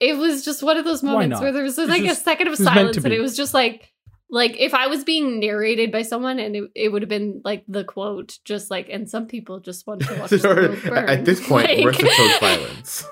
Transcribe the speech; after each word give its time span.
it 0.00 0.16
was 0.16 0.44
just 0.44 0.62
one 0.62 0.76
of 0.76 0.84
those 0.84 1.02
moments 1.02 1.40
where 1.40 1.52
there 1.52 1.62
was 1.62 1.78
It's 1.78 1.88
like 1.88 2.02
just- 2.02 2.20
a 2.20 2.24
second 2.24 2.46
of 2.46 2.52
it 2.52 2.58
was 2.58 2.60
meant 2.60 2.74
silence 2.76 2.96
and 3.04 3.12
it 3.12 3.20
was 3.20 3.36
just 3.36 3.54
like 3.54 3.92
like 4.30 4.56
if 4.60 4.74
I 4.74 4.88
was 4.88 5.04
being 5.04 5.40
narrated 5.40 5.90
by 5.90 6.02
someone 6.02 6.38
and 6.38 6.54
it, 6.54 6.70
it 6.74 6.88
would 6.92 7.00
have 7.02 7.08
been 7.08 7.40
like 7.44 7.64
the 7.66 7.82
quote, 7.82 8.38
just 8.44 8.70
like 8.70 8.88
and 8.90 9.08
some 9.08 9.26
people 9.26 9.58
just 9.60 9.86
want 9.86 10.02
to 10.02 10.14
watch 10.20 10.30
the 10.30 10.46
world 10.48 10.82
burn. 10.84 11.08
at 11.08 11.24
this 11.24 11.40
point, 11.46 11.66
Like- 11.68 11.84
where's 11.84 11.96
the 11.96 13.08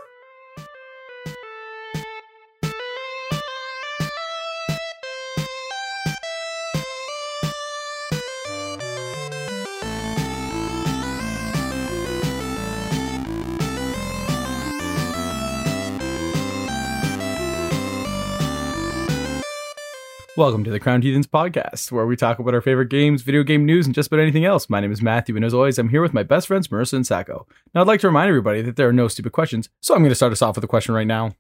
Welcome 20.37 20.65
to 20.65 20.71
the 20.71 20.79
Crowned 20.79 21.03
Heathens 21.03 21.27
podcast, 21.27 21.91
where 21.91 22.05
we 22.05 22.15
talk 22.15 22.39
about 22.39 22.53
our 22.53 22.61
favorite 22.61 22.91
games, 22.91 23.23
video 23.23 23.43
game 23.43 23.65
news, 23.65 23.87
and 23.87 23.95
just 23.95 24.09
about 24.09 24.21
anything 24.21 24.45
else. 24.45 24.69
My 24.69 24.81
name 24.81 24.93
is 24.93 25.01
Matthew, 25.01 25.35
and 25.35 25.43
as 25.43 25.55
always, 25.55 25.79
I'm 25.79 25.89
here 25.89 26.03
with 26.03 26.13
my 26.13 26.23
best 26.23 26.47
friends 26.47 26.69
Marissa 26.69 26.93
and 26.93 27.07
Sacco. 27.07 27.47
Now, 27.75 27.81
I'd 27.81 27.87
like 27.87 28.01
to 28.01 28.07
remind 28.07 28.29
everybody 28.29 28.61
that 28.61 28.77
there 28.77 28.87
are 28.87 28.93
no 28.93 29.09
stupid 29.09 29.33
questions, 29.33 29.71
so 29.81 29.95
I'm 29.95 30.01
going 30.01 30.11
to 30.11 30.15
start 30.15 30.33
us 30.33 30.43
off 30.43 30.57
with 30.57 30.65
a 30.65 30.69
question 30.69 30.95
right 30.95 31.07
now. 31.07 31.35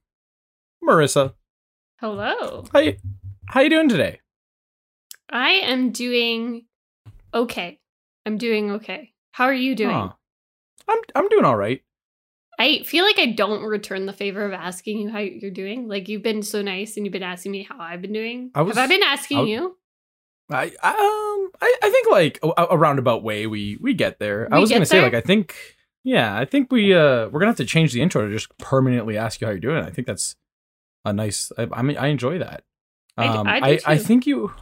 Marissa, 0.83 1.35
Hello. 2.01 2.65
how 2.73 2.79
you, 2.79 2.97
how 3.49 3.61
you 3.61 3.69
doing 3.69 3.91
today? 3.91 4.21
I 5.29 5.51
am 5.51 5.91
doing 5.91 6.65
okay. 7.35 7.79
I'm 8.25 8.39
doing 8.39 8.71
okay. 8.73 9.13
How 9.33 9.45
are 9.45 9.53
you 9.55 9.75
doing? 9.75 9.95
Huh. 9.95 10.13
I'm 10.89 10.99
I'm 11.15 11.29
doing 11.29 11.45
all 11.45 11.57
right. 11.57 11.83
I 12.59 12.83
feel 12.85 13.05
like 13.05 13.19
I 13.19 13.27
don't 13.27 13.63
return 13.63 14.07
the 14.07 14.13
favor 14.13 14.45
of 14.45 14.53
asking 14.53 14.99
you 14.99 15.11
how 15.11 15.19
you're 15.19 15.51
doing. 15.51 15.89
Like 15.89 16.09
you've 16.09 16.23
been 16.23 16.43
so 16.43 16.63
nice 16.63 16.97
and 16.97 17.05
you've 17.05 17.13
been 17.13 17.23
asking 17.23 17.53
me 17.53 17.63
how 17.63 17.79
I've 17.79 18.01
been 18.01 18.13
doing. 18.13 18.51
I 18.55 18.63
was- 18.63 18.77
Have 18.77 18.91
I 18.91 18.95
been 18.95 19.03
asking 19.03 19.39
I- 19.39 19.43
you? 19.43 19.77
I 20.49 20.67
um 20.67 21.51
I, 21.61 21.77
I 21.83 21.91
think 21.91 22.07
like 22.09 22.39
a, 22.43 22.67
a 22.71 22.79
roundabout 22.79 23.25
way 23.25 23.49
we 23.49 23.77
we 23.81 23.95
get 23.95 24.21
there. 24.21 24.49
I 24.53 24.61
was 24.61 24.71
gonna 24.71 24.87
say 24.87 25.03
like 25.03 25.13
I 25.15 25.21
think 25.21 25.57
yeah 26.05 26.39
I 26.39 26.45
think 26.45 26.71
we 26.71 26.95
uh 26.95 27.27
we're 27.29 27.41
gonna 27.41 27.47
have 27.47 27.57
to 27.57 27.65
change 27.65 27.93
the 27.93 28.01
intro 28.01 28.29
to 28.29 28.33
just 28.33 28.57
permanently 28.59 29.19
ask 29.19 29.41
you 29.41 29.49
how 29.49 29.51
you're 29.51 29.59
doing. 29.59 29.83
I 29.83 29.91
think 29.91 30.07
that's 30.07 30.37
a 31.05 31.13
nice. 31.13 31.51
I, 31.59 31.67
I 31.73 31.83
mean 31.83 31.97
I 31.99 32.07
enjoy 32.09 32.39
that. 32.39 32.63
Um, 33.19 33.49
I 33.49 33.59
I, 33.73 33.79
I 33.87 33.99
think 33.99 34.25
you 34.25 34.53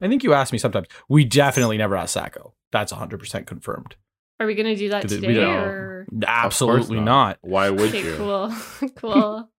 I 0.00 0.06
think 0.06 0.22
you 0.22 0.32
asked 0.32 0.52
me 0.52 0.58
sometimes. 0.58 0.86
We 1.08 1.24
definitely 1.24 1.76
never 1.76 1.96
asked 1.96 2.12
Sacco. 2.14 2.54
That's 2.70 2.92
hundred 2.92 3.18
percent 3.18 3.48
confirmed. 3.48 3.96
Are 4.42 4.46
we 4.46 4.54
gonna 4.54 4.74
do 4.76 4.88
that 4.90 5.06
Did 5.06 5.20
we 5.20 5.28
today 5.28 5.40
don't. 5.40 5.56
or 5.58 6.06
Absolutely 6.26 6.96
not. 6.98 7.04
not. 7.04 7.38
Why 7.42 7.70
would 7.70 7.88
Okay, 7.90 8.04
you? 8.04 8.16
cool. 8.16 8.52
cool. 8.96 9.50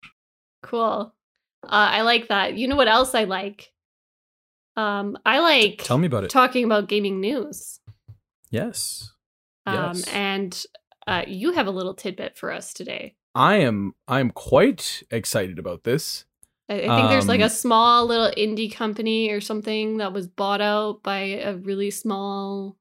cool. 0.61 1.15
Uh, 1.63 1.67
I 1.69 2.01
like 2.01 2.27
that. 2.27 2.55
You 2.57 2.67
know 2.67 2.75
what 2.75 2.87
else 2.89 3.15
I 3.15 3.23
like? 3.23 3.71
Um, 4.75 5.17
I 5.25 5.39
like 5.39 5.77
Tell 5.83 5.97
me 5.97 6.07
about 6.07 6.25
it. 6.25 6.29
talking 6.29 6.65
about 6.65 6.89
gaming 6.89 7.19
news. 7.21 7.79
yes. 8.49 9.11
Um, 9.65 9.75
Yes. 9.75 10.07
and 10.09 10.65
uh, 11.07 11.23
you 11.27 11.53
have 11.53 11.67
a 11.67 11.71
little 11.71 11.93
tidbit 11.93 12.37
for 12.37 12.51
us 12.51 12.73
today. 12.73 13.15
I 13.35 13.57
am 13.57 13.93
I 14.07 14.19
am 14.19 14.29
quite 14.31 15.03
excited 15.09 15.59
about 15.59 15.83
this. 15.85 16.25
I, 16.69 16.75
I 16.75 16.77
think 16.95 17.09
there's 17.09 17.27
like 17.27 17.39
Um, 17.41 17.45
a 17.47 17.49
small 17.49 18.05
little 18.05 18.31
indie 18.37 18.73
company 18.73 19.29
or 19.29 19.39
something 19.41 19.97
that 19.97 20.11
was 20.13 20.27
bought 20.27 20.61
out 20.61 21.03
by 21.03 21.19
a 21.19 21.55
really 21.55 21.91
small, 21.91 22.77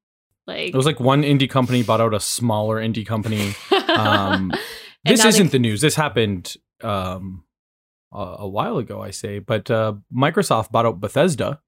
like. 0.46 0.68
It 0.68 0.76
was 0.76 0.86
like 0.86 1.00
one 1.00 1.22
indie 1.22 1.48
company 1.48 1.82
bought 1.82 2.00
out 2.00 2.14
a 2.14 2.20
smaller 2.20 2.76
indie 2.76 3.06
company. 3.06 3.54
Um, 3.92 4.52
this 5.04 5.22
isn't 5.22 5.52
the 5.52 5.58
news. 5.58 5.82
This 5.82 5.96
happened 5.96 6.54
um, 6.82 7.44
a, 8.10 8.36
a 8.38 8.48
while 8.48 8.78
ago, 8.78 9.02
I 9.02 9.10
say. 9.10 9.38
But 9.38 9.70
uh, 9.70 9.94
Microsoft 10.14 10.70
bought 10.70 10.86
out 10.86 10.98
Bethesda, 10.98 11.60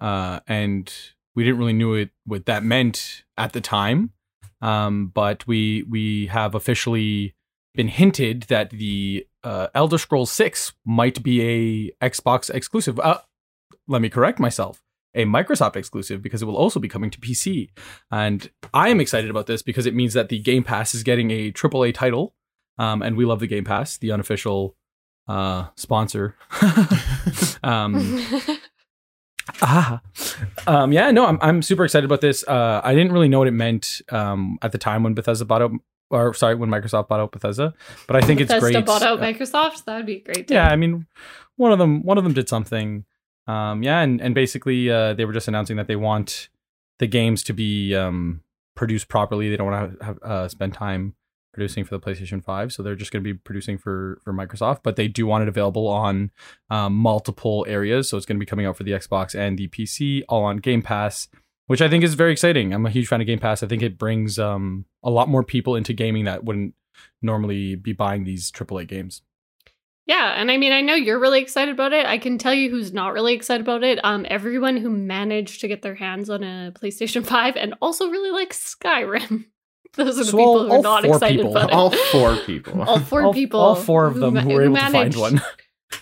uh, 0.00 0.40
and 0.46 0.92
we 1.34 1.44
didn't 1.44 1.58
really 1.58 1.72
knew 1.72 1.94
it 1.94 2.10
what 2.26 2.44
that 2.44 2.62
meant 2.62 3.24
at 3.38 3.52
the 3.54 3.62
time. 3.62 4.12
Um, 4.60 5.10
but 5.14 5.46
we 5.46 5.84
we 5.88 6.26
have 6.26 6.54
officially 6.54 7.34
been 7.74 7.88
hinted 7.88 8.42
that 8.44 8.70
the 8.70 9.26
uh, 9.44 9.68
Elder 9.74 9.98
Scrolls 9.98 10.32
Six 10.32 10.72
might 10.84 11.22
be 11.22 11.40
a 12.02 12.06
Xbox 12.06 12.50
exclusive. 12.50 12.98
Uh, 12.98 13.20
let 13.86 14.02
me 14.02 14.08
correct 14.08 14.38
myself. 14.40 14.82
A 15.18 15.24
Microsoft 15.24 15.74
exclusive 15.74 16.22
because 16.22 16.42
it 16.42 16.44
will 16.46 16.56
also 16.56 16.78
be 16.78 16.88
coming 16.88 17.10
to 17.10 17.18
PC. 17.18 17.70
And 18.10 18.48
I 18.72 18.88
am 18.88 19.00
excited 19.00 19.30
about 19.30 19.46
this 19.46 19.62
because 19.62 19.84
it 19.84 19.94
means 19.94 20.14
that 20.14 20.28
the 20.28 20.38
Game 20.38 20.62
Pass 20.62 20.94
is 20.94 21.02
getting 21.02 21.30
a 21.32 21.50
AAA 21.50 21.92
title. 21.92 22.34
Um, 22.78 23.02
and 23.02 23.16
we 23.16 23.24
love 23.24 23.40
the 23.40 23.48
Game 23.48 23.64
Pass, 23.64 23.98
the 23.98 24.12
unofficial 24.12 24.76
uh, 25.26 25.66
sponsor. 25.76 26.36
um, 27.64 28.24
ah. 29.60 30.00
um, 30.68 30.92
yeah, 30.92 31.10
no, 31.10 31.26
I'm, 31.26 31.38
I'm 31.42 31.62
super 31.62 31.84
excited 31.84 32.04
about 32.04 32.20
this. 32.20 32.46
Uh, 32.46 32.80
I 32.84 32.94
didn't 32.94 33.12
really 33.12 33.28
know 33.28 33.40
what 33.40 33.48
it 33.48 33.52
meant 33.52 34.00
um, 34.10 34.58
at 34.62 34.72
the 34.72 34.78
time 34.78 35.02
when 35.02 35.14
Bethesda 35.14 35.44
bought 35.44 35.62
out, 35.62 35.72
or 36.10 36.32
sorry, 36.34 36.54
when 36.54 36.70
Microsoft 36.70 37.08
bought 37.08 37.18
out 37.20 37.32
Bethesda. 37.32 37.74
But 38.06 38.16
I 38.16 38.20
think 38.20 38.40
it's 38.40 38.52
Bethesda 38.52 38.72
great. 38.74 38.86
bought 38.86 39.02
out 39.02 39.18
uh, 39.18 39.22
Microsoft. 39.22 39.84
That 39.84 39.96
would 39.96 40.06
be 40.06 40.20
great. 40.20 40.50
yeah, 40.50 40.68
I 40.68 40.76
mean, 40.76 41.06
one 41.56 41.72
of 41.72 41.78
them 41.78 42.02
one 42.02 42.18
of 42.18 42.24
them 42.24 42.32
did 42.32 42.48
something. 42.48 43.04
Um, 43.48 43.82
yeah, 43.82 44.00
and 44.00 44.20
and 44.20 44.34
basically 44.34 44.90
uh, 44.90 45.14
they 45.14 45.24
were 45.24 45.32
just 45.32 45.48
announcing 45.48 45.76
that 45.76 45.88
they 45.88 45.96
want 45.96 46.50
the 46.98 47.06
games 47.06 47.42
to 47.44 47.54
be 47.54 47.94
um, 47.94 48.42
produced 48.76 49.08
properly. 49.08 49.48
They 49.48 49.56
don't 49.56 49.70
want 49.70 49.98
to 49.98 50.04
have 50.04 50.18
uh, 50.22 50.48
spend 50.48 50.74
time 50.74 51.14
producing 51.54 51.84
for 51.84 51.96
the 51.96 52.00
PlayStation 52.00 52.44
Five, 52.44 52.72
so 52.72 52.82
they're 52.82 52.94
just 52.94 53.10
going 53.10 53.24
to 53.24 53.34
be 53.34 53.36
producing 53.36 53.78
for 53.78 54.20
for 54.22 54.34
Microsoft. 54.34 54.80
But 54.82 54.96
they 54.96 55.08
do 55.08 55.26
want 55.26 55.42
it 55.42 55.48
available 55.48 55.88
on 55.88 56.30
um, 56.68 56.94
multiple 56.94 57.64
areas, 57.66 58.08
so 58.08 58.18
it's 58.18 58.26
going 58.26 58.36
to 58.36 58.40
be 58.40 58.46
coming 58.46 58.66
out 58.66 58.76
for 58.76 58.84
the 58.84 58.92
Xbox 58.92 59.34
and 59.34 59.58
the 59.58 59.68
PC, 59.68 60.22
all 60.28 60.44
on 60.44 60.58
Game 60.58 60.82
Pass. 60.82 61.28
Which 61.66 61.82
I 61.82 61.88
think 61.88 62.02
is 62.02 62.14
very 62.14 62.32
exciting. 62.32 62.72
I'm 62.72 62.86
a 62.86 62.90
huge 62.90 63.08
fan 63.08 63.20
of 63.20 63.26
Game 63.26 63.38
Pass. 63.38 63.62
I 63.62 63.66
think 63.66 63.82
it 63.82 63.98
brings 63.98 64.38
um, 64.38 64.86
a 65.02 65.10
lot 65.10 65.28
more 65.28 65.42
people 65.42 65.76
into 65.76 65.92
gaming 65.92 66.24
that 66.24 66.42
wouldn't 66.42 66.74
normally 67.20 67.74
be 67.74 67.92
buying 67.92 68.24
these 68.24 68.50
AAA 68.50 68.88
games. 68.88 69.20
Yeah, 70.08 70.32
and 70.40 70.50
I 70.50 70.56
mean, 70.56 70.72
I 70.72 70.80
know 70.80 70.94
you're 70.94 71.20
really 71.20 71.40
excited 71.40 71.72
about 71.72 71.92
it. 71.92 72.06
I 72.06 72.16
can 72.18 72.38
tell 72.38 72.54
you 72.54 72.70
who's 72.70 72.92
not 72.94 73.12
really 73.12 73.34
excited 73.34 73.60
about 73.60 73.84
it. 73.84 74.00
Um, 74.02 74.24
everyone 74.28 74.78
who 74.78 74.88
managed 74.90 75.60
to 75.60 75.68
get 75.68 75.82
their 75.82 75.94
hands 75.94 76.30
on 76.30 76.42
a 76.42 76.72
PlayStation 76.72 77.24
Five 77.26 77.56
and 77.56 77.74
also 77.82 78.08
really 78.08 78.30
likes 78.30 78.74
Skyrim. 78.74 79.44
Those 79.96 80.16
are 80.18 80.24
the 80.24 80.30
So 80.30 80.36
people 80.38 80.44
all- 80.46 80.58
who 80.64 80.70
are 80.72 80.76
all 80.76 80.82
not 80.82 81.04
four 81.04 81.14
excited 81.16 81.36
people. 81.36 81.50
about 81.56 81.70
it. 81.70 81.74
All 81.74 81.90
four 81.90 82.36
people. 82.38 82.82
all 82.88 82.98
four 83.00 83.22
all, 83.22 83.32
people. 83.34 83.60
all 83.60 83.74
four 83.74 84.06
of 84.06 84.14
them 84.14 84.34
ma- 84.34 84.40
who 84.40 84.48
were 84.54 84.62
able 84.62 84.76
to 84.76 84.90
find 84.90 85.14
one. 85.14 85.42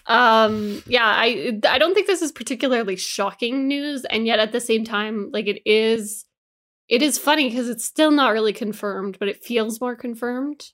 Um, 0.09 0.83
yeah, 0.87 1.05
I 1.07 1.61
I 1.69 1.79
don't 1.79 1.95
think 1.95 2.09
this 2.09 2.21
is 2.23 2.33
particularly 2.33 2.97
shocking 2.97 3.69
news, 3.69 4.05
and 4.05 4.27
yet 4.27 4.41
at 4.41 4.51
the 4.51 4.59
same 4.61 4.85
time, 4.85 5.31
like 5.33 5.47
it 5.47 5.63
is, 5.65 6.25
it 6.89 7.03
is 7.03 7.19
funny 7.19 7.49
because 7.49 7.69
it's 7.69 7.85
still 7.85 8.11
not 8.11 8.33
really 8.33 8.53
confirmed, 8.53 9.17
but 9.21 9.29
it 9.29 9.45
feels 9.45 9.81
more 9.81 9.95
confirmed. 9.95 10.65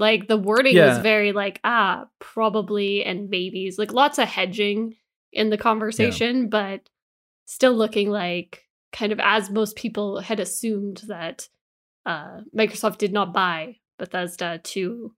Like 0.00 0.26
the 0.28 0.38
wording 0.38 0.74
Yeah. 0.74 1.00
very 1.02 1.32
like 1.32 1.60
ah 1.62 2.06
probably 2.18 3.04
and 3.04 3.28
maybes, 3.28 3.78
like 3.78 3.92
lots 3.92 4.18
of 4.18 4.26
hedging 4.28 4.96
in 5.32 5.50
the 5.50 5.58
conversation, 5.58 6.48
but 6.48 6.88
still 7.44 7.74
looking 7.74 8.10
like 8.10 8.64
kind 8.92 9.12
of 9.12 9.20
as 9.20 9.50
most 9.50 9.76
people 9.76 10.20
had 10.20 10.40
assumed 10.40 11.02
that 11.06 11.48
uh, 12.06 12.40
Microsoft 12.56 12.96
did 12.98 13.12
not 13.12 13.34
buy 13.34 13.76
Bethesda 13.98 14.58
to 14.64 15.14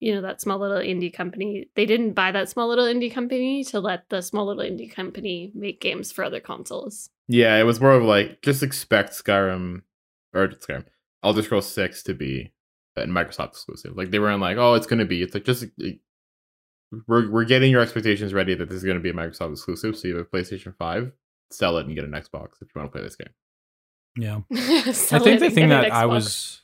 you 0.00 0.14
know 0.14 0.22
that 0.22 0.40
small 0.40 0.58
little 0.58 0.78
indie 0.78 1.12
company. 1.12 1.68
They 1.76 1.86
didn't 1.86 2.14
buy 2.14 2.32
that 2.32 2.48
small 2.48 2.68
little 2.68 2.86
indie 2.86 3.12
company 3.12 3.62
to 3.64 3.78
let 3.80 4.08
the 4.08 4.22
small 4.22 4.46
little 4.46 4.64
indie 4.64 4.92
company 4.92 5.52
make 5.54 5.80
games 5.80 6.10
for 6.10 6.24
other 6.24 6.40
consoles. 6.40 7.10
Yeah, 7.28 7.56
it 7.58 7.64
was 7.64 7.80
more 7.80 7.92
of 7.92 8.02
like 8.02 8.40
just 8.42 8.62
expect 8.62 9.12
Skyrim 9.12 9.82
or 10.34 10.48
Skyrim, 10.48 10.86
Elder 11.22 11.42
Scrolls 11.42 11.70
Six 11.70 12.02
to 12.04 12.14
be 12.14 12.52
a 12.96 13.06
Microsoft 13.06 13.48
exclusive. 13.48 13.96
Like 13.96 14.10
they 14.10 14.18
weren't 14.18 14.40
like, 14.40 14.56
oh, 14.56 14.74
it's 14.74 14.86
gonna 14.86 15.04
be. 15.04 15.22
It's 15.22 15.34
like 15.34 15.44
just 15.44 15.64
like, 15.78 16.00
we're 17.06 17.30
we're 17.30 17.44
getting 17.44 17.70
your 17.70 17.80
expectations 17.80 18.34
ready 18.34 18.54
that 18.54 18.68
this 18.68 18.76
is 18.76 18.84
gonna 18.84 19.00
be 19.00 19.10
a 19.10 19.14
Microsoft 19.14 19.52
exclusive. 19.52 19.96
So 19.96 20.08
you 20.08 20.16
have 20.16 20.26
a 20.26 20.36
PlayStation 20.36 20.74
Five, 20.76 21.12
sell 21.50 21.78
it 21.78 21.86
and 21.86 21.94
get 21.94 22.04
an 22.04 22.10
Xbox 22.12 22.60
if 22.60 22.68
you 22.74 22.80
want 22.80 22.92
to 22.92 22.92
play 22.92 23.02
this 23.02 23.16
game. 23.16 23.30
Yeah. 24.16 24.40
I 24.52 25.18
think 25.18 25.40
the 25.40 25.50
thing 25.50 25.70
that 25.70 25.92
I 25.92 26.06
was 26.06 26.60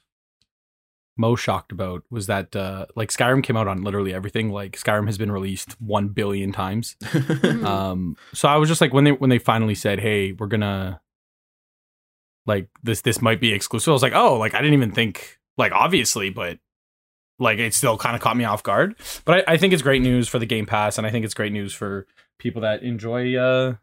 most 1.16 1.40
shocked 1.40 1.72
about 1.72 2.04
was 2.10 2.26
that 2.28 2.54
uh 2.54 2.86
like 2.94 3.08
Skyrim 3.08 3.42
came 3.42 3.56
out 3.56 3.66
on 3.66 3.82
literally 3.82 4.14
everything. 4.14 4.50
Like 4.52 4.76
Skyrim 4.78 5.06
has 5.06 5.18
been 5.18 5.32
released 5.32 5.80
one 5.80 6.08
billion 6.08 6.52
times. 6.52 6.96
Mhm. 7.02 7.64
Um 7.66 8.16
so 8.34 8.48
I 8.48 8.56
was 8.56 8.68
just 8.68 8.80
like 8.80 8.92
when 8.92 9.04
they 9.04 9.12
when 9.12 9.30
they 9.30 9.38
finally 9.38 9.74
said, 9.74 9.98
Hey, 9.98 10.32
we're 10.32 10.46
gonna 10.46 11.00
like 12.46 12.68
this 12.82 13.00
this 13.00 13.20
might 13.20 13.40
be 13.40 13.52
exclusive, 13.52 13.90
I 13.90 13.94
was 13.94 14.02
like, 14.02 14.14
Oh, 14.14 14.38
like 14.38 14.54
I 14.54 14.58
didn't 14.58 14.74
even 14.74 14.92
think 14.92 15.37
like 15.58 15.72
obviously, 15.72 16.30
but 16.30 16.58
like 17.38 17.58
it 17.58 17.74
still 17.74 17.98
kind 17.98 18.16
of 18.16 18.22
caught 18.22 18.36
me 18.36 18.44
off 18.44 18.62
guard. 18.62 18.96
But 19.24 19.48
I, 19.48 19.54
I 19.54 19.56
think 19.56 19.72
it's 19.72 19.82
great 19.82 20.02
news 20.02 20.28
for 20.28 20.38
the 20.38 20.46
Game 20.46 20.66
Pass 20.66 20.96
and 20.96 21.06
I 21.06 21.10
think 21.10 21.24
it's 21.24 21.34
great 21.34 21.52
news 21.52 21.74
for 21.74 22.06
people 22.38 22.62
that 22.62 22.82
enjoy 22.82 23.36
uh 23.36 23.74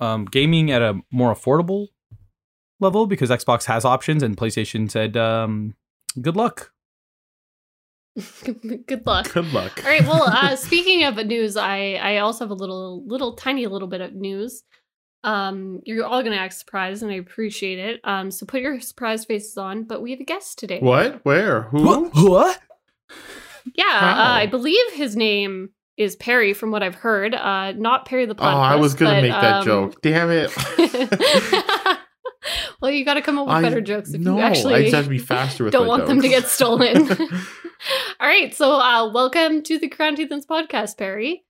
um 0.00 0.24
gaming 0.24 0.70
at 0.70 0.82
a 0.82 1.00
more 1.10 1.34
affordable 1.34 1.88
level 2.80 3.06
because 3.06 3.30
Xbox 3.30 3.64
has 3.66 3.84
options 3.84 4.22
and 4.22 4.36
PlayStation 4.36 4.90
said 4.90 5.16
um 5.16 5.74
good 6.20 6.36
luck. 6.36 6.72
Good 8.44 9.06
luck. 9.06 9.32
Good 9.32 9.54
luck. 9.54 9.82
All 9.82 9.90
right. 9.90 10.02
Well, 10.02 10.24
uh, 10.24 10.54
speaking 10.56 11.02
of 11.04 11.16
news, 11.26 11.56
I 11.56 11.94
I 11.94 12.18
also 12.18 12.44
have 12.44 12.50
a 12.50 12.54
little 12.54 13.02
little 13.06 13.36
tiny 13.36 13.66
little 13.66 13.88
bit 13.88 14.02
of 14.02 14.12
news. 14.12 14.64
Um, 15.24 15.80
you're 15.84 16.04
all 16.04 16.22
gonna 16.22 16.36
act 16.36 16.54
surprised, 16.54 17.02
and 17.02 17.12
I 17.12 17.16
appreciate 17.16 17.78
it. 17.78 18.00
Um, 18.04 18.30
so 18.30 18.46
put 18.46 18.60
your 18.60 18.80
surprise 18.80 19.24
faces 19.24 19.56
on. 19.56 19.84
But 19.84 20.02
we 20.02 20.10
have 20.10 20.20
a 20.20 20.24
guest 20.24 20.58
today. 20.58 20.80
what? 20.80 21.24
Where? 21.24 21.62
Who? 21.64 22.08
What? 22.08 22.58
Yeah, 23.76 23.84
uh, 23.84 24.32
I 24.32 24.46
believe 24.46 24.92
his 24.92 25.14
name 25.14 25.70
is 25.96 26.16
Perry, 26.16 26.52
from 26.52 26.70
what 26.70 26.82
I've 26.82 26.96
heard. 26.96 27.34
Uh, 27.34 27.72
not 27.72 28.06
Perry 28.06 28.26
the 28.26 28.34
Oh, 28.38 28.44
I 28.44 28.76
was 28.76 28.94
gonna 28.94 29.16
but, 29.16 29.22
make 29.22 29.30
that 29.30 29.54
um, 29.54 29.64
joke. 29.64 30.02
Damn 30.02 30.30
it. 30.30 30.50
well, 32.80 32.90
you 32.90 33.04
got 33.04 33.14
to 33.14 33.22
come 33.22 33.38
up 33.38 33.46
with 33.46 33.56
I- 33.56 33.62
better 33.62 33.80
jokes 33.80 34.12
if 34.12 34.20
no, 34.20 34.36
you 34.36 34.42
actually 34.42 34.74
I 34.74 34.82
just 34.82 34.94
have 34.94 35.04
to 35.04 35.10
be 35.10 35.18
faster 35.18 35.64
with 35.64 35.72
don't 35.72 35.86
my 35.86 35.88
want 35.88 36.06
them 36.06 36.20
to 36.20 36.28
get 36.28 36.48
stolen. 36.48 37.08
All 38.20 38.28
right, 38.28 38.54
so 38.54 38.80
uh, 38.80 39.10
welcome 39.12 39.62
to 39.64 39.78
the 39.78 39.88
Crowned 39.88 40.18
Heathens 40.18 40.46
podcast, 40.46 40.96
Perry. 40.96 41.44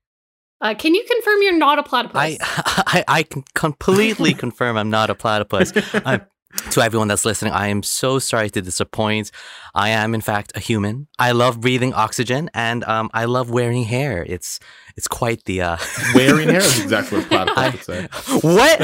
Uh, 0.62 0.74
can 0.74 0.94
you 0.94 1.04
confirm 1.10 1.42
you're 1.42 1.58
not 1.58 1.78
a 1.78 1.82
platypus? 1.82 2.16
I, 2.16 2.38
I 2.40 3.04
I 3.08 3.22
can 3.24 3.42
completely 3.54 4.32
confirm 4.44 4.76
I'm 4.76 4.90
not 4.90 5.10
a 5.10 5.14
platypus. 5.14 5.72
I'm, 6.06 6.22
to 6.70 6.80
everyone 6.82 7.08
that's 7.08 7.24
listening, 7.24 7.52
I 7.52 7.68
am 7.68 7.82
so 7.82 8.18
sorry 8.18 8.50
to 8.50 8.62
disappoint. 8.62 9.30
I 9.74 9.88
am 9.90 10.14
in 10.14 10.20
fact 10.20 10.52
a 10.54 10.60
human. 10.60 11.08
I 11.18 11.32
love 11.32 11.60
breathing 11.60 11.94
oxygen 11.94 12.50
and 12.54 12.84
um, 12.84 13.10
I 13.12 13.24
love 13.24 13.50
wearing 13.50 13.84
hair. 13.84 14.24
It's 14.28 14.60
it's 14.96 15.08
quite 15.08 15.44
the 15.44 15.62
uh 15.62 15.76
Wearing 16.14 16.48
hair 16.48 16.58
is 16.60 16.82
exactly 16.82 17.20
what 17.20 17.28
platypus 17.28 17.88
would 17.88 17.96
say. 17.96 18.08
What? 18.42 18.80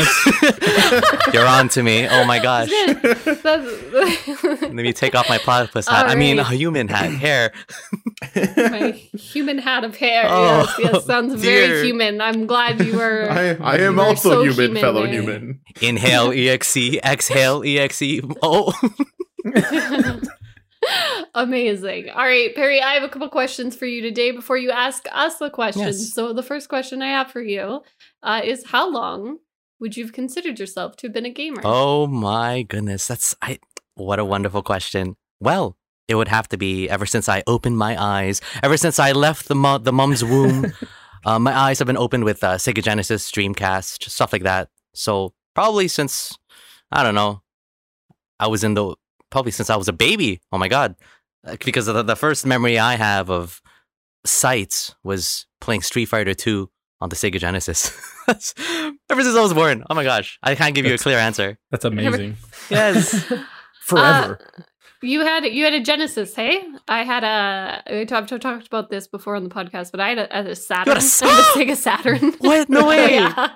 You're 1.34 1.46
on 1.46 1.68
to 1.70 1.82
me. 1.82 2.06
Oh 2.08 2.24
my 2.24 2.38
gosh. 2.38 2.70
That's- 2.70 4.42
Let 4.62 4.72
me 4.74 4.92
take 4.92 5.14
off 5.14 5.28
my 5.28 5.38
platypus 5.38 5.88
hat. 5.88 6.06
I 6.06 6.14
mean, 6.14 6.38
a 6.38 6.44
human 6.44 6.88
hat. 6.88 7.10
Hair. 7.10 7.52
my 8.34 8.90
human 9.14 9.58
hat 9.58 9.84
of 9.84 9.96
hair. 9.96 10.24
Oh, 10.28 10.72
yes, 10.78 10.92
yes, 10.92 11.04
sounds 11.06 11.34
very 11.40 11.86
human. 11.86 12.20
I'm 12.20 12.46
glad 12.46 12.80
you 12.84 12.96
were. 12.96 13.28
I, 13.30 13.54
I 13.60 13.76
am 13.78 13.96
were 13.96 14.02
also 14.04 14.30
so 14.30 14.42
human, 14.42 14.56
human 14.76 14.80
fellow 14.82 15.02
there. 15.04 15.12
human. 15.12 15.60
Inhale, 15.80 16.32
exe. 16.32 16.96
Exhale, 17.04 17.62
exe. 17.64 18.20
Oh. 18.42 18.72
Amazing. 21.34 22.10
All 22.10 22.24
right, 22.24 22.54
Perry, 22.54 22.80
I 22.80 22.94
have 22.94 23.02
a 23.02 23.08
couple 23.08 23.28
questions 23.28 23.76
for 23.76 23.86
you 23.86 24.02
today 24.02 24.30
before 24.30 24.56
you 24.56 24.70
ask 24.70 25.06
us 25.12 25.38
the 25.38 25.50
questions. 25.50 26.00
Yes. 26.00 26.12
So, 26.12 26.32
the 26.32 26.42
first 26.42 26.68
question 26.68 27.02
I 27.02 27.08
have 27.08 27.30
for 27.30 27.42
you 27.42 27.82
uh, 28.22 28.40
is 28.44 28.66
How 28.66 28.90
long 28.90 29.38
would 29.80 29.96
you 29.96 30.04
have 30.04 30.12
considered 30.12 30.58
yourself 30.58 30.96
to 30.96 31.06
have 31.06 31.14
been 31.14 31.26
a 31.26 31.30
gamer? 31.30 31.62
Oh 31.64 32.06
my 32.06 32.62
goodness, 32.62 33.06
that's 33.06 33.34
I. 33.42 33.58
What 33.94 34.18
a 34.18 34.24
wonderful 34.24 34.62
question. 34.62 35.16
Well, 35.40 35.76
it 36.06 36.14
would 36.14 36.28
have 36.28 36.48
to 36.48 36.56
be 36.56 36.88
ever 36.88 37.06
since 37.06 37.28
I 37.28 37.42
opened 37.46 37.78
my 37.78 38.00
eyes, 38.02 38.40
ever 38.62 38.76
since 38.76 38.98
I 38.98 39.12
left 39.12 39.48
the 39.48 39.54
mo- 39.54 39.78
the 39.78 39.92
mom's 39.92 40.24
womb. 40.24 40.72
uh, 41.24 41.38
my 41.38 41.56
eyes 41.56 41.78
have 41.78 41.86
been 41.86 41.96
opened 41.96 42.24
with 42.24 42.42
uh, 42.42 42.56
Sega 42.56 42.82
Genesis, 42.82 43.30
Dreamcast, 43.30 44.08
stuff 44.08 44.32
like 44.32 44.44
that. 44.44 44.70
So 44.94 45.34
probably 45.54 45.88
since 45.88 46.38
I 46.90 47.02
don't 47.02 47.14
know, 47.14 47.42
I 48.40 48.46
was 48.46 48.64
in 48.64 48.74
the 48.74 48.94
probably 49.30 49.52
since 49.52 49.70
I 49.70 49.76
was 49.76 49.88
a 49.88 49.92
baby. 49.92 50.40
Oh 50.52 50.58
my 50.58 50.68
god, 50.68 50.94
Uh, 51.46 51.56
because 51.64 51.86
the, 51.86 52.02
the 52.02 52.16
first 52.16 52.46
memory 52.46 52.78
I 52.78 52.96
have 52.96 53.30
of 53.30 53.60
sights 54.24 54.94
was 55.04 55.46
playing 55.60 55.82
Street 55.82 56.06
Fighter 56.06 56.34
Two 56.34 56.70
on 57.00 57.08
the 57.08 57.16
Sega 57.16 57.38
Genesis. 57.38 57.92
Ever 58.28 59.22
since 59.22 59.36
I 59.36 59.40
was 59.42 59.54
born. 59.54 59.84
Oh 59.88 59.94
my 59.94 60.04
gosh, 60.04 60.38
I 60.42 60.54
can't 60.54 60.74
give 60.74 60.84
you 60.86 60.94
a 60.94 60.98
clear 60.98 61.18
answer. 61.18 61.58
That's 61.70 61.84
amazing. 61.84 62.36
Yes. 62.70 63.32
Forever. 63.82 64.38
You 65.00 65.20
had 65.20 65.44
you 65.46 65.64
had 65.64 65.72
a 65.74 65.80
Genesis, 65.80 66.34
hey? 66.34 66.60
I 66.88 67.04
had 67.04 67.24
a. 67.24 67.82
I 68.00 68.04
talked, 68.04 68.32
I've 68.32 68.40
talked 68.40 68.66
about 68.66 68.90
this 68.90 69.06
before 69.06 69.36
on 69.36 69.44
the 69.44 69.48
podcast, 69.48 69.92
but 69.92 70.00
I 70.00 70.08
had 70.10 70.18
a, 70.18 70.50
a 70.50 70.54
Saturn. 70.56 70.92
a 70.94 70.96
I 70.98 70.98
had 70.98 71.00
a 71.00 71.72
Sega 71.72 71.76
Saturn. 71.76 72.32
What? 72.40 72.68
No 72.68 72.86
way. 72.88 73.14
yeah. 73.14 73.48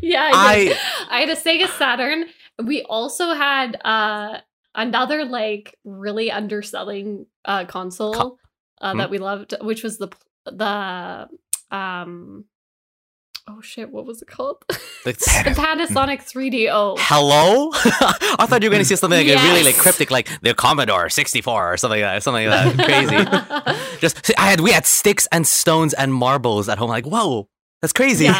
Yeah, 0.00 0.30
I. 0.32 0.74
I 1.10 1.18
I 1.18 1.20
had 1.20 1.28
a 1.28 1.36
Sega 1.36 1.68
Saturn. 1.76 2.24
We 2.64 2.82
also 2.82 3.34
had 3.34 3.78
uh 3.84 4.38
another 4.78 5.24
like 5.26 5.76
really 5.84 6.30
underselling 6.30 7.26
uh 7.44 7.64
console 7.66 8.14
Co- 8.14 8.38
uh, 8.80 8.92
Hmm? 8.92 8.98
that 8.98 9.10
we 9.10 9.18
loved, 9.18 9.54
which 9.60 9.82
was 9.82 9.98
the 9.98 10.08
the 10.46 11.28
um 11.70 12.44
oh 13.50 13.60
shit, 13.60 13.90
what 13.90 14.06
was 14.06 14.22
it 14.22 14.28
called? 14.28 14.62
the 14.68 14.76
the, 15.04 15.50
Panasonic 15.56 16.20
3DO. 16.22 16.96
hello. 17.00 17.70
I 18.38 18.46
thought 18.46 18.62
you 18.62 18.68
were 18.68 18.74
gonna 18.74 18.84
say 18.84 18.94
something 18.96 19.26
like 19.26 19.42
really 19.42 19.64
like 19.64 19.76
cryptic, 19.76 20.10
like 20.10 20.28
the 20.42 20.54
Commodore 20.54 21.08
64 21.10 21.72
or 21.72 21.76
something 21.76 22.00
like 22.00 22.08
that. 22.14 22.22
Something 22.22 22.48
like 22.48 22.76
that. 22.76 22.86
Crazy. 22.86 23.98
Just 24.00 24.30
I 24.38 24.50
had 24.50 24.60
we 24.60 24.70
had 24.70 24.86
sticks 24.86 25.26
and 25.32 25.46
stones 25.46 25.92
and 25.94 26.12
marbles 26.14 26.68
at 26.68 26.78
home. 26.78 26.90
Like 26.90 27.06
whoa, 27.06 27.48
that's 27.82 27.92
crazy. 27.92 28.26
Yeah. 28.26 28.38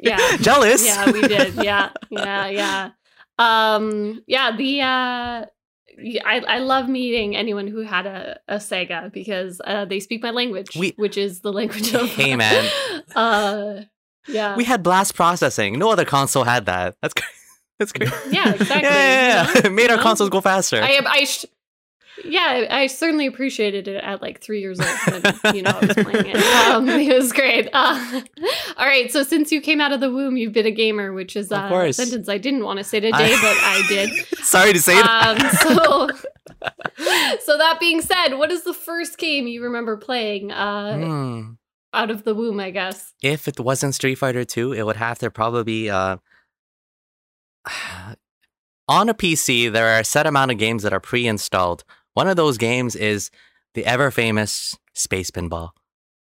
yeah. 0.00 0.36
Jealous. 0.38 0.84
yeah, 0.86 1.10
we 1.10 1.22
did. 1.22 1.54
Yeah, 1.54 1.90
yeah, 2.10 2.46
yeah. 2.48 2.90
Um, 3.38 4.22
yeah, 4.26 4.54
the 4.56 4.80
uh, 4.82 5.46
I 5.98 6.42
I 6.48 6.58
love 6.58 6.88
meeting 6.88 7.36
anyone 7.36 7.66
who 7.68 7.82
had 7.82 8.06
a, 8.06 8.38
a 8.48 8.56
Sega 8.56 9.12
because 9.12 9.60
uh, 9.64 9.84
they 9.84 10.00
speak 10.00 10.22
my 10.22 10.30
language, 10.30 10.76
We- 10.76 10.94
which 10.96 11.16
is 11.18 11.40
the 11.40 11.52
language 11.52 11.94
of 11.94 12.08
Hey, 12.20 12.36
man. 12.36 12.70
Uh, 13.14 13.82
yeah, 14.28 14.56
We 14.56 14.64
had 14.64 14.82
blast 14.82 15.14
processing. 15.14 15.78
No 15.78 15.90
other 15.90 16.04
console 16.04 16.44
had 16.44 16.66
that. 16.66 16.94
That's 17.02 17.12
cra- 17.14 17.26
that's 17.78 17.92
crazy. 17.92 18.12
yeah, 18.30 18.52
exactly. 18.54 18.82
Yeah, 18.88 18.94
yeah, 18.94 19.46
you 19.48 19.52
yeah. 19.54 19.60
know? 19.62 19.70
Made 19.70 19.90
our 19.90 19.90
You 19.92 19.96
know? 19.96 20.02
consoles 20.02 20.30
go 20.30 20.40
faster. 20.40 20.80
I 20.82 21.00
I 21.04 21.24
sh- 21.24 21.44
yeah, 22.24 22.66
I 22.70 22.86
certainly 22.86 23.26
appreciated 23.26 23.88
it 23.88 24.02
at 24.02 24.22
like 24.22 24.40
three 24.40 24.60
years 24.60 24.78
old 24.80 25.24
when 25.44 25.54
you 25.56 25.62
know 25.62 25.70
I 25.80 25.86
was 25.86 25.94
playing 25.94 26.26
it. 26.26 26.36
Um, 26.70 26.88
it 26.88 27.14
was 27.16 27.32
great. 27.32 27.68
Uh, 27.72 28.20
all 28.76 28.86
right, 28.86 29.10
so 29.10 29.22
since 29.22 29.50
you 29.52 29.60
came 29.60 29.80
out 29.80 29.92
of 29.92 30.00
the 30.00 30.10
womb, 30.10 30.36
you've 30.36 30.52
been 30.52 30.66
a 30.66 30.70
gamer, 30.70 31.12
which 31.12 31.36
is 31.36 31.50
uh, 31.52 31.68
a 31.72 31.92
sentence 31.92 32.28
I 32.28 32.38
didn't 32.38 32.64
want 32.64 32.78
to 32.78 32.84
say 32.84 33.00
today, 33.00 33.12
but 33.40 33.56
I 33.58 33.84
did. 33.88 34.10
Sorry 34.38 34.72
to 34.72 34.80
say 34.80 34.94
that. 34.94 35.38
Um, 35.40 35.50
so, 35.56 36.08
so 37.44 37.58
that 37.58 37.78
being 37.80 38.00
said, 38.02 38.34
what 38.34 38.50
is 38.52 38.64
the 38.64 38.74
first 38.74 39.18
game 39.18 39.46
you 39.46 39.62
remember 39.62 39.96
playing 39.96 40.52
uh, 40.52 40.96
Hmm. 40.96 41.50
out 41.92 42.10
of 42.10 42.24
the 42.24 42.34
womb? 42.34 42.60
I 42.60 42.70
guess. 42.70 43.12
if 43.22 43.48
it 43.48 43.58
wasn't 43.60 43.94
Street 43.94 44.16
Fighter 44.16 44.44
2, 44.44 44.72
it 44.72 44.84
would 44.84 44.96
have 44.96 45.18
to 45.20 45.30
probably 45.30 45.64
be 45.64 45.90
uh 45.90 46.16
on 48.88 49.08
a 49.08 49.14
PC 49.14 49.72
there 49.72 49.88
are 49.96 50.00
a 50.00 50.04
set 50.04 50.26
amount 50.26 50.50
of 50.50 50.58
games 50.58 50.82
that 50.82 50.92
are 50.92 51.00
pre-installed. 51.00 51.84
One 52.14 52.28
of 52.28 52.36
those 52.36 52.58
games 52.58 52.94
is 52.96 53.30
the 53.74 53.84
ever 53.86 54.10
famous 54.10 54.76
Space 54.94 55.30
Pinball. 55.30 55.70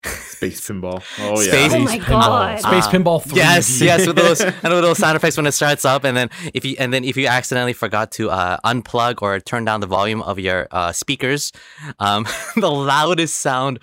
Space 0.05 0.61
pinball. 0.61 1.01
Oh 1.19 1.39
yeah. 1.41 1.49
Space- 1.51 1.73
Oh 1.73 1.79
my 1.79 1.97
God. 1.97 2.59
Space. 2.59 2.87
Pinball 2.87 3.23
3. 3.23 3.35
Yes, 3.37 3.81
yes, 3.81 4.05
with 4.05 4.15
those 4.15 4.39
and 4.41 4.53
with 4.61 4.83
those 4.83 4.99
sound 4.99 5.15
effects 5.15 5.35
when 5.37 5.47
it 5.47 5.53
starts 5.53 5.83
up, 5.83 6.03
and 6.03 6.15
then 6.15 6.29
if 6.53 6.63
you 6.63 6.75
and 6.77 6.93
then 6.93 7.03
if 7.03 7.17
you 7.17 7.25
accidentally 7.25 7.73
forgot 7.73 8.11
to 8.13 8.29
uh, 8.29 8.57
unplug 8.63 9.23
or 9.23 9.39
turn 9.39 9.65
down 9.65 9.79
the 9.79 9.87
volume 9.87 10.21
of 10.21 10.37
your 10.37 10.67
uh, 10.69 10.91
speakers, 10.91 11.51
um, 11.99 12.27
the 12.55 12.69
loudest 12.69 13.39
sound 13.39 13.79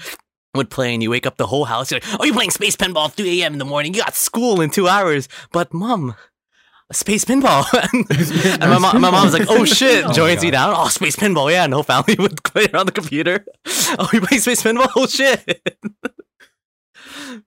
would 0.55 0.71
play, 0.71 0.95
and 0.95 1.03
you 1.03 1.11
wake 1.11 1.27
up 1.27 1.39
the 1.39 1.47
whole 1.47 1.65
house. 1.65 1.91
You're 1.91 1.99
like, 2.01 2.21
"Oh, 2.21 2.25
you're 2.25 2.35
playing 2.35 2.51
Space 2.53 2.77
Pinball 2.77 3.11
3 3.13 3.43
a.m. 3.43 3.55
in 3.55 3.59
the 3.59 3.65
morning. 3.65 3.93
You 3.95 4.01
got 4.03 4.15
school 4.15 4.61
in 4.61 4.71
two 4.71 4.87
hours." 4.87 5.27
But 5.51 5.75
mom, 5.75 6.15
Space 6.93 7.25
Pinball, 7.25 7.65
and 8.61 8.61
my 8.61 8.79
mom, 8.79 9.01
my 9.01 9.11
mom 9.11 9.25
was 9.25 9.33
like, 9.33 9.47
"Oh 9.49 9.65
shit!" 9.79 10.05
Oh, 10.05 10.13
joins 10.13 10.43
me 10.43 10.51
God. 10.51 10.73
down. 10.73 10.75
Oh, 10.77 10.89
Space 10.89 11.17
Pinball. 11.17 11.51
Yeah, 11.51 11.67
no 11.67 11.83
family 11.83 12.15
would 12.19 12.43
play 12.45 12.67
around 12.73 12.87
the 12.87 12.93
computer. 12.93 13.45
Oh, 13.99 14.09
you 14.13 14.21
play 14.21 14.39
Space 14.39 14.63
Pinball? 14.63 14.89
Oh 14.97 15.07
shit! 15.07 15.61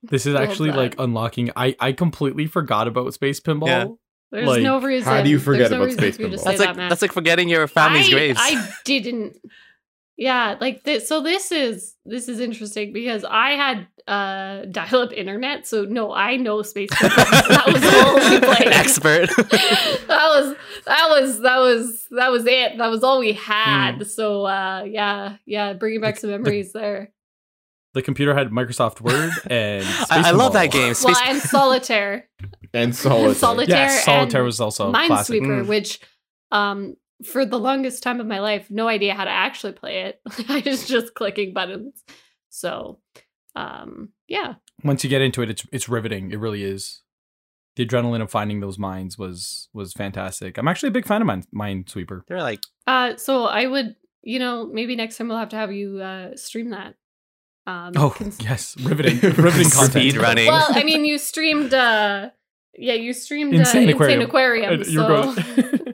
This 0.03 0.25
is 0.25 0.35
actually 0.35 0.71
like 0.71 0.95
unlocking. 0.99 1.51
I 1.55 1.75
I 1.79 1.91
completely 1.91 2.47
forgot 2.47 2.87
about 2.87 3.13
Space 3.13 3.39
Pinball. 3.39 3.67
Yeah. 3.67 3.87
There's 4.31 4.47
Like, 4.47 4.63
no 4.63 4.81
reason. 4.81 5.11
how 5.13 5.21
do 5.21 5.29
you 5.29 5.39
forget 5.39 5.71
no 5.71 5.83
about 5.83 5.93
Space 5.93 6.17
for 6.17 6.23
you 6.23 6.29
to 6.29 6.35
Pinball? 6.37 6.43
That's 6.43 6.59
like 6.59 6.75
man. 6.75 6.89
that's 6.89 7.01
like 7.01 7.11
forgetting 7.13 7.47
your 7.47 7.67
family's 7.67 8.07
I, 8.07 8.11
graves. 8.11 8.39
I 8.41 8.69
didn't. 8.83 9.37
Yeah, 10.17 10.55
like 10.61 10.83
this. 10.83 11.09
So 11.09 11.21
this 11.21 11.51
is 11.51 11.95
this 12.05 12.29
is 12.29 12.39
interesting 12.39 12.93
because 12.93 13.25
I 13.25 13.51
had 13.51 13.87
uh 14.07 14.65
dial-up 14.71 15.11
internet. 15.11 15.67
So 15.67 15.83
no, 15.83 16.13
I 16.13 16.37
know 16.37 16.61
Space 16.61 16.89
that 17.01 17.63
was 17.67 17.83
all 17.83 18.15
we 18.31 18.39
played. 18.39 18.73
Expert. 18.73 19.29
that 19.35 20.07
was 20.07 20.55
that 20.85 21.07
was 21.09 21.39
that 21.41 21.57
was 21.57 22.07
that 22.11 22.31
was 22.31 22.45
it. 22.45 22.77
That 22.77 22.87
was 22.89 23.03
all 23.03 23.19
we 23.19 23.33
had. 23.33 23.95
Hmm. 23.97 24.03
So 24.03 24.45
uh 24.45 24.83
yeah, 24.87 25.35
yeah, 25.45 25.73
bringing 25.73 25.99
back 26.01 26.17
some 26.17 26.29
memories 26.29 26.71
there. 26.71 27.11
The 27.93 28.01
computer 28.01 28.33
had 28.33 28.51
Microsoft 28.51 29.01
Word 29.01 29.31
and 29.49 29.83
Space 29.83 30.07
I, 30.11 30.29
I 30.29 30.31
love 30.31 30.53
that 30.53 30.71
game. 30.71 30.93
Space 30.93 31.15
Well, 31.15 31.23
and 31.33 31.41
solitaire. 31.55 32.29
and 32.73 32.95
solitaire. 32.95 33.33
Solitaire. 33.35 33.77
Yes, 33.77 34.05
Solitaire 34.05 34.41
and 34.41 34.45
was 34.45 34.61
also 34.61 34.91
classic. 34.91 35.41
Minesweeper, 35.41 35.63
Mm. 35.63 35.67
which 35.67 35.99
um 36.51 36.95
for 37.23 37.45
the 37.45 37.59
longest 37.59 38.03
time 38.03 38.19
of 38.19 38.27
my 38.27 38.39
life, 38.39 38.69
no 38.69 38.87
idea 38.87 39.13
how 39.13 39.23
to 39.23 39.29
actually 39.31 39.73
play 39.73 40.01
it. 40.03 40.19
I 40.49 40.61
was 40.65 40.87
just 40.87 41.13
clicking 41.13 41.53
buttons. 41.53 42.03
So 42.49 42.99
um 43.55 44.09
yeah. 44.27 44.55
Once 44.83 45.03
you 45.03 45.09
get 45.09 45.21
into 45.21 45.41
it, 45.41 45.49
it's 45.49 45.65
it's 45.71 45.87
riveting. 45.89 46.31
It 46.31 46.39
really 46.39 46.63
is. 46.63 47.01
The 47.77 47.85
adrenaline 47.85 48.21
of 48.21 48.31
finding 48.31 48.59
those 48.59 48.77
mines 48.77 49.17
was 49.17 49.69
was 49.73 49.93
fantastic. 49.93 50.57
I'm 50.57 50.67
actually 50.67 50.89
a 50.89 50.93
big 50.93 51.05
fan 51.07 51.21
of 51.21 51.27
Mine, 51.27 51.43
Minesweeper. 51.53 52.21
They're 52.27 52.41
like 52.41 52.59
Uh 52.87 53.15
so 53.17 53.45
I 53.45 53.65
would 53.67 53.95
you 54.23 54.39
know, 54.39 54.65
maybe 54.65 54.95
next 54.95 55.17
time 55.17 55.27
we'll 55.27 55.37
have 55.37 55.49
to 55.49 55.55
have 55.55 55.71
you 55.71 55.99
uh, 55.99 56.35
stream 56.35 56.71
that. 56.71 56.95
Um, 57.67 57.93
Oh 57.95 58.09
cons- 58.09 58.39
yes, 58.43 58.75
riveting, 58.81 59.19
riveting 59.21 59.69
content. 59.69 59.91
Speed 59.91 60.17
running. 60.17 60.47
well, 60.47 60.65
I 60.69 60.83
mean, 60.83 61.05
you 61.05 61.17
streamed. 61.19 61.73
uh 61.73 62.29
Yeah, 62.77 62.93
you 62.93 63.13
streamed 63.13 63.53
Insane 63.53 63.87
uh, 63.87 63.91
Aquarium. 63.93 64.21
Insaniquarium. 64.29 64.73
And 64.73 64.85
so 64.85 64.91
you're 64.91 65.07
going- 65.07 65.84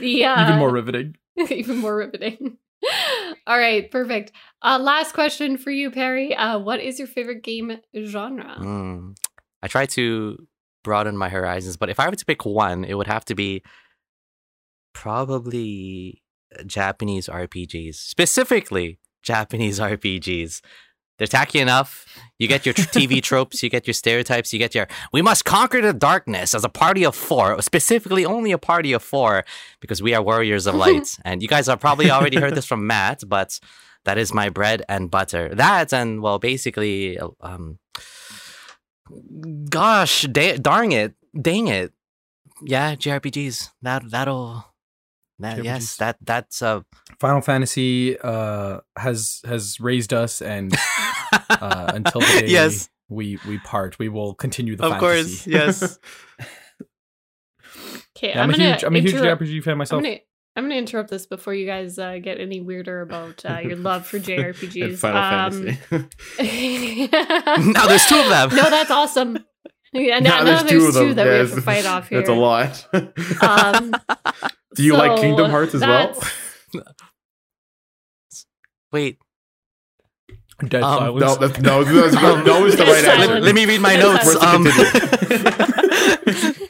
the 0.00 0.24
uh, 0.24 0.44
even 0.44 0.58
more 0.58 0.70
riveting. 0.70 1.16
even 1.50 1.78
more 1.78 1.96
riveting. 1.96 2.58
All 3.46 3.58
right, 3.58 3.90
perfect. 3.90 4.32
Uh, 4.62 4.78
last 4.80 5.12
question 5.12 5.56
for 5.56 5.70
you, 5.70 5.90
Perry. 5.90 6.34
Uh, 6.34 6.58
what 6.58 6.80
is 6.80 6.98
your 6.98 7.08
favorite 7.08 7.42
game 7.42 7.78
genre? 7.96 8.56
Mm. 8.60 9.16
I 9.62 9.68
try 9.68 9.86
to 9.86 10.46
broaden 10.84 11.16
my 11.16 11.28
horizons, 11.28 11.76
but 11.76 11.90
if 11.90 11.98
I 11.98 12.08
were 12.08 12.14
to 12.14 12.24
pick 12.24 12.44
one, 12.44 12.84
it 12.84 12.94
would 12.94 13.08
have 13.08 13.24
to 13.26 13.34
be 13.34 13.62
probably 14.94 16.22
Japanese 16.66 17.28
RPGs, 17.28 17.96
specifically 17.96 18.98
Japanese 19.22 19.78
RPGs. 19.80 20.60
They're 21.18 21.26
tacky 21.26 21.58
enough. 21.58 22.06
You 22.38 22.46
get 22.46 22.64
your 22.64 22.74
TV 22.74 23.20
tropes, 23.30 23.62
you 23.62 23.68
get 23.68 23.86
your 23.86 23.94
stereotypes, 23.94 24.52
you 24.52 24.58
get 24.58 24.74
your 24.74 24.86
we 25.12 25.22
must 25.22 25.44
conquer 25.44 25.80
the 25.80 25.92
darkness 25.92 26.54
as 26.54 26.64
a 26.64 26.68
party 26.68 27.04
of 27.04 27.14
four, 27.14 27.60
specifically 27.62 28.24
only 28.24 28.52
a 28.52 28.58
party 28.58 28.92
of 28.92 29.02
four, 29.02 29.44
because 29.80 30.00
we 30.00 30.14
are 30.14 30.22
warriors 30.22 30.66
of 30.66 30.74
light. 30.74 31.18
and 31.24 31.42
you 31.42 31.48
guys 31.48 31.66
have 31.66 31.80
probably 31.80 32.10
already 32.10 32.38
heard 32.38 32.54
this 32.54 32.66
from 32.66 32.86
Matt, 32.86 33.22
but 33.26 33.58
that 34.04 34.18
is 34.18 34.32
my 34.32 34.48
bread 34.48 34.82
and 34.88 35.10
butter. 35.10 35.54
That 35.54 35.92
and 35.92 36.22
well, 36.22 36.38
basically, 36.38 37.18
um, 37.40 37.78
gosh, 39.68 40.22
da- 40.22 40.58
darn 40.58 40.92
it, 40.92 41.14
dang 41.40 41.66
it, 41.66 41.92
yeah, 42.62 42.94
JRPGs. 42.94 43.70
That 43.82 44.10
that'll. 44.10 44.64
That, 45.40 45.62
yes, 45.62 45.96
that 45.98 46.16
that's 46.20 46.62
a 46.62 46.84
Final 47.20 47.40
Fantasy 47.40 48.18
uh, 48.18 48.80
has 48.96 49.40
has 49.46 49.78
raised 49.80 50.12
us, 50.12 50.42
and 50.42 50.74
uh, 51.48 51.92
until 51.94 52.20
the 52.22 52.26
day 52.40 52.46
yes, 52.48 52.88
we 53.08 53.38
we 53.46 53.58
part, 53.58 53.98
we 54.00 54.08
will 54.08 54.34
continue 54.34 54.74
the 54.74 54.84
of 54.86 54.98
course, 54.98 55.46
yes. 55.46 55.98
Okay, 58.16 58.30
Yeah, 58.30 58.42
I'm, 58.42 58.50
I'm, 58.50 58.50
a 58.50 58.56
gonna 58.56 58.70
huge 58.72 58.84
I'm 58.84 58.96
a 58.96 58.98
huge 59.00 59.14
interrupt- 59.14 59.42
RPG 59.42 59.62
fan 59.62 59.72
I'm 59.72 59.78
myself. 59.78 60.02
gonna 60.02 60.16
I'm 60.56 60.64
gonna 60.64 60.74
interrupt 60.74 61.08
this 61.10 61.26
before 61.26 61.54
you 61.54 61.66
guys 61.66 61.98
uh, 62.00 62.18
get 62.18 62.40
any 62.40 62.60
weirder 62.60 63.00
about 63.02 63.44
uh, 63.44 63.58
your 63.62 63.76
love 63.76 64.06
for 64.06 64.18
JRPGs. 64.20 64.98
Final 64.98 65.18
Um, 65.18 65.76
Fantasy. 65.76 67.08
now 67.72 67.86
there's 67.86 68.06
two 68.06 68.18
of 68.18 68.28
them. 68.28 68.50
no, 68.56 68.68
that's 68.68 68.90
awesome. 68.90 69.38
Yeah, 69.92 70.18
now, 70.18 70.38
Now 70.42 70.44
now 70.44 70.62
there's, 70.64 70.92
two, 70.94 71.14
that 71.14 71.26
we 71.26 71.32
have 71.32 71.54
to 71.54 71.62
fight 71.62 71.86
off 71.86 72.08
here. 72.08 72.18
That's 72.18 72.28
a 72.28 72.34
lot. 72.34 72.86
Um, 73.40 73.94
Do 74.78 74.84
you 74.84 74.96
like 74.96 75.20
Kingdom 75.20 75.50
Hearts 75.50 75.74
as 75.74 75.80
well? 75.80 76.22
Wait, 78.92 79.18
Dead 80.68 80.84
Um, 80.84 80.98
silence. 80.98 81.20
No, 81.20 81.34
that's, 81.34 81.58
no, 81.60 81.82
that's, 81.82 82.14
no, 82.14 82.42
no 82.44 82.64
is 82.64 82.76
the 82.76 82.84
right 82.84 83.04
answer. 83.08 83.32
let, 83.32 83.42
let 83.42 83.54
me 83.56 83.66
read 83.66 83.80
my 83.80 83.94
Yes, 83.94 84.24
notes. 84.24 84.40
Where's 84.40 86.54
Um, 86.54 86.68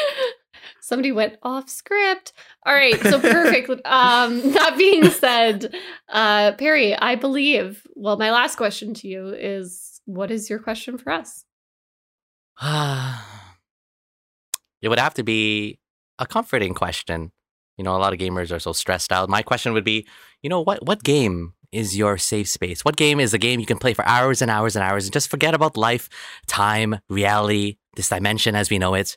Somebody 0.80 1.12
went 1.12 1.36
off 1.42 1.68
script. 1.68 2.32
All 2.64 2.74
right, 2.74 2.98
so 3.02 3.20
perfect. 3.20 3.68
um, 3.86 4.52
that 4.52 4.76
being 4.78 5.10
said, 5.10 5.74
uh, 6.08 6.52
Perry, 6.52 6.96
I 6.96 7.16
believe. 7.16 7.86
Well, 7.94 8.16
my 8.16 8.30
last 8.30 8.56
question 8.56 8.94
to 8.94 9.06
you 9.08 9.28
is, 9.28 10.00
what 10.06 10.30
is 10.30 10.48
your 10.48 10.58
question 10.58 10.96
for 10.96 11.12
us? 11.12 11.44
it 14.82 14.88
would 14.88 14.98
have 14.98 15.14
to 15.14 15.22
be 15.22 15.78
a 16.18 16.26
comforting 16.26 16.74
question. 16.74 17.32
You 17.76 17.84
know, 17.84 17.96
a 17.96 17.98
lot 17.98 18.12
of 18.12 18.18
gamers 18.18 18.54
are 18.54 18.60
so 18.60 18.72
stressed 18.72 19.12
out. 19.12 19.28
My 19.28 19.42
question 19.42 19.72
would 19.72 19.84
be, 19.84 20.06
you 20.42 20.48
know, 20.48 20.60
what 20.60 20.86
what 20.86 21.02
game 21.02 21.54
is 21.72 21.96
your 21.96 22.16
safe 22.18 22.48
space? 22.48 22.84
What 22.84 22.96
game 22.96 23.18
is 23.18 23.34
a 23.34 23.38
game 23.38 23.58
you 23.58 23.66
can 23.66 23.78
play 23.78 23.94
for 23.94 24.06
hours 24.06 24.40
and 24.40 24.50
hours 24.50 24.76
and 24.76 24.84
hours 24.84 25.04
and 25.04 25.12
just 25.12 25.28
forget 25.28 25.54
about 25.54 25.76
life, 25.76 26.08
time, 26.46 27.00
reality, 27.08 27.78
this 27.96 28.08
dimension 28.08 28.54
as 28.54 28.70
we 28.70 28.78
know 28.78 28.94
it? 28.94 29.16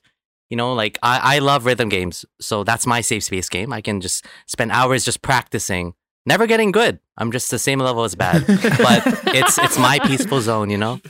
You 0.50 0.58
know, 0.58 0.74
like 0.74 0.98
I, 1.04 1.36
I 1.36 1.40
love 1.40 1.66
rhythm 1.66 1.90
games, 1.90 2.26
so 2.40 2.64
that's 2.64 2.88
my 2.88 3.02
safe 3.02 3.24
space 3.24 3.50
game. 3.50 3.74
I 3.74 3.82
can 3.82 4.02
just 4.02 4.26
spend 4.48 4.72
hours 4.72 5.04
just 5.04 5.22
practicing, 5.22 5.94
never 6.26 6.48
getting 6.48 6.72
good. 6.72 7.00
I'm 7.18 7.32
just 7.32 7.52
the 7.52 7.60
same 7.60 7.80
level 7.80 8.06
as 8.06 8.16
bad, 8.16 8.48
but 8.48 9.04
it's 9.36 9.58
it's 9.58 9.78
my 9.78 10.00
peaceful 10.00 10.42
zone. 10.42 10.70
You 10.70 10.78
know? 10.78 11.02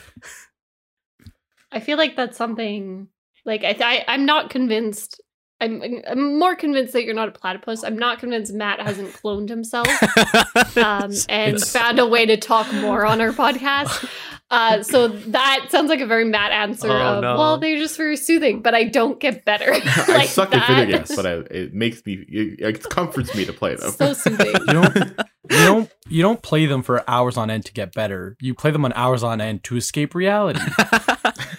I 1.72 1.80
feel 1.80 1.98
like 1.98 2.16
that's 2.16 2.38
something 2.38 3.10
like 3.46 3.64
I, 3.64 3.76
I 3.80 4.06
I'm 4.08 4.26
not 4.26 4.50
convinced. 4.50 5.22
I'm 5.60 5.82
I'm 6.08 6.38
more 6.38 6.56
convinced 6.56 6.94
that 6.94 7.04
you're 7.04 7.16
not 7.16 7.30
a 7.30 7.32
platypus. 7.32 7.84
I'm 7.84 7.98
not 7.98 8.20
convinced 8.20 8.54
Matt 8.54 8.80
hasn't 8.80 9.10
cloned 9.14 9.50
himself 9.50 9.88
um, 10.78 11.12
and 11.30 11.56
It's- 11.56 11.72
found 11.72 11.98
a 12.00 12.06
way 12.06 12.26
to 12.28 12.38
talk 12.38 12.72
more 12.74 13.06
on 13.06 13.22
our 13.22 13.32
podcast. 13.32 14.08
Uh, 14.50 14.82
so 14.82 15.10
that 15.10 15.66
sounds 15.70 15.90
like 15.90 16.00
a 16.00 16.06
very 16.06 16.24
Matt 16.24 16.52
answer 16.54 16.88
Oh, 16.90 16.96
of 17.16 17.22
no. 17.22 17.38
well, 17.38 17.58
they're 17.58 17.78
just 17.80 17.98
very 17.98 18.16
soothing, 18.16 18.62
but 18.62 18.74
I 18.74 18.86
don't 18.86 19.20
get 19.20 19.44
better. 19.44 19.74
I 19.84 20.26
suck 20.26 20.52
that. 20.52 20.70
at 20.70 20.86
video 20.86 20.98
games, 21.00 21.14
but 21.16 21.26
I, 21.26 21.32
it 21.52 21.74
makes 21.74 22.06
me, 22.06 22.24
it, 22.30 22.60
it 22.62 22.84
comforts 22.90 23.36
me 23.36 23.44
to 23.44 23.52
play 23.52 23.76
them. 23.76 23.92
so 23.92 24.14
soothing. 24.14 24.48
you 24.48 24.66
don't 24.74 24.96
you 24.96 25.58
don't 25.66 25.92
you 26.10 26.22
don't 26.22 26.42
play 26.42 26.66
them 26.66 26.82
for 26.84 27.04
hours 27.10 27.38
on 27.38 27.50
end 27.50 27.66
to 27.66 27.74
get 27.74 27.94
better. 27.94 28.36
You 28.42 28.54
play 28.54 28.72
them 28.72 28.86
on 28.86 28.94
hours 28.94 29.24
on 29.24 29.42
end 29.42 29.64
to 29.66 29.76
escape 29.78 30.16
reality. 30.16 30.60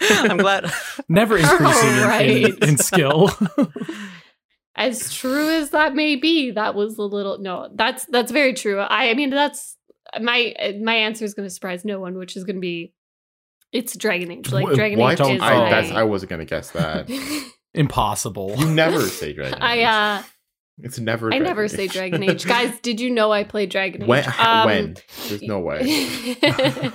I'm 0.01 0.37
glad. 0.39 0.71
Never 1.09 1.37
increasing 1.37 1.89
in- 1.91 1.97
in, 1.99 2.03
Right. 2.09 2.59
in 2.63 2.79
skill. 2.79 3.31
as 4.77 5.13
true 5.13 5.49
as 5.51 5.71
that 5.71 5.95
may 5.95 6.15
be 6.17 6.53
that 6.53 6.73
was 6.75 6.99
a 6.99 7.03
little 7.03 7.39
no 7.41 7.69
that's 7.75 8.05
that's 8.07 8.31
very 8.31 8.55
true 8.55 8.79
i 8.79 9.11
i 9.11 9.15
mean 9.15 9.29
that's 9.29 9.77
my 10.21 10.55
my 10.81 10.95
answer 10.95 11.25
is 11.25 11.35
going 11.35 11.45
to 11.49 11.53
surprise 11.53 11.85
no 11.85 11.99
one 11.99 12.17
which 12.17 12.37
is 12.37 12.45
going 12.45 12.55
to 12.55 12.61
be 12.61 12.95
it's 13.73 13.97
dragon 13.97 14.31
age 14.31 14.53
like 14.53 14.69
Wh- 14.69 14.75
dragon 14.77 15.01
what? 15.01 15.13
age 15.15 15.19
Don't- 15.19 15.35
is 15.37 15.43
I, 15.43 15.59
my, 15.59 15.71
that's, 15.71 15.91
I 15.91 16.05
wasn't 16.05 16.31
gonna 16.31 16.45
guess 16.45 16.71
that. 16.71 17.11
Impossible. 17.75 18.55
You 18.57 18.71
never 18.71 19.01
say 19.03 19.33
Dragon 19.33 19.55
Age. 19.55 19.61
i 19.61 19.83
uh 19.83 20.23
It's 20.81 20.99
never. 20.99 21.33
i 21.33 21.39
never 21.39 21.65
Age. 21.65 21.71
say 21.71 21.87
dragon 21.89 22.23
age 22.23 22.45
guys 22.47 22.79
did 22.81 23.01
you 23.01 23.11
know 23.11 23.33
i 23.33 23.45
played 23.45 23.71
dragon 23.71 24.03
age 24.03 24.09
when? 24.09 24.25
Um, 24.39 24.67
when? 24.67 24.97
There's 25.29 25.43
no 25.43 25.59
way. 25.59 25.81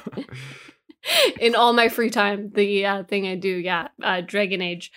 in 1.40 1.56
all 1.56 1.74
my 1.74 1.90
free 1.90 2.10
time 2.10 2.52
the 2.54 2.86
uh, 2.86 3.04
thing 3.04 3.28
i 3.28 3.36
do 3.36 3.50
yeah 3.50 3.90
uh, 4.02 4.22
dragon 4.22 4.62
age 4.62 4.92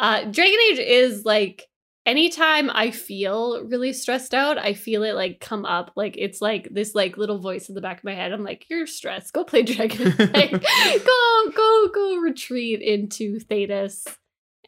uh, 0.00 0.24
dragon 0.24 0.58
age 0.70 0.78
is 0.78 1.24
like 1.24 1.68
anytime 2.04 2.68
i 2.70 2.90
feel 2.90 3.64
really 3.66 3.92
stressed 3.92 4.34
out 4.34 4.58
i 4.58 4.74
feel 4.74 5.04
it 5.04 5.14
like 5.14 5.38
come 5.38 5.64
up 5.64 5.92
like 5.94 6.16
it's 6.18 6.40
like 6.40 6.68
this 6.72 6.96
like 6.96 7.16
little 7.16 7.38
voice 7.38 7.68
in 7.68 7.76
the 7.76 7.80
back 7.80 7.98
of 7.98 8.04
my 8.04 8.14
head 8.14 8.32
i'm 8.32 8.42
like 8.42 8.66
you're 8.68 8.86
stressed 8.86 9.32
go 9.32 9.44
play 9.44 9.62
dragon 9.62 10.12
like, 10.18 10.50
go 10.50 11.50
go 11.54 11.88
go 11.94 12.16
retreat 12.16 12.80
into 12.82 13.38
Thedas 13.38 14.04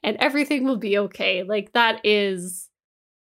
and 0.04 0.16
everything 0.18 0.64
will 0.64 0.76
be 0.76 0.96
okay 0.96 1.42
like 1.42 1.72
that 1.72 2.00
is 2.04 2.68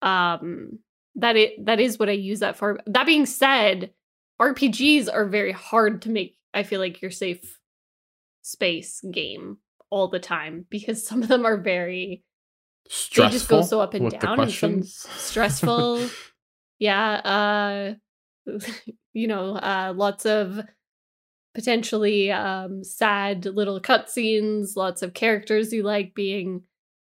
um 0.05 0.79
that 1.15 1.35
it 1.35 1.65
that 1.65 1.79
is 1.81 1.99
what 1.99 2.07
i 2.09 2.13
use 2.13 2.39
that 2.39 2.55
for 2.55 2.79
that 2.85 3.05
being 3.05 3.25
said 3.25 3.91
RPGs 4.39 5.07
are 5.11 5.25
very 5.25 5.51
hard 5.51 6.01
to 6.03 6.09
make. 6.09 6.37
I 6.53 6.63
feel 6.63 6.79
like 6.79 7.01
your 7.01 7.11
safe 7.11 7.59
space 8.41 9.03
game 9.11 9.57
all 9.89 10.07
the 10.07 10.19
time 10.19 10.65
because 10.69 11.05
some 11.05 11.21
of 11.21 11.29
them 11.29 11.45
are 11.45 11.57
very 11.57 12.23
Stressful. 12.87 13.23
they 13.25 13.31
just 13.31 13.49
go 13.49 13.61
so 13.61 13.81
up 13.81 13.93
and 13.93 14.11
down 14.11 14.39
and 14.39 14.53
some 14.53 14.83
stressful. 15.17 16.07
yeah, 16.79 17.11
uh 17.13 17.93
you 19.13 19.27
know, 19.27 19.55
uh 19.55 19.93
lots 19.95 20.25
of 20.25 20.59
potentially 21.53 22.31
um 22.31 22.83
sad 22.83 23.45
little 23.45 23.79
cutscenes, 23.79 24.75
lots 24.75 25.01
of 25.01 25.13
characters 25.13 25.73
you 25.73 25.83
like 25.83 26.13
being 26.13 26.63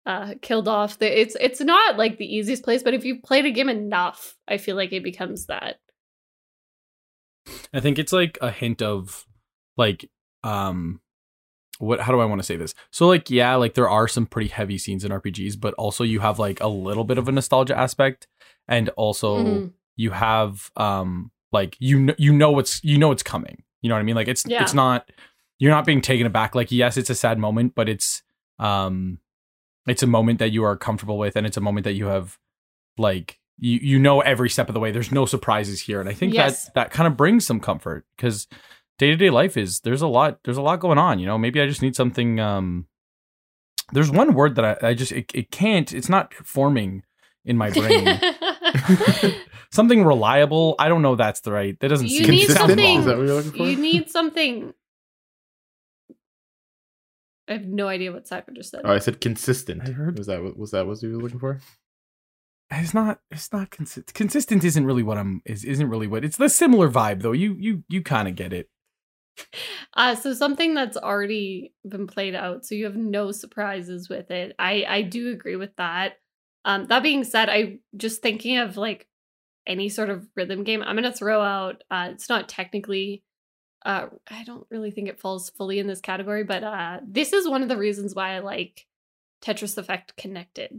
uh 0.07 0.33
killed 0.41 0.67
off. 0.67 0.97
The- 0.97 1.19
It's 1.21 1.35
it's 1.39 1.61
not 1.61 1.97
like 1.97 2.17
the 2.17 2.25
easiest 2.25 2.63
place, 2.63 2.81
but 2.81 2.93
if 2.95 3.03
you've 3.05 3.21
played 3.23 3.45
a 3.45 3.51
game 3.51 3.69
enough, 3.69 4.35
I 4.47 4.57
feel 4.57 4.75
like 4.75 4.91
it 4.93 5.03
becomes 5.03 5.45
that. 5.47 5.75
I 7.73 7.79
think 7.79 7.97
it's 7.99 8.11
like 8.13 8.37
a 8.41 8.51
hint 8.51 8.81
of 8.81 9.25
like 9.77 10.09
um 10.43 11.01
what 11.79 11.99
how 12.01 12.11
do 12.11 12.19
I 12.19 12.25
want 12.25 12.39
to 12.39 12.45
say 12.45 12.57
this? 12.57 12.73
So 12.91 13.07
like 13.07 13.29
yeah, 13.29 13.55
like 13.55 13.73
there 13.75 13.89
are 13.89 14.07
some 14.07 14.25
pretty 14.25 14.49
heavy 14.49 14.77
scenes 14.77 15.05
in 15.05 15.11
RPGs, 15.11 15.59
but 15.59 15.73
also 15.75 16.03
you 16.03 16.19
have 16.21 16.39
like 16.39 16.59
a 16.59 16.67
little 16.67 17.03
bit 17.03 17.17
of 17.17 17.27
a 17.27 17.31
nostalgia 17.31 17.77
aspect 17.77 18.27
and 18.67 18.89
also 18.89 19.37
Mhm. 19.45 19.71
you 19.95 20.11
have 20.11 20.71
um 20.75 21.31
like 21.51 21.77
you 21.79 21.97
kn- 22.05 22.15
you 22.17 22.33
know 22.33 22.51
what's 22.51 22.83
you 22.83 22.97
know 22.97 23.11
it's 23.11 23.23
coming. 23.23 23.63
You 23.81 23.89
know 23.89 23.95
what 23.95 23.99
I 24.01 24.03
mean? 24.03 24.15
Like 24.15 24.27
it's 24.27 24.45
Yeah. 24.47 24.63
it's 24.63 24.73
not 24.73 25.09
you're 25.59 25.71
not 25.71 25.85
being 25.85 26.01
taken 26.01 26.25
aback. 26.27 26.55
Like 26.55 26.71
yes, 26.71 26.97
it's 26.97 27.09
a 27.09 27.15
sad 27.15 27.37
moment, 27.39 27.75
but 27.75 27.87
it's 27.87 28.23
um 28.59 29.19
it's 29.87 30.03
a 30.03 30.07
moment 30.07 30.39
that 30.39 30.51
you 30.51 30.63
are 30.63 30.75
comfortable 30.77 31.17
with 31.17 31.35
and 31.35 31.45
it's 31.47 31.57
a 31.57 31.61
moment 31.61 31.85
that 31.85 31.93
you 31.93 32.07
have 32.07 32.37
like 32.97 33.39
you 33.57 33.79
you 33.81 33.99
know 33.99 34.21
every 34.21 34.49
step 34.49 34.67
of 34.69 34.73
the 34.73 34.79
way. 34.79 34.91
There's 34.91 35.11
no 35.11 35.25
surprises 35.25 35.81
here, 35.81 35.99
and 35.99 36.07
I 36.09 36.13
think 36.13 36.33
Yes. 36.33 36.65
that 36.65 36.73
that 36.75 36.91
kind 36.91 37.07
of 37.07 37.17
brings 37.17 37.45
some 37.45 37.59
comfort 37.59 38.05
because 38.15 38.47
day 38.99 39.09
to 39.09 39.15
day 39.15 39.29
life 39.29 39.57
is 39.57 39.79
there's 39.81 40.01
a 40.01 40.07
lot 40.07 40.39
there's 40.43 40.57
a 40.57 40.61
lot 40.61 40.79
going 40.79 40.97
on. 40.97 41.19
You 41.19 41.25
know, 41.25 41.37
maybe 41.37 41.61
I 41.61 41.67
just 41.67 41.81
need 41.81 41.95
something. 41.95 42.39
Um, 42.39 42.85
there's 43.93 44.11
one 44.11 44.33
word 44.33 44.55
that 44.55 44.65
I, 44.83 44.89
I 44.89 44.93
just 44.93 45.11
it, 45.11 45.31
it 45.33 45.49
can't 45.51 45.91
it's 45.93 46.09
not 46.09 46.33
forming 46.33 47.03
in 47.45 47.55
my 47.57 47.69
brain. 47.71 48.05
something 49.71 50.03
reliable. 50.03 50.75
I 50.79 50.87
don't 50.89 51.01
know. 51.01 51.15
That's 51.15 51.41
the 51.41 51.51
right. 51.51 51.79
That 51.79 51.87
doesn't 51.89 52.07
You 52.07 52.23
seem 52.25 52.31
need 52.31 52.45
Consistent? 52.47 52.69
something- 52.69 52.99
Is 52.99 53.05
that 53.05 53.17
what 53.17 53.25
you're 53.25 53.35
looking 53.35 53.51
for? 53.51 53.67
you 53.67 53.77
need 53.77 54.09
something. 54.09 54.73
I 57.47 57.53
have 57.53 57.65
no 57.65 57.87
idea 57.87 58.11
what 58.11 58.27
Cypher 58.27 58.51
just 58.51 58.71
said. 58.71 58.81
Oh, 58.83 58.93
I 58.93 58.99
said 58.99 59.21
consistent. 59.21 59.87
I 59.87 59.91
heard- 59.91 60.17
Was 60.17 60.27
that 60.27 60.43
what 60.43 60.57
was 60.57 60.71
that 60.71 60.85
what 60.87 61.01
you 61.01 61.11
were 61.13 61.21
looking 61.23 61.39
for? 61.39 61.59
It's 62.69 62.93
not. 62.93 63.21
It's 63.31 63.53
not 63.53 63.69
consistent. 63.69 64.13
Consistent 64.13 64.63
isn't 64.65 64.85
really 64.85 65.03
what 65.03 65.17
I'm. 65.17 65.41
Is 65.45 65.63
isn't 65.63 65.89
really 65.89 66.07
what. 66.07 66.25
It's 66.25 66.35
the 66.37 66.49
similar 66.49 66.89
vibe 66.89 67.21
though. 67.21 67.31
You 67.31 67.55
you 67.57 67.83
you 67.87 68.01
kind 68.03 68.27
of 68.27 68.35
get 68.35 68.53
it. 68.53 68.69
Uh, 69.93 70.13
so 70.13 70.31
something 70.33 70.75
that's 70.75 70.97
already 70.97 71.73
been 71.87 72.05
played 72.05 72.35
out, 72.35 72.63
so 72.65 72.75
you 72.75 72.85
have 72.85 72.95
no 72.95 73.31
surprises 73.31 74.09
with 74.09 74.29
it. 74.29 74.53
I 74.59 74.85
I 74.87 75.01
do 75.01 75.31
agree 75.31 75.55
with 75.55 75.75
that. 75.77 76.17
Um, 76.65 76.85
that 76.87 77.01
being 77.01 77.23
said, 77.23 77.49
I 77.49 77.79
just 77.95 78.21
thinking 78.21 78.57
of 78.59 78.77
like 78.77 79.07
any 79.65 79.89
sort 79.89 80.09
of 80.11 80.27
rhythm 80.35 80.63
game. 80.63 80.83
I'm 80.83 80.95
gonna 80.95 81.11
throw 81.13 81.41
out. 81.41 81.83
Uh, 81.89 82.09
it's 82.11 82.29
not 82.29 82.47
technically. 82.49 83.23
Uh, 83.87 84.07
I 84.29 84.43
don't 84.43 84.67
really 84.69 84.91
think 84.91 85.07
it 85.07 85.19
falls 85.19 85.49
fully 85.49 85.79
in 85.79 85.87
this 85.87 86.01
category, 86.01 86.43
but 86.43 86.61
uh, 86.63 86.99
this 87.07 87.31
is 87.31 87.47
one 87.47 87.63
of 87.63 87.69
the 87.69 87.77
reasons 87.77 88.13
why 88.13 88.35
I 88.35 88.39
like 88.39 88.85
Tetris 89.41 89.77
Effect 89.77 90.15
Connected, 90.17 90.77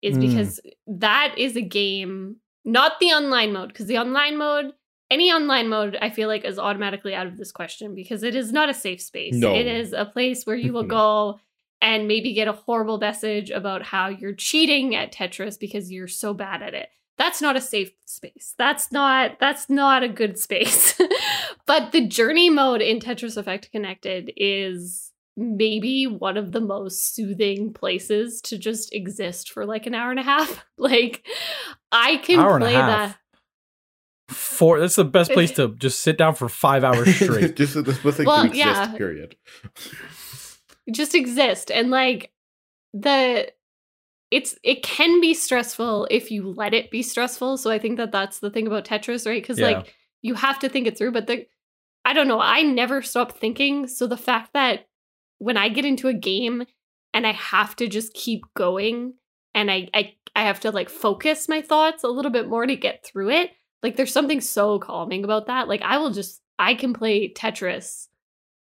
is 0.00 0.16
Mm. 0.16 0.20
because 0.28 0.60
that 0.86 1.34
is 1.36 1.56
a 1.56 1.60
game, 1.62 2.36
not 2.64 2.98
the 3.00 3.08
online 3.12 3.52
mode, 3.52 3.68
because 3.68 3.86
the 3.86 3.98
online 3.98 4.36
mode 4.38 4.72
any 5.10 5.30
online 5.30 5.68
mode 5.68 5.94
i 6.00 6.08
feel 6.08 6.26
like 6.26 6.42
is 6.42 6.58
automatically 6.58 7.14
out 7.14 7.26
of 7.26 7.36
this 7.36 7.52
question 7.52 7.94
because 7.94 8.22
it 8.22 8.34
is 8.34 8.50
not 8.50 8.70
a 8.70 8.74
safe 8.74 8.98
space 9.02 9.34
No. 9.34 9.54
it 9.54 9.66
is 9.66 9.92
a 9.92 10.06
place 10.06 10.46
where 10.46 10.56
you 10.56 10.72
will 10.72 10.84
go 10.84 11.38
and 11.82 12.08
maybe 12.08 12.32
get 12.32 12.48
a 12.48 12.52
horrible 12.52 12.96
message 12.96 13.50
about 13.50 13.82
how 13.82 14.08
you're 14.08 14.32
cheating 14.32 14.94
at 14.94 15.12
tetris 15.12 15.60
because 15.60 15.92
you're 15.92 16.08
so 16.08 16.32
bad 16.32 16.62
at 16.62 16.72
it 16.72 16.88
that's 17.18 17.40
not 17.42 17.56
a 17.56 17.60
safe 17.60 17.92
space 18.06 18.54
that's 18.58 18.90
not 18.92 19.38
that's 19.40 19.68
not 19.70 20.02
a 20.02 20.08
good 20.08 20.38
space 20.38 20.98
but 21.66 21.92
the 21.92 22.06
journey 22.06 22.50
mode 22.50 22.80
in 22.82 22.98
tetris 22.98 23.36
effect 23.36 23.70
connected 23.72 24.32
is 24.36 25.12
maybe 25.36 26.06
one 26.06 26.36
of 26.36 26.52
the 26.52 26.60
most 26.60 27.14
soothing 27.14 27.72
places 27.72 28.40
to 28.42 28.58
just 28.58 28.92
exist 28.94 29.50
for 29.50 29.64
like 29.64 29.86
an 29.86 29.94
hour 29.94 30.10
and 30.10 30.20
a 30.20 30.22
half 30.22 30.64
like 30.78 31.24
i 31.90 32.16
can 32.18 32.38
Hour 32.38 32.56
and 32.56 32.64
a 32.64 32.66
play 32.66 32.74
half. 32.74 32.88
that 33.12 33.18
Four. 34.28 34.80
That's 34.80 34.96
the 34.96 35.04
best 35.04 35.30
place 35.32 35.50
to 35.56 35.74
just 35.76 36.00
sit 36.00 36.16
down 36.16 36.34
for 36.34 36.48
five 36.48 36.84
hours 36.84 37.14
straight. 37.16 37.54
Just 37.54 37.74
the 37.74 37.92
specific 37.92 38.26
Well, 38.26 38.42
to 38.44 38.48
exist, 38.48 38.64
yeah. 38.66 38.96
period. 38.96 39.36
just 40.90 41.14
exist 41.14 41.70
and 41.70 41.90
like 41.90 42.32
the 42.94 43.52
it's 44.32 44.56
it 44.64 44.82
can 44.82 45.20
be 45.20 45.34
stressful 45.34 46.08
if 46.10 46.30
you 46.30 46.52
let 46.52 46.74
it 46.74 46.90
be 46.90 47.02
stressful 47.02 47.56
so 47.56 47.70
i 47.70 47.78
think 47.78 47.96
that 47.98 48.10
that's 48.10 48.40
the 48.40 48.50
thing 48.50 48.66
about 48.66 48.84
tetris 48.84 49.26
right 49.26 49.42
because 49.42 49.58
Yeah. 49.58 49.66
like 49.66 49.94
you 50.22 50.34
have 50.34 50.58
to 50.60 50.68
think 50.68 50.86
it 50.86 50.96
through 50.98 51.12
but 51.12 51.26
the 51.26 51.46
i 52.04 52.12
don't 52.12 52.28
know 52.28 52.40
i 52.40 52.62
never 52.62 53.02
stop 53.02 53.32
thinking 53.32 53.86
so 53.86 54.06
the 54.06 54.16
fact 54.16 54.52
that 54.54 54.86
when 55.38 55.56
i 55.56 55.68
get 55.68 55.84
into 55.84 56.08
a 56.08 56.14
game 56.14 56.64
and 57.14 57.26
i 57.26 57.32
have 57.32 57.76
to 57.76 57.86
just 57.86 58.14
keep 58.14 58.42
going 58.54 59.14
and 59.54 59.70
i 59.70 59.88
i, 59.94 60.14
I 60.34 60.42
have 60.44 60.60
to 60.60 60.70
like 60.70 60.88
focus 60.88 61.48
my 61.48 61.60
thoughts 61.60 62.02
a 62.02 62.08
little 62.08 62.30
bit 62.32 62.48
more 62.48 62.66
to 62.66 62.74
get 62.76 63.04
through 63.04 63.30
it 63.30 63.50
like 63.82 63.96
there's 63.96 64.12
something 64.12 64.40
so 64.40 64.78
calming 64.78 65.24
about 65.24 65.46
that 65.46 65.68
like 65.68 65.82
i 65.82 65.98
will 65.98 66.10
just 66.10 66.40
i 66.58 66.74
can 66.74 66.94
play 66.94 67.32
tetris 67.32 68.08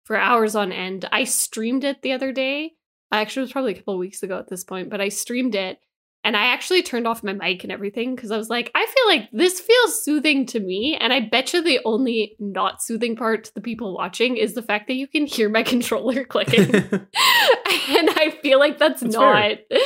for 0.04 0.16
hours 0.16 0.56
on 0.56 0.72
end. 0.72 1.08
I 1.12 1.22
streamed 1.22 1.84
it 1.84 2.02
the 2.02 2.10
other 2.10 2.32
day. 2.32 2.72
I 3.12 3.20
actually 3.20 3.42
was 3.42 3.52
probably 3.52 3.72
a 3.72 3.76
couple 3.76 3.98
weeks 3.98 4.22
ago 4.22 4.38
at 4.38 4.48
this 4.48 4.64
point, 4.64 4.90
but 4.90 5.00
I 5.00 5.08
streamed 5.08 5.54
it 5.54 5.78
and 6.22 6.36
I 6.36 6.46
actually 6.48 6.82
turned 6.82 7.06
off 7.06 7.24
my 7.24 7.32
mic 7.32 7.64
and 7.64 7.72
everything 7.72 8.14
because 8.14 8.30
I 8.30 8.36
was 8.36 8.50
like, 8.50 8.70
I 8.74 8.86
feel 8.86 9.06
like 9.06 9.30
this 9.32 9.58
feels 9.58 10.04
soothing 10.04 10.44
to 10.46 10.60
me. 10.60 10.96
And 11.00 11.12
I 11.12 11.20
bet 11.20 11.54
you 11.54 11.62
the 11.62 11.80
only 11.84 12.36
not 12.38 12.82
soothing 12.82 13.16
part 13.16 13.44
to 13.44 13.54
the 13.54 13.62
people 13.62 13.94
watching 13.96 14.36
is 14.36 14.54
the 14.54 14.62
fact 14.62 14.86
that 14.88 14.94
you 14.94 15.08
can 15.08 15.26
hear 15.26 15.48
my 15.48 15.62
controller 15.74 16.24
clicking. 16.24 16.74
and 16.74 18.10
I 18.10 18.36
feel 18.42 18.58
like 18.58 18.78
that's, 18.78 19.00
That's 19.00 19.14
not 19.14 19.58
fair. 19.70 19.80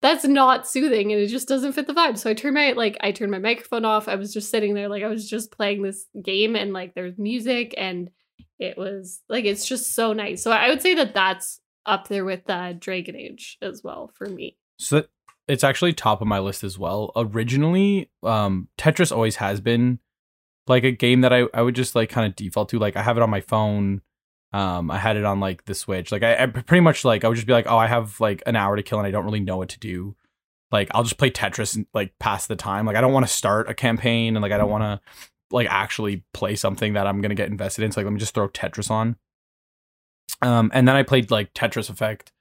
that's 0.00 0.24
not 0.24 0.66
soothing 0.66 1.12
and 1.12 1.20
it 1.20 1.26
just 1.28 1.48
doesn't 1.48 1.72
fit 1.72 1.86
the 1.86 1.92
vibe. 1.92 2.16
So 2.16 2.30
I 2.30 2.34
turned 2.34 2.54
my 2.54 2.72
like 2.72 2.96
I 3.00 3.12
turned 3.12 3.30
my 3.30 3.38
microphone 3.38 3.84
off. 3.84 4.08
I 4.08 4.14
was 4.14 4.32
just 4.32 4.50
sitting 4.50 4.72
there 4.74 4.88
like 4.88 5.02
I 5.02 5.08
was 5.08 5.28
just 5.28 5.52
playing 5.52 5.82
this 5.82 6.06
game 6.24 6.56
and 6.56 6.72
like 6.72 6.94
there's 6.94 7.18
music 7.18 7.74
and 7.76 8.10
it 8.58 8.78
was 8.78 9.20
like 9.28 9.44
it's 9.44 9.66
just 9.66 9.94
so 9.94 10.12
nice. 10.14 10.42
So 10.42 10.50
I 10.50 10.68
would 10.70 10.80
say 10.82 10.94
that 10.94 11.14
that's 11.14 11.60
up 11.88 12.08
there 12.08 12.24
with 12.24 12.48
uh, 12.48 12.74
Dragon 12.74 13.16
Age 13.16 13.58
as 13.60 13.82
well 13.82 14.12
for 14.14 14.28
me. 14.28 14.56
So 14.78 15.04
it's 15.48 15.64
actually 15.64 15.94
top 15.94 16.20
of 16.20 16.28
my 16.28 16.38
list 16.38 16.62
as 16.62 16.78
well. 16.78 17.10
Originally, 17.16 18.10
um, 18.22 18.68
Tetris 18.78 19.10
always 19.10 19.36
has 19.36 19.60
been 19.60 19.98
like 20.68 20.84
a 20.84 20.92
game 20.92 21.22
that 21.22 21.32
I, 21.32 21.46
I 21.54 21.62
would 21.62 21.74
just 21.74 21.94
like 21.94 22.10
kind 22.10 22.26
of 22.26 22.36
default 22.36 22.68
to. 22.68 22.78
Like 22.78 22.96
I 22.96 23.02
have 23.02 23.16
it 23.16 23.22
on 23.22 23.30
my 23.30 23.40
phone. 23.40 24.02
Um, 24.52 24.90
I 24.90 24.98
had 24.98 25.16
it 25.16 25.24
on 25.24 25.40
like 25.40 25.64
the 25.64 25.74
Switch. 25.74 26.12
Like 26.12 26.22
I, 26.22 26.42
I 26.42 26.46
pretty 26.46 26.80
much 26.80 27.04
like 27.04 27.24
I 27.24 27.28
would 27.28 27.34
just 27.34 27.46
be 27.46 27.52
like, 27.52 27.66
oh, 27.66 27.78
I 27.78 27.86
have 27.86 28.20
like 28.20 28.42
an 28.46 28.54
hour 28.54 28.76
to 28.76 28.82
kill 28.82 28.98
and 28.98 29.06
I 29.06 29.10
don't 29.10 29.24
really 29.24 29.40
know 29.40 29.56
what 29.56 29.70
to 29.70 29.78
do. 29.78 30.14
Like 30.70 30.88
I'll 30.92 31.02
just 31.02 31.18
play 31.18 31.30
Tetris 31.30 31.74
and 31.74 31.86
like 31.94 32.18
pass 32.18 32.46
the 32.46 32.56
time. 32.56 32.84
Like 32.84 32.96
I 32.96 33.00
don't 33.00 33.14
want 33.14 33.26
to 33.26 33.32
start 33.32 33.70
a 33.70 33.74
campaign 33.74 34.36
and 34.36 34.42
like 34.42 34.52
I 34.52 34.58
don't 34.58 34.70
want 34.70 34.84
to 34.84 35.00
like 35.50 35.66
actually 35.70 36.24
play 36.34 36.54
something 36.54 36.92
that 36.92 37.06
I'm 37.06 37.22
gonna 37.22 37.34
get 37.34 37.48
invested 37.48 37.84
in. 37.84 37.92
So 37.92 38.00
like 38.00 38.04
let 38.04 38.12
me 38.12 38.20
just 38.20 38.34
throw 38.34 38.48
Tetris 38.48 38.90
on. 38.90 39.16
Um, 40.42 40.70
and 40.74 40.86
then 40.86 40.94
I 40.96 41.02
played 41.02 41.30
like 41.30 41.52
Tetris 41.54 41.90
Effect, 41.90 42.32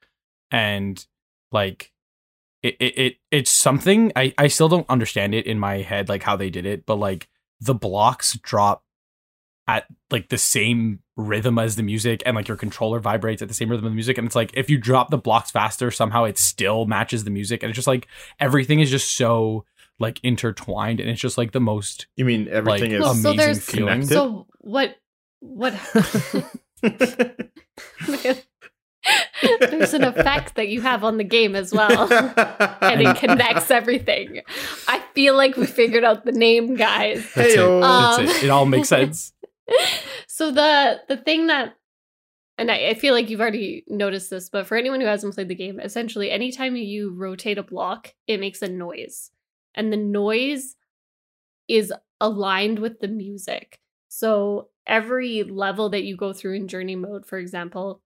and 0.51 1.03
like 1.51 1.91
it, 2.63 2.75
it, 2.79 2.97
it 2.97 3.15
it's 3.31 3.51
something 3.51 4.11
I, 4.15 4.33
I 4.37 4.47
still 4.47 4.69
don't 4.69 4.89
understand 4.89 5.33
it 5.35 5.45
in 5.45 5.59
my 5.59 5.77
head 5.77 6.09
like 6.09 6.23
how 6.23 6.35
they 6.35 6.49
did 6.49 6.65
it 6.65 6.85
but 6.85 6.95
like 6.95 7.27
the 7.61 7.73
blocks 7.75 8.37
drop 8.41 8.83
at 9.67 9.85
like 10.11 10.29
the 10.29 10.37
same 10.37 10.99
rhythm 11.15 11.59
as 11.59 11.75
the 11.75 11.83
music 11.83 12.23
and 12.25 12.35
like 12.35 12.47
your 12.47 12.57
controller 12.57 12.99
vibrates 12.99 13.41
at 13.41 13.47
the 13.47 13.53
same 13.53 13.69
rhythm 13.69 13.85
of 13.85 13.91
the 13.91 13.95
music 13.95 14.17
and 14.17 14.25
it's 14.25 14.35
like 14.35 14.51
if 14.55 14.69
you 14.69 14.77
drop 14.77 15.09
the 15.09 15.17
blocks 15.17 15.51
faster 15.51 15.91
somehow 15.91 16.23
it 16.23 16.37
still 16.37 16.85
matches 16.85 17.23
the 17.23 17.29
music 17.29 17.61
and 17.63 17.69
it's 17.69 17.75
just 17.77 17.87
like 17.87 18.07
everything 18.39 18.79
is 18.79 18.89
just 18.89 19.13
so 19.15 19.63
like 19.99 20.19
intertwined 20.23 20.99
and 20.99 21.09
it's 21.09 21.21
just 21.21 21.37
like 21.37 21.51
the 21.51 21.59
most 21.61 22.07
You 22.15 22.25
mean 22.25 22.47
everything 22.49 22.91
Like, 22.91 23.01
Well, 23.01 23.11
is 23.11 23.21
so 23.21 23.29
amazing 23.31 23.37
there's 23.45 23.65
feeling. 23.65 23.85
connected? 23.87 24.13
so 24.13 24.47
what 24.59 24.95
what 25.39 25.73
there's 29.61 29.93
an 29.93 30.03
effect 30.03 30.55
that 30.55 30.67
you 30.67 30.81
have 30.81 31.03
on 31.03 31.17
the 31.17 31.23
game 31.23 31.55
as 31.55 31.71
well. 31.73 32.11
and 32.81 33.01
it 33.01 33.17
connects 33.17 33.71
everything. 33.71 34.41
I 34.87 35.01
feel 35.13 35.35
like 35.35 35.55
we 35.57 35.65
figured 35.65 36.03
out 36.03 36.25
the 36.25 36.31
name, 36.31 36.75
guys. 36.75 37.29
that's 37.33 37.53
it. 37.53 37.59
Heyo. 37.59 37.81
That's 37.81 38.19
Um, 38.19 38.25
it. 38.25 38.43
It 38.45 38.49
all 38.49 38.65
makes 38.65 38.89
sense. 38.89 39.33
so 40.27 40.51
the 40.51 41.01
the 41.07 41.17
thing 41.17 41.47
that 41.47 41.75
and 42.57 42.71
I, 42.71 42.89
I 42.89 42.93
feel 42.95 43.13
like 43.13 43.29
you've 43.29 43.41
already 43.41 43.83
noticed 43.87 44.29
this, 44.29 44.49
but 44.49 44.65
for 44.65 44.75
anyone 44.77 44.99
who 44.99 45.05
hasn't 45.07 45.35
played 45.35 45.47
the 45.47 45.55
game, 45.55 45.79
essentially 45.79 46.31
anytime 46.31 46.75
you 46.75 47.13
rotate 47.13 47.57
a 47.59 47.63
block, 47.63 48.13
it 48.27 48.39
makes 48.39 48.61
a 48.61 48.67
noise. 48.67 49.29
And 49.75 49.93
the 49.93 49.97
noise 49.97 50.75
is 51.67 51.93
aligned 52.19 52.79
with 52.79 52.99
the 52.99 53.07
music. 53.07 53.79
So 54.07 54.69
every 54.87 55.43
level 55.43 55.89
that 55.89 56.03
you 56.03 56.15
go 56.15 56.33
through 56.33 56.55
in 56.55 56.67
journey 56.67 56.95
mode, 56.95 57.25
for 57.25 57.37
example, 57.37 58.01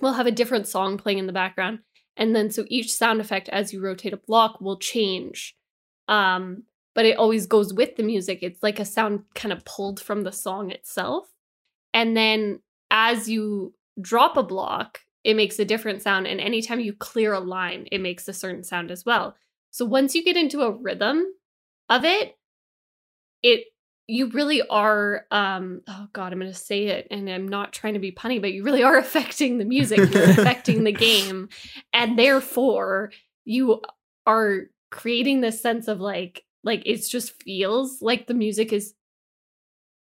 will 0.00 0.14
have 0.14 0.26
a 0.26 0.32
different 0.32 0.66
song 0.66 0.96
playing 0.96 1.18
in 1.18 1.26
the 1.26 1.32
background. 1.32 1.80
And 2.16 2.34
then 2.34 2.50
so 2.50 2.64
each 2.68 2.92
sound 2.92 3.20
effect 3.20 3.48
as 3.48 3.72
you 3.72 3.80
rotate 3.80 4.12
a 4.12 4.18
block 4.18 4.60
will 4.60 4.78
change. 4.78 5.56
Um, 6.08 6.64
but 6.94 7.06
it 7.06 7.16
always 7.16 7.46
goes 7.46 7.72
with 7.72 7.96
the 7.96 8.02
music. 8.02 8.40
It's 8.42 8.62
like 8.62 8.78
a 8.78 8.84
sound 8.84 9.24
kind 9.34 9.52
of 9.52 9.64
pulled 9.64 10.00
from 10.00 10.22
the 10.22 10.32
song 10.32 10.70
itself. 10.70 11.28
And 11.94 12.16
then 12.16 12.60
as 12.90 13.28
you 13.28 13.74
drop 14.00 14.36
a 14.36 14.42
block, 14.42 15.00
it 15.24 15.34
makes 15.34 15.58
a 15.58 15.64
different 15.64 16.02
sound. 16.02 16.26
And 16.26 16.40
anytime 16.40 16.80
you 16.80 16.92
clear 16.92 17.32
a 17.32 17.40
line, 17.40 17.86
it 17.92 18.00
makes 18.00 18.26
a 18.26 18.32
certain 18.32 18.64
sound 18.64 18.90
as 18.90 19.04
well. 19.04 19.36
So 19.70 19.84
once 19.84 20.14
you 20.14 20.24
get 20.24 20.36
into 20.36 20.62
a 20.62 20.72
rhythm 20.72 21.24
of 21.88 22.04
it, 22.04 22.36
it 23.42 23.66
you 24.10 24.26
really 24.30 24.60
are 24.68 25.24
um 25.30 25.82
oh 25.86 26.08
god 26.12 26.32
i'm 26.32 26.40
going 26.40 26.50
to 26.50 26.58
say 26.58 26.86
it 26.86 27.06
and 27.10 27.30
i'm 27.30 27.46
not 27.46 27.72
trying 27.72 27.94
to 27.94 28.00
be 28.00 28.10
punny 28.10 28.40
but 28.40 28.52
you 28.52 28.64
really 28.64 28.82
are 28.82 28.98
affecting 29.06 29.58
the 29.58 29.64
music 29.64 29.98
you're 29.98 30.30
affecting 30.30 30.84
the 30.84 30.92
game. 31.08 31.48
And 31.92 32.18
therefore 32.18 33.12
you 33.44 33.82
are 34.26 34.62
creating 34.90 35.40
this 35.40 35.60
sense 35.60 35.88
of 35.88 36.00
like 36.00 36.44
like 36.64 36.82
it 36.84 37.06
just 37.08 37.40
feels 37.42 38.02
like 38.02 38.26
the 38.26 38.34
music 38.34 38.72
is 38.72 38.94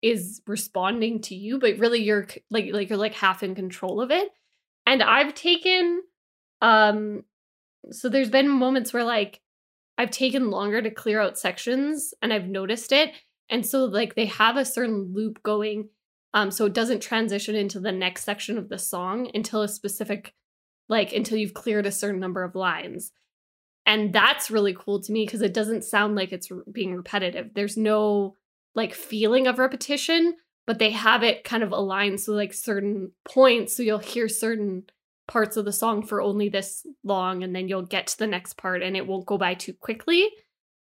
is 0.00 0.40
responding 0.46 1.20
to 1.20 1.34
you 1.34 1.58
but 1.58 1.78
really 1.78 2.02
you're 2.02 2.26
like 2.50 2.70
like 2.72 2.88
you're 2.88 2.98
like 2.98 3.14
half 3.14 3.42
in 3.42 3.54
control 3.54 4.00
of 4.00 4.10
it. 4.10 4.28
And 4.86 5.02
i've 5.02 5.34
taken 5.34 6.02
um 6.60 7.24
so 7.90 8.08
there's 8.08 8.30
been 8.30 8.48
moments 8.48 8.92
where 8.92 9.04
like 9.04 9.40
i've 9.98 10.10
taken 10.10 10.50
longer 10.50 10.80
to 10.80 10.90
clear 10.90 11.20
out 11.20 11.38
sections 11.38 12.14
and 12.22 12.32
i've 12.32 12.46
noticed 12.46 12.92
it 12.92 13.12
and 13.48 13.66
so 13.66 13.84
like 13.84 14.14
they 14.14 14.26
have 14.26 14.56
a 14.56 14.64
certain 14.64 15.12
loop 15.12 15.42
going 15.42 15.88
um 16.34 16.50
so 16.50 16.66
it 16.66 16.74
doesn't 16.74 17.00
transition 17.00 17.54
into 17.54 17.80
the 17.80 17.92
next 17.92 18.24
section 18.24 18.58
of 18.58 18.68
the 18.68 18.78
song 18.78 19.30
until 19.34 19.62
a 19.62 19.68
specific 19.68 20.34
like 20.88 21.12
until 21.12 21.38
you've 21.38 21.54
cleared 21.54 21.86
a 21.86 21.92
certain 21.92 22.20
number 22.20 22.42
of 22.42 22.54
lines 22.54 23.12
and 23.84 24.12
that's 24.12 24.50
really 24.50 24.74
cool 24.78 25.00
to 25.00 25.12
me 25.12 25.24
because 25.24 25.42
it 25.42 25.54
doesn't 25.54 25.84
sound 25.84 26.14
like 26.14 26.32
it's 26.32 26.48
being 26.70 26.94
repetitive. 26.94 27.50
There's 27.54 27.76
no 27.76 28.36
like 28.74 28.94
feeling 28.94 29.46
of 29.46 29.58
repetition, 29.58 30.34
but 30.66 30.78
they 30.78 30.90
have 30.90 31.22
it 31.22 31.44
kind 31.44 31.62
of 31.62 31.72
aligned 31.72 32.20
so 32.20 32.32
like 32.32 32.54
certain 32.54 33.12
points 33.24 33.76
so 33.76 33.82
you'll 33.82 33.98
hear 33.98 34.28
certain 34.28 34.84
parts 35.28 35.56
of 35.56 35.64
the 35.64 35.72
song 35.72 36.04
for 36.04 36.22
only 36.22 36.48
this 36.48 36.86
long 37.04 37.42
and 37.42 37.54
then 37.54 37.68
you'll 37.68 37.82
get 37.82 38.06
to 38.06 38.18
the 38.18 38.26
next 38.26 38.56
part 38.56 38.82
and 38.82 38.96
it 38.96 39.06
won't 39.06 39.26
go 39.26 39.38
by 39.38 39.54
too 39.54 39.72
quickly 39.72 40.30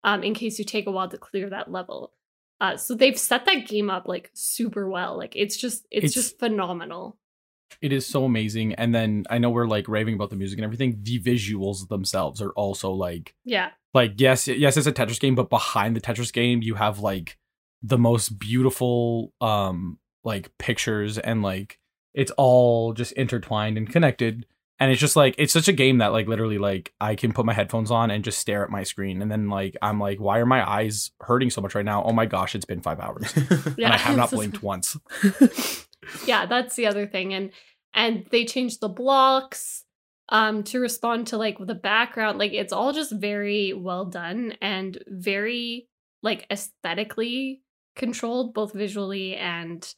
um, 0.05 0.23
in 0.23 0.35
case 0.35 0.59
you 0.59 0.64
take 0.64 0.87
a 0.87 0.90
while 0.90 1.09
to 1.09 1.19
clear 1.19 1.51
that 1.51 1.71
level 1.71 2.12
uh, 2.61 2.77
so 2.77 2.95
they've 2.95 3.19
set 3.19 3.45
that 3.47 3.66
game 3.66 3.90
up 3.90 4.07
like 4.09 4.31
super 4.35 4.88
well 4.88 5.16
like 5.16 5.35
it's 5.37 5.57
just 5.57 5.87
it's, 5.90 6.05
It's- 6.07 6.14
just 6.14 6.38
phenomenal 6.38 7.16
It 7.83 7.92
is 7.92 8.07
so 8.07 8.25
amazing. 8.25 8.75
And 8.75 8.95
then 8.95 9.25
I 9.29 9.38
know 9.38 9.51
we're 9.51 9.66
like 9.66 9.88
raving 9.88 10.14
about 10.14 10.31
the 10.31 10.37
music 10.37 10.59
and 10.59 10.64
everything. 10.64 11.01
The 11.03 11.19
visuals 11.21 11.88
themselves 11.88 12.40
are 12.40 12.53
also 12.53 12.90
like 12.92 13.35
yeah 13.45 13.71
like 13.92 14.14
yes, 14.21 14.47
yes, 14.49 14.77
it's 14.77 14.87
a 14.87 14.92
Tetris 14.92 15.19
game, 15.21 15.35
but 15.35 15.51
behind 15.51 15.97
the 15.97 16.01
Tetris 16.01 16.33
game, 16.33 16.62
you 16.62 16.75
have 16.77 17.01
like 17.01 17.37
the 17.83 17.99
most 17.99 18.38
beautiful 18.38 19.33
um 19.40 19.99
like 20.25 20.57
pictures 20.59 21.19
and 21.19 21.42
like 21.42 21.79
it's 22.14 22.31
all 22.38 22.92
just 22.95 23.12
intertwined 23.12 23.77
and 23.77 23.90
connected. 23.90 24.47
And 24.79 24.91
it's 24.91 25.01
just 25.01 25.17
like 25.17 25.35
it's 25.39 25.53
such 25.53 25.69
a 25.69 25.73
game 25.73 25.99
that 25.99 26.12
like 26.12 26.29
literally 26.29 26.59
like 26.59 26.93
I 27.01 27.15
can 27.15 27.33
put 27.33 27.47
my 27.47 27.55
headphones 27.55 27.91
on 27.91 28.11
and 28.11 28.23
just 28.23 28.39
stare 28.39 28.62
at 28.62 28.71
my 28.71 28.83
screen 28.83 29.23
and 29.23 29.31
then 29.31 29.49
like 29.49 29.77
I'm 29.81 29.99
like, 29.99 30.21
why 30.21 30.39
are 30.39 30.47
my 30.47 30.69
eyes 30.69 31.12
hurting 31.21 31.51
so 31.51 31.61
much 31.62 31.75
right 31.75 31.85
now? 31.85 32.05
Oh 32.05 32.12
my 32.12 32.27
gosh, 32.27 32.55
it's 32.55 32.67
been 32.67 32.83
five 32.83 33.01
hours. 33.01 33.33
yeah 33.79 33.87
and 33.87 33.95
I 33.95 33.97
have 33.97 34.17
not 34.17 34.31
blinked 34.31 34.62
once. 34.62 34.97
yeah 36.27 36.47
that's 36.47 36.77
the 36.77 36.87
other 36.87 37.07
thing 37.07 37.35
and 37.35 37.51
and 37.95 38.27
they 38.31 38.45
changed 38.45 38.81
the 38.81 38.89
blocks 38.89 39.85
um 40.29 40.62
to 40.62 40.79
respond 40.81 41.27
to 41.29 41.37
like 41.37 41.57
the 41.59 41.75
background 41.75 42.39
like 42.39 42.53
it's 42.53 42.73
all 42.73 42.93
just 42.93 43.12
very 43.12 43.73
well 43.73 44.05
done 44.05 44.55
and 44.61 45.03
very 45.09 45.89
like 46.23 46.47
aesthetically 46.51 47.62
controlled 47.95 48.55
both 48.55 48.73
visually 48.73 49.37
and 49.37 49.95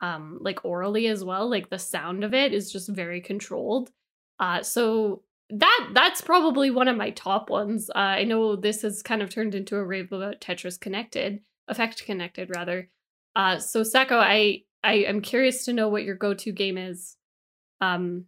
um 0.00 0.38
like 0.40 0.64
orally 0.64 1.06
as 1.06 1.24
well 1.24 1.48
like 1.48 1.70
the 1.70 1.78
sound 1.78 2.24
of 2.24 2.34
it 2.34 2.52
is 2.52 2.72
just 2.72 2.88
very 2.88 3.20
controlled 3.20 3.90
uh 4.40 4.62
so 4.62 5.22
that 5.50 5.90
that's 5.94 6.20
probably 6.20 6.70
one 6.70 6.88
of 6.88 6.96
my 6.96 7.10
top 7.10 7.50
ones 7.50 7.90
uh, 7.90 7.98
i 7.98 8.24
know 8.24 8.56
this 8.56 8.82
has 8.82 9.02
kind 9.02 9.22
of 9.22 9.30
turned 9.30 9.54
into 9.54 9.76
a 9.76 9.84
rave 9.84 10.12
about 10.12 10.40
tetris 10.40 10.78
connected 10.78 11.40
effect 11.68 12.04
connected 12.04 12.50
rather 12.54 12.88
uh 13.34 13.58
so 13.58 13.82
Sacco 13.82 14.18
i 14.18 14.62
i 14.82 14.94
am 14.94 15.20
curious 15.20 15.64
to 15.64 15.72
know 15.72 15.88
what 15.88 16.04
your 16.04 16.16
go-to 16.16 16.52
game 16.52 16.78
is 16.78 17.16
um 17.80 18.24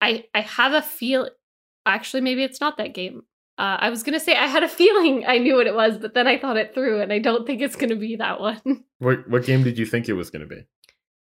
i 0.00 0.24
i 0.34 0.40
have 0.40 0.72
a 0.72 0.82
feel 0.82 1.28
actually 1.86 2.20
maybe 2.20 2.42
it's 2.42 2.60
not 2.60 2.76
that 2.76 2.94
game 2.94 3.22
uh, 3.58 3.76
I 3.80 3.90
was 3.90 4.04
gonna 4.04 4.20
say 4.20 4.36
I 4.36 4.46
had 4.46 4.62
a 4.62 4.68
feeling 4.80 5.24
I 5.26 5.38
knew 5.38 5.56
what 5.56 5.66
it 5.66 5.74
was, 5.74 5.98
but 5.98 6.14
then 6.14 6.26
I 6.28 6.38
thought 6.38 6.56
it 6.56 6.74
through, 6.74 7.00
and 7.00 7.12
I 7.12 7.18
don't 7.18 7.46
think 7.46 7.60
it's 7.60 7.76
gonna 7.76 7.96
be 7.96 8.16
that 8.16 8.40
one. 8.40 8.84
what 8.98 9.28
what 9.28 9.44
game 9.44 9.64
did 9.64 9.78
you 9.78 9.84
think 9.84 10.08
it 10.08 10.12
was 10.12 10.30
to 10.30 10.46
be? 10.46 10.64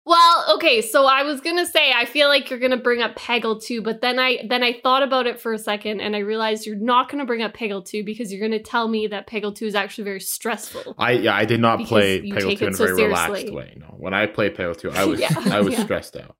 Well, 0.08 0.44
okay, 0.54 0.82
so 0.82 1.06
I 1.06 1.24
was 1.24 1.40
gonna 1.40 1.66
say 1.66 1.92
I 1.92 2.04
feel 2.04 2.28
like 2.28 2.48
you're 2.48 2.60
gonna 2.60 2.76
bring 2.76 3.02
up 3.02 3.16
Peggle 3.16 3.60
2, 3.60 3.82
but 3.82 4.00
then 4.02 4.20
I 4.20 4.38
then 4.48 4.62
I 4.62 4.78
thought 4.80 5.02
about 5.02 5.26
it 5.26 5.40
for 5.40 5.52
a 5.52 5.58
second 5.58 6.00
and 6.00 6.14
I 6.14 6.20
realized 6.20 6.64
you're 6.64 6.76
not 6.76 7.10
gonna 7.10 7.24
bring 7.24 7.42
up 7.42 7.54
Peggle 7.56 7.84
2 7.84 8.04
because 8.04 8.32
you're 8.32 8.40
gonna 8.48 8.62
tell 8.62 8.86
me 8.86 9.08
that 9.08 9.26
Peggle 9.26 9.52
2 9.52 9.66
is 9.66 9.74
actually 9.74 10.04
very 10.04 10.20
stressful. 10.20 10.94
I 10.96 11.12
yeah, 11.12 11.34
I 11.34 11.44
did 11.44 11.58
not 11.60 11.80
play 11.86 12.20
Peggle 12.22 12.40
2 12.40 12.48
it 12.50 12.62
in 12.62 12.68
a 12.68 12.72
so 12.76 12.84
very 12.86 13.02
relaxed 13.08 13.52
way. 13.52 13.74
No, 13.80 13.86
when 13.98 14.14
I 14.14 14.26
played 14.26 14.54
Peggle 14.54 14.78
2, 14.78 14.92
I 14.92 15.04
was 15.06 15.18
Yeah, 15.20 15.28
I 15.50 15.60
was 15.60 15.74
yeah. 15.74 15.82
stressed 15.82 16.16
out. 16.16 16.36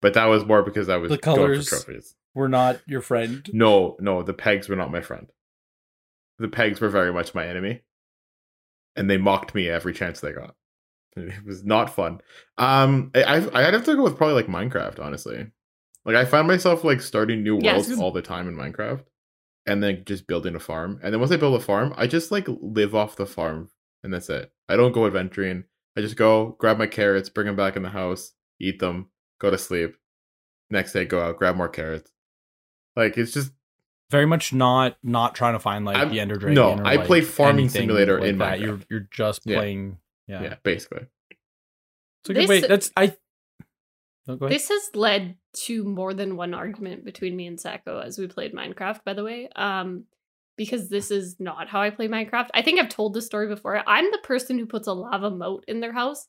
But 0.00 0.14
that 0.14 0.24
was 0.26 0.46
more 0.46 0.62
because 0.62 0.88
I 0.88 0.96
was 0.96 1.10
The 1.10 1.18
going 1.18 1.36
colors. 1.36 1.68
for 1.68 1.76
trophies. 1.84 2.14
We're 2.34 2.48
not 2.48 2.80
your 2.86 3.02
friend. 3.02 3.46
No, 3.52 3.96
no, 4.00 4.22
the 4.22 4.32
pegs 4.34 4.68
were 4.68 4.76
not 4.76 4.90
my 4.90 5.02
friend. 5.02 5.28
The 6.38 6.48
pegs 6.48 6.80
were 6.80 6.88
very 6.88 7.12
much 7.12 7.34
my 7.34 7.46
enemy, 7.46 7.82
and 8.96 9.08
they 9.10 9.18
mocked 9.18 9.54
me 9.54 9.68
every 9.68 9.92
chance 9.92 10.20
they 10.20 10.32
got. 10.32 10.56
It 11.16 11.44
was 11.46 11.64
not 11.64 11.94
fun. 11.94 12.20
Um, 12.58 13.10
I 13.14 13.36
I'd 13.54 13.74
have 13.74 13.84
to 13.84 13.94
go 13.96 14.02
with 14.02 14.16
probably 14.16 14.34
like 14.34 14.46
Minecraft, 14.46 14.98
honestly. 15.00 15.46
Like 16.04 16.16
I 16.16 16.24
find 16.24 16.46
myself 16.48 16.84
like 16.84 17.00
starting 17.00 17.42
new 17.42 17.58
Yes. 17.62 17.88
worlds 17.88 18.00
all 18.00 18.10
the 18.12 18.20
time 18.22 18.48
in 18.48 18.54
Minecraft, 18.56 19.04
and 19.66 19.82
then 19.82 20.02
just 20.06 20.26
building 20.26 20.54
a 20.54 20.60
farm. 20.60 20.98
And 21.02 21.12
then 21.12 21.20
once 21.20 21.32
I 21.32 21.36
build 21.36 21.54
a 21.60 21.64
farm, 21.64 21.94
I 21.96 22.06
just 22.06 22.30
like 22.32 22.46
live 22.48 22.94
off 22.94 23.16
the 23.16 23.26
farm, 23.26 23.70
and 24.02 24.12
that's 24.12 24.28
it. 24.28 24.52
I 24.68 24.76
don't 24.76 24.92
go 24.92 25.06
adventuring. 25.06 25.64
I 25.96 26.00
just 26.00 26.16
go 26.16 26.56
grab 26.58 26.78
my 26.78 26.88
carrots, 26.88 27.28
bring 27.28 27.46
them 27.46 27.54
back 27.56 27.76
in 27.76 27.82
the 27.84 27.90
house, 27.90 28.32
eat 28.60 28.80
them, 28.80 29.10
go 29.40 29.50
to 29.50 29.58
sleep. 29.58 29.94
Next 30.70 30.92
day, 30.92 31.04
go 31.04 31.20
out, 31.22 31.38
grab 31.38 31.56
more 31.56 31.68
carrots. 31.68 32.10
Like 32.96 33.16
it's 33.16 33.32
just 33.32 33.52
Very 34.10 34.26
much 34.26 34.52
not 34.52 34.96
not 35.04 35.34
trying 35.36 35.52
to 35.54 35.60
find 35.60 35.84
like 35.84 35.96
I'm- 35.96 36.10
the 36.10 36.18
Ender 36.20 36.36
Dragon. 36.36 36.54
no, 36.56 36.70
I 36.84 36.96
like, 36.96 37.06
play 37.06 37.20
Farming 37.20 37.68
Simulator 37.68 38.18
like 38.20 38.28
in 38.30 38.38
that. 38.38 38.58
Minecraft. 38.58 38.62
You're 38.66 38.80
you're 38.90 39.08
just 39.12 39.44
playing. 39.44 39.86
Yeah, 39.90 39.94
yeah, 40.26 40.42
Yeah, 40.42 40.54
basically. 40.62 41.06
So 42.26 42.32
good 42.34 42.36
This- 42.36 42.48
way. 42.48 42.60
That's 42.60 42.90
I. 42.96 43.16
Oh, 44.26 44.36
go 44.36 44.46
ahead. 44.46 44.54
This 44.56 44.68
has 44.70 44.90
led 44.94 45.36
to 45.64 45.84
more 45.84 46.14
than 46.14 46.36
one 46.36 46.54
argument 46.54 47.04
between 47.04 47.36
me 47.36 47.46
and 47.46 47.60
Sacco 47.60 48.00
as 48.00 48.18
we 48.18 48.26
played 48.26 48.54
Minecraft, 48.54 49.04
by 49.04 49.12
the 49.12 49.22
way. 49.22 49.48
Um, 49.54 50.04
because 50.56 50.88
this 50.88 51.10
is 51.10 51.36
not 51.38 51.68
how 51.68 51.80
I 51.82 51.90
play 51.90 52.08
Minecraft. 52.08 52.48
I 52.54 52.62
think 52.62 52.80
I've 52.80 52.88
told 52.88 53.12
this 53.12 53.26
story 53.26 53.48
before. 53.48 53.82
I'm 53.86 54.10
the 54.10 54.20
person 54.22 54.58
who 54.58 54.66
puts 54.66 54.86
a 54.86 54.92
lava 54.92 55.30
moat 55.30 55.64
in 55.68 55.80
their 55.80 55.92
house. 55.92 56.26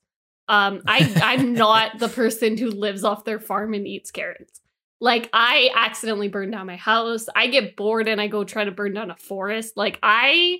Um, 0.48 0.82
I 0.88 1.12
I'm 1.24 1.54
not 1.66 2.00
the 2.00 2.10
person 2.10 2.58
who 2.58 2.70
lives 2.70 3.04
off 3.04 3.24
their 3.24 3.40
farm 3.40 3.74
and 3.74 3.88
eats 3.88 4.12
carrots. 4.12 4.60
Like 5.00 5.30
I 5.32 5.70
accidentally 5.76 6.28
burn 6.28 6.52
down 6.52 6.68
my 6.68 6.76
house. 6.78 7.28
I 7.36 7.48
get 7.48 7.76
bored 7.76 8.08
and 8.08 8.20
I 8.20 8.28
go 8.28 8.44
try 8.44 8.64
to 8.66 8.72
burn 8.72 8.94
down 8.94 9.12
a 9.12 9.16
forest. 9.16 9.78
Like 9.78 10.00
I 10.04 10.60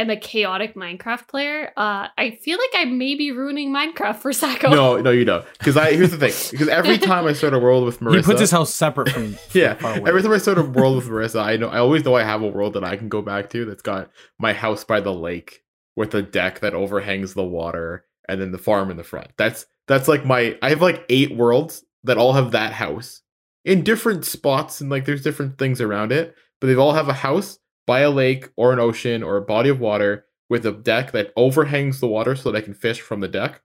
am 0.00 0.10
a 0.10 0.16
chaotic 0.16 0.74
Minecraft 0.74 1.28
player. 1.28 1.72
Uh, 1.76 2.08
I 2.16 2.38
feel 2.42 2.58
like 2.58 2.70
I 2.74 2.84
may 2.86 3.14
be 3.14 3.30
ruining 3.30 3.72
Minecraft 3.72 4.16
for 4.16 4.32
Sacco. 4.32 4.70
No, 4.70 4.96
no, 5.00 5.10
you 5.10 5.24
don't. 5.24 5.44
Because 5.58 5.76
I 5.76 5.92
here's 5.92 6.10
the 6.10 6.18
thing. 6.18 6.32
Because 6.50 6.68
every 6.68 6.98
time 6.98 7.26
I 7.26 7.32
start 7.32 7.54
a 7.54 7.58
world 7.58 7.84
with 7.84 8.00
Marissa, 8.00 8.16
he 8.16 8.22
puts 8.22 8.40
his 8.40 8.50
house 8.50 8.74
separate 8.74 9.08
from. 9.12 9.36
yeah. 9.52 9.74
far 9.74 9.98
away. 9.98 10.08
Every 10.08 10.22
time 10.22 10.32
I 10.32 10.38
start 10.38 10.58
a 10.58 10.62
world 10.62 10.96
with 10.96 11.06
Marissa, 11.06 11.42
I 11.42 11.56
know 11.56 11.68
I 11.68 11.78
always 11.78 12.04
know 12.04 12.16
I 12.16 12.22
have 12.22 12.42
a 12.42 12.48
world 12.48 12.74
that 12.74 12.84
I 12.84 12.96
can 12.96 13.08
go 13.08 13.22
back 13.22 13.50
to 13.50 13.64
that's 13.64 13.82
got 13.82 14.10
my 14.38 14.52
house 14.52 14.84
by 14.84 15.00
the 15.00 15.14
lake 15.14 15.62
with 15.96 16.14
a 16.14 16.22
deck 16.22 16.60
that 16.60 16.74
overhangs 16.74 17.34
the 17.34 17.44
water, 17.44 18.04
and 18.28 18.40
then 18.40 18.52
the 18.52 18.58
farm 18.58 18.90
in 18.90 18.96
the 18.96 19.04
front. 19.04 19.28
That's 19.36 19.66
that's 19.86 20.08
like 20.08 20.24
my. 20.24 20.58
I 20.62 20.70
have 20.70 20.82
like 20.82 21.04
eight 21.08 21.36
worlds 21.36 21.84
that 22.04 22.18
all 22.18 22.32
have 22.32 22.52
that 22.52 22.72
house 22.72 23.22
in 23.64 23.84
different 23.84 24.24
spots, 24.24 24.80
and 24.80 24.90
like 24.90 25.04
there's 25.04 25.22
different 25.22 25.58
things 25.58 25.80
around 25.80 26.10
it, 26.12 26.34
but 26.60 26.66
they 26.66 26.74
all 26.74 26.94
have 26.94 27.08
a 27.08 27.14
house 27.14 27.59
by 27.86 28.00
a 28.00 28.10
lake 28.10 28.48
or 28.56 28.72
an 28.72 28.78
ocean 28.78 29.22
or 29.22 29.36
a 29.36 29.42
body 29.42 29.68
of 29.70 29.80
water 29.80 30.26
with 30.48 30.64
a 30.66 30.72
deck 30.72 31.12
that 31.12 31.32
overhangs 31.36 32.00
the 32.00 32.06
water 32.08 32.34
so 32.36 32.50
that 32.50 32.58
I 32.58 32.60
can 32.64 32.74
fish 32.74 33.00
from 33.00 33.20
the 33.20 33.28
deck 33.28 33.62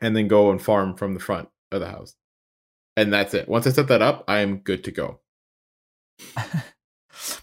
and 0.00 0.16
then 0.16 0.28
go 0.28 0.50
and 0.50 0.60
farm 0.60 0.94
from 0.96 1.14
the 1.14 1.20
front 1.20 1.48
of 1.72 1.80
the 1.80 1.88
house. 1.88 2.16
And 2.96 3.12
that's 3.12 3.34
it. 3.34 3.48
Once 3.48 3.66
I 3.66 3.70
set 3.70 3.88
that 3.88 4.02
up, 4.02 4.24
I 4.28 4.38
am 4.40 4.58
good 4.58 4.84
to 4.84 4.90
go. 4.90 5.20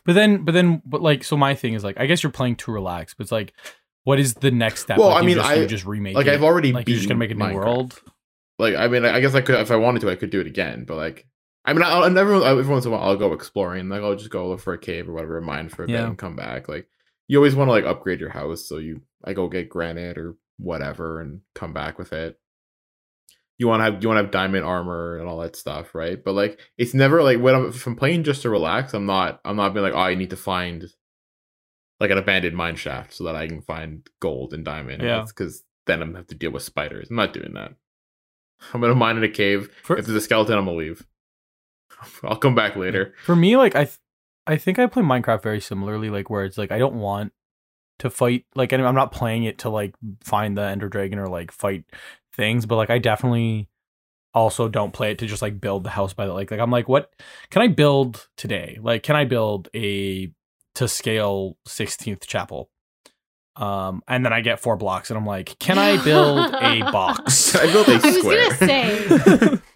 But 0.05 0.13
then, 0.13 0.43
but 0.43 0.53
then, 0.53 0.81
but 0.85 1.01
like, 1.03 1.23
so 1.23 1.37
my 1.37 1.53
thing 1.53 1.73
is 1.73 1.83
like, 1.83 1.99
I 1.99 2.07
guess 2.07 2.23
you're 2.23 2.31
playing 2.31 2.55
to 2.57 2.71
relax, 2.71 3.13
but 3.13 3.23
it's 3.23 3.31
like, 3.31 3.53
what 4.05 4.19
is 4.19 4.33
the 4.33 4.49
next 4.49 4.81
step? 4.81 4.97
Well, 4.97 5.09
Like, 5.09 5.23
I 5.23 5.25
mean, 5.25 5.35
just, 5.35 5.47
I- 5.47 5.65
just 5.65 5.85
remake. 5.85 6.15
Like 6.15 6.25
it? 6.25 6.33
I've 6.33 6.41
already 6.43 6.71
like 6.73 6.87
you're 6.87 6.97
just 6.97 7.07
gonna 7.07 7.19
make 7.19 7.29
a 7.31 7.35
new 7.35 7.43
Minecraft. 7.43 7.53
world. 7.53 8.01
Like 8.57 8.75
I 8.75 8.87
mean, 8.87 9.05
I 9.05 9.19
guess 9.19 9.35
I 9.35 9.41
could 9.41 9.55
if 9.59 9.69
I 9.69 9.75
wanted 9.75 9.99
to, 10.01 10.09
I 10.09 10.15
could 10.15 10.29
do 10.31 10.39
it 10.39 10.47
again. 10.47 10.85
But 10.85 10.95
like, 10.95 11.27
I 11.67 11.73
mean, 11.73 11.83
I'll, 11.83 12.03
and 12.03 12.17
every 12.17 12.41
every 12.43 12.65
once 12.65 12.85
in 12.85 12.91
a 12.93 12.95
while, 12.95 13.07
I'll 13.09 13.17
go 13.17 13.33
exploring. 13.33 13.89
Like 13.89 14.01
I'll 14.01 14.15
just 14.15 14.29
go 14.31 14.47
look 14.49 14.61
for 14.61 14.73
a 14.73 14.77
cave 14.79 15.07
or 15.09 15.13
whatever, 15.13 15.39
mine 15.41 15.69
for 15.69 15.83
a 15.83 15.87
bit, 15.87 15.95
and 16.07 16.17
come 16.17 16.35
back. 16.35 16.67
Like 16.69 16.87
you 17.27 17.37
always 17.37 17.55
want 17.55 17.67
to 17.67 17.71
like 17.73 17.85
upgrade 17.85 18.19
your 18.21 18.29
house, 18.29 18.65
so 18.67 18.77
you 18.77 19.01
I 19.23 19.33
go 19.33 19.47
get 19.49 19.69
granite 19.69 20.17
or 20.17 20.35
whatever 20.57 21.21
and 21.21 21.41
come 21.53 21.73
back 21.73 21.99
with 21.99 22.13
it. 22.13 22.39
You 23.59 23.67
want 23.67 23.81
to 23.81 23.83
have 23.85 24.01
you 24.01 24.07
want 24.07 24.17
to 24.19 24.23
have 24.23 24.31
diamond 24.31 24.63
armor 24.65 25.17
and 25.17 25.27
all 25.27 25.39
that 25.39 25.55
stuff, 25.55 25.93
right? 25.93 26.23
But 26.23 26.33
like, 26.33 26.59
it's 26.77 26.93
never 26.93 27.21
like 27.21 27.39
when 27.39 27.53
I'm 27.53 27.67
if 27.67 27.85
I'm 27.85 27.95
playing 27.95 28.23
just 28.23 28.43
to 28.43 28.49
relax. 28.49 28.93
I'm 28.93 29.05
not 29.05 29.41
I'm 29.43 29.57
not 29.57 29.73
being 29.73 29.83
like, 29.83 29.93
oh, 29.93 29.99
I 29.99 30.15
need 30.15 30.29
to 30.29 30.37
find 30.37 30.85
like 31.99 32.11
an 32.11 32.17
abandoned 32.17 32.55
mine 32.55 32.75
shaft 32.75 33.13
so 33.13 33.23
that 33.25 33.35
I 33.35 33.47
can 33.47 33.61
find 33.61 34.07
gold 34.19 34.53
and 34.53 34.63
diamond. 34.63 35.01
Yeah. 35.03 35.25
because 35.27 35.63
then 35.85 36.01
I'm 36.01 36.09
gonna 36.09 36.19
have 36.19 36.27
to 36.27 36.35
deal 36.35 36.51
with 36.51 36.63
spiders. 36.63 37.09
I'm 37.09 37.15
not 37.17 37.33
doing 37.33 37.53
that. 37.55 37.73
I'm 38.73 38.79
gonna 38.81 38.95
mine 38.95 39.17
in 39.17 39.23
a 39.23 39.29
cave. 39.29 39.69
For, 39.83 39.97
If 39.97 40.05
there's 40.05 40.17
a 40.17 40.21
skeleton, 40.21 40.57
I'm 40.57 40.65
gonna 40.65 40.77
leave. 40.77 41.05
I'll 42.23 42.37
come 42.37 42.55
back 42.55 42.75
later. 42.75 43.13
for 43.23 43.35
me, 43.35 43.57
like 43.57 43.75
I, 43.75 43.85
th- 43.85 43.99
I 44.45 44.57
think 44.57 44.79
I 44.79 44.87
play 44.87 45.03
Minecraft 45.03 45.43
very 45.43 45.59
similarly. 45.59 46.09
Like 46.09 46.29
where 46.29 46.45
it's 46.45 46.57
like 46.57 46.71
I 46.71 46.77
don't 46.77 46.95
want 46.95 47.33
to 47.99 48.09
fight. 48.09 48.45
Like 48.55 48.73
I'm 48.73 48.95
not 48.95 49.11
playing 49.11 49.43
it 49.43 49.59
to 49.59 49.69
like 49.69 49.95
find 50.21 50.57
the 50.57 50.63
Ender 50.63 50.89
Dragon 50.89 51.19
or 51.19 51.27
like 51.27 51.51
fight 51.51 51.85
things, 52.33 52.65
but 52.65 52.75
like 52.75 52.89
I 52.89 52.99
definitely 52.99 53.67
also 54.33 54.69
don't 54.69 54.93
play 54.93 55.11
it 55.11 55.17
to 55.19 55.25
just 55.25 55.41
like 55.41 55.59
build 55.59 55.83
the 55.83 55.89
house 55.89 56.13
by 56.13 56.25
the 56.27 56.33
lake. 56.33 56.51
Like 56.51 56.59
I'm 56.59 56.71
like, 56.71 56.87
what 56.87 57.11
can 57.49 57.61
I 57.61 57.67
build 57.67 58.27
today? 58.37 58.77
Like, 58.81 59.03
can 59.03 59.15
I 59.15 59.25
build 59.25 59.69
a 59.75 60.31
to 60.75 60.87
scale 60.87 61.57
Sistine 61.65 62.17
chapel? 62.21 62.69
Um, 63.57 64.03
and 64.07 64.23
then 64.23 64.33
I 64.33 64.41
get 64.41 64.59
four 64.59 64.77
blocks, 64.77 65.09
and 65.09 65.17
I'm 65.17 65.25
like, 65.25 65.57
can 65.59 65.77
I 65.77 66.01
build 66.03 66.53
a 66.53 66.79
box? 66.91 67.55
I 67.55 67.71
built 67.71 67.87
a 67.87 67.93
I 67.93 67.95
was 67.95 68.23
gonna 68.23 68.55
say. 68.55 69.07
I 69.09 69.59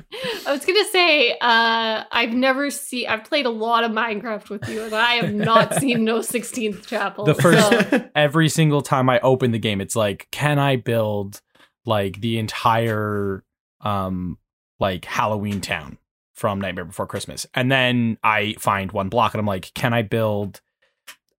I 0.45 0.51
was 0.51 0.65
gonna 0.65 0.85
say, 0.91 1.31
uh, 1.39 2.03
I've 2.11 2.33
never 2.33 2.69
seen. 2.69 3.07
I've 3.07 3.23
played 3.23 3.45
a 3.45 3.49
lot 3.49 3.83
of 3.83 3.91
Minecraft 3.91 4.49
with 4.49 4.67
you, 4.69 4.83
and 4.83 4.93
I 4.93 5.13
have 5.15 5.33
not 5.33 5.75
seen 5.79 6.03
no 6.03 6.21
Sistine 6.21 6.79
Chapel. 6.81 7.25
The 7.25 7.33
first- 7.33 7.89
so- 7.89 8.09
Every 8.15 8.49
single 8.49 8.81
time 8.81 9.09
I 9.09 9.19
open 9.21 9.51
the 9.51 9.59
game, 9.59 9.81
it's 9.81 9.95
like, 9.95 10.27
can 10.31 10.59
I 10.59 10.75
build 10.75 11.41
like 11.85 12.21
the 12.21 12.37
entire 12.37 13.43
um 13.79 14.37
like 14.79 15.05
Halloween 15.05 15.61
town 15.61 15.97
from 16.35 16.59
Nightmare 16.61 16.85
Before 16.85 17.07
Christmas? 17.07 17.47
And 17.55 17.71
then 17.71 18.17
I 18.23 18.53
find 18.59 18.91
one 18.91 19.09
block 19.09 19.33
and 19.33 19.39
I'm 19.39 19.47
like, 19.47 19.73
can 19.73 19.93
I 19.93 20.01
build 20.03 20.61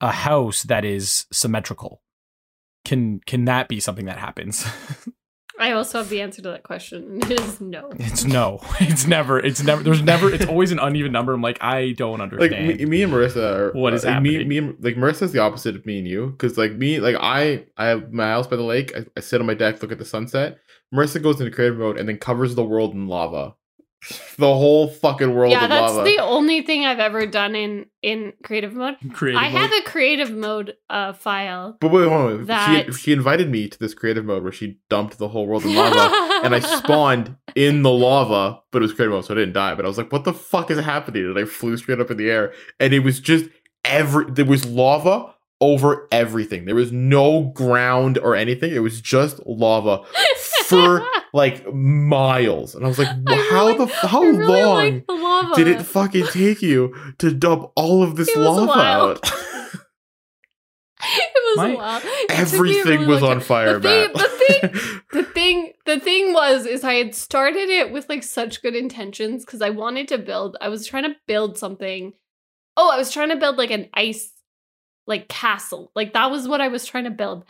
a 0.01 0.11
house 0.11 0.63
that 0.65 0.85
is 0.85 1.27
symmetrical? 1.31 2.02
Can 2.85 3.21
can 3.27 3.45
that 3.47 3.69
be 3.69 3.81
something 3.81 4.07
that 4.07 4.19
happens? 4.19 4.67
I 5.59 5.73
also 5.73 5.99
have 5.99 6.09
the 6.09 6.21
answer 6.21 6.43
to 6.43 6.51
that 6.51 6.65
question. 6.65 7.21
It 7.31 7.41
is 7.41 7.61
no. 7.61 7.93
it's 7.97 8.25
no. 8.25 8.61
It's 8.81 9.07
never 9.07 9.39
it's 9.39 9.63
never 9.63 9.83
there's 9.83 10.03
never 10.03 10.33
it's 10.33 10.47
always 10.47 10.73
an 10.73 10.81
uneven 10.81 11.13
number. 11.13 11.33
I'm 11.33 11.43
like, 11.43 11.63
I 11.63 11.93
don't 11.93 12.19
like 12.19 12.33
understand. 12.33 12.79
me, 12.79 12.85
me 12.85 13.03
and 13.03 13.13
Marissa 13.13 13.57
are 13.57 13.73
What 13.73 13.93
uh, 13.93 13.97
is 13.97 14.05
like, 14.05 14.23
me, 14.23 14.45
me 14.45 14.59
and 14.59 14.77
like 14.85 14.97
Marissa's 14.97 15.33
the 15.33 15.39
opposite 15.39 15.77
of 15.77 15.87
me 15.87 15.99
and 15.99 16.09
you 16.09 16.31
because 16.31 16.59
like 16.59 16.73
me 16.73 16.99
like 16.99 17.17
I 17.21 17.67
I 17.77 17.87
have 17.87 18.13
my 18.13 18.25
house 18.25 18.47
by 18.47 18.57
the 18.57 18.63
lake 18.63 18.93
I, 18.97 19.05
I 19.17 19.21
sit 19.21 19.41
on 19.41 19.47
my 19.47 19.55
deck 19.55 19.81
look 19.83 19.93
at 19.93 19.99
the 19.99 20.05
sunset 20.05 20.59
Marissa 20.93 21.23
goes 21.23 21.41
into 21.41 21.55
creative 21.55 21.79
mode 21.79 21.97
and 21.97 22.09
then 22.09 22.19
covers 22.19 22.55
the 22.55 22.65
world 22.65 22.95
in 22.95 23.07
lava 23.07 23.55
the 24.37 24.47
whole 24.53 24.89
fucking 24.89 25.35
world 25.35 25.53
Yeah, 25.53 25.65
in 25.65 25.71
that's 25.71 25.93
lava 25.95 26.05
the 26.11 26.19
only 26.19 26.63
thing 26.63 26.85
I've 26.85 26.99
ever 26.99 27.27
done 27.27 27.55
in 27.55 27.87
in 28.03 28.33
creative 28.43 28.73
mode. 28.75 28.97
Creative 29.13 29.41
I 29.41 29.49
mode. 29.51 29.61
have 29.61 29.73
a 29.73 29.83
creative 29.83 30.31
mode 30.33 30.75
uh, 30.91 31.13
file. 31.13 31.77
but 31.81 31.91
wait, 31.93 32.09
hold 32.09 32.51
on. 32.51 32.87
She, 32.87 32.93
she 32.93 33.13
invited 33.13 33.49
me 33.51 33.69
to 33.69 33.79
this 33.79 33.95
creative 33.95 34.25
mode 34.25 34.43
where 34.43 34.53
she 34.53 34.79
dumped 34.91 35.19
the 35.19 35.29
whole 35.29 35.47
world 35.47 35.65
in 35.65 35.75
lava 35.75 36.41
and 36.45 36.55
I 36.55 36.59
spawned 36.79 37.37
in 37.55 37.83
the 37.83 37.91
lava, 37.91 38.61
but 38.73 38.79
it 38.79 38.83
was 38.83 38.93
creative 38.93 39.13
mode, 39.15 39.25
so 39.25 39.35
I 39.35 39.37
didn't 39.39 39.55
die. 39.55 39.75
But 39.77 39.85
I 39.85 39.89
was 39.89 39.99
like, 39.99 40.11
what 40.11 40.25
the 40.25 40.33
fuck 40.33 40.71
is 40.71 40.81
happening? 40.81 41.27
And 41.27 41.39
I 41.39 41.45
flew 41.45 41.77
straight 41.77 42.01
up 42.01 42.11
in 42.11 42.17
the 42.17 42.29
air. 42.31 42.53
And 42.81 42.93
it 42.93 43.01
was 43.01 43.21
just 43.21 43.47
every 43.85 44.25
there 44.31 44.45
was 44.45 44.67
lava 44.67 45.35
over 45.61 46.09
everything. 46.11 46.65
There 46.65 46.75
was 46.75 46.91
no 46.91 47.53
ground 47.55 48.19
or 48.19 48.35
anything. 48.35 48.75
It 48.75 48.81
was 48.81 49.01
just 49.01 49.39
lava 49.47 50.03
for 50.65 51.07
like 51.33 51.73
miles. 51.73 52.75
And 52.75 52.85
I 52.85 52.89
was 52.89 52.99
like, 52.99 53.09
how 53.29 53.67
really- 53.67 53.79
the 53.79 53.87
how 53.87 54.23
really 54.23 55.05
long 55.09 55.51
the 55.51 55.55
did 55.57 55.69
it 55.69 55.83
fucking 55.83 56.27
take 56.29 56.63
you 56.63 56.95
to 57.19 57.33
dump 57.33 57.71
all 57.77 58.03
of 58.03 58.17
this 58.17 58.35
lava 58.37 58.67
while. 58.67 59.11
out? 59.11 59.21
it 61.05 61.33
was 61.35 61.57
My- 61.57 61.69
a 61.71 61.77
while. 61.77 62.01
It 62.03 62.03
took 62.03 62.31
me 62.31 62.35
a 62.37 62.39
Everything 62.41 63.07
was 63.07 63.23
on 63.23 63.41
fire, 63.41 63.79
The 63.79 63.89
thing, 63.89 64.13
Matt. 64.13 64.15
the 64.15 64.29
thing, 64.29 65.01
the 65.13 65.23
thing, 65.25 65.73
the 65.87 66.01
thing 66.01 66.33
was, 66.33 66.67
is 66.67 66.85
I 66.85 66.95
had 66.95 67.15
started 67.15 67.69
it 67.69 67.93
with 67.93 68.09
like 68.09 68.23
such 68.23 68.63
good 68.63 68.77
intentions 68.77 69.45
because 69.45 69.63
I 69.63 69.71
wanted 69.71 70.09
to 70.09 70.19
build. 70.19 70.57
I 70.61 70.69
was 70.69 70.87
trying 70.87 71.05
to 71.05 71.17
build 71.27 71.59
something. 71.59 72.13
Oh, 72.77 72.91
I 72.91 72.97
was 72.99 73.11
trying 73.13 73.29
to 73.31 73.37
build 73.37 73.57
like 73.59 73.71
an 73.71 73.89
ice, 73.95 74.33
like 75.07 75.29
castle. 75.29 75.91
Like 75.95 76.13
that 76.15 76.31
was 76.31 76.47
what 76.49 76.61
I 76.61 76.69
was 76.69 76.87
trying 76.87 77.05
to 77.05 77.11
build. 77.11 77.45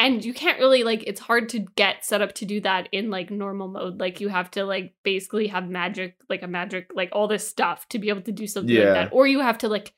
And 0.00 0.24
you 0.24 0.32
can't 0.32 0.60
really 0.60 0.84
like. 0.84 1.02
It's 1.06 1.20
hard 1.20 1.48
to 1.50 1.60
get 1.74 2.04
set 2.04 2.22
up 2.22 2.32
to 2.36 2.44
do 2.44 2.60
that 2.60 2.88
in 2.92 3.10
like 3.10 3.30
normal 3.30 3.66
mode. 3.66 3.98
Like 3.98 4.20
you 4.20 4.28
have 4.28 4.50
to 4.52 4.64
like 4.64 4.94
basically 5.02 5.48
have 5.48 5.68
magic, 5.68 6.14
like 6.28 6.42
a 6.44 6.46
magic, 6.46 6.90
like 6.94 7.08
all 7.12 7.26
this 7.26 7.46
stuff 7.48 7.88
to 7.88 7.98
be 7.98 8.08
able 8.08 8.22
to 8.22 8.32
do 8.32 8.46
something 8.46 8.74
Yeah. 8.74 8.84
like 8.84 8.94
that. 8.94 9.12
Or 9.12 9.26
you 9.26 9.40
have 9.40 9.58
to 9.58 9.68
like 9.68 9.92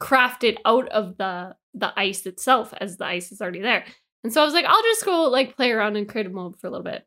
craft 0.00 0.42
it 0.42 0.58
out 0.64 0.88
of 0.88 1.16
the 1.18 1.54
the 1.74 1.92
ice 1.98 2.24
itself 2.26 2.72
as 2.80 2.96
the 2.96 3.04
ice 3.04 3.30
is 3.30 3.40
already 3.42 3.60
there. 3.60 3.84
And 4.24 4.32
so 4.32 4.40
I 4.40 4.44
was 4.44 4.54
like, 4.54 4.64
I'll 4.64 4.82
just 4.82 5.04
go 5.04 5.24
like 5.24 5.56
play 5.56 5.70
around 5.70 5.96
in 5.96 6.06
creative 6.06 6.32
mode 6.32 6.58
for 6.58 6.66
a 6.66 6.70
little 6.70 6.84
bit. 6.84 7.06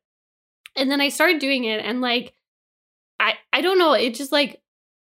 And 0.76 0.92
then 0.92 1.02
I 1.02 1.10
started 1.10 1.40
doing 1.40 1.64
it 1.64 1.84
and 1.84 2.00
like 2.00 2.34
I 3.20 3.34
I 3.52 3.62
don't 3.62 3.80
know, 3.80 3.94
it 3.94 4.14
just 4.14 4.32
like 4.32 4.62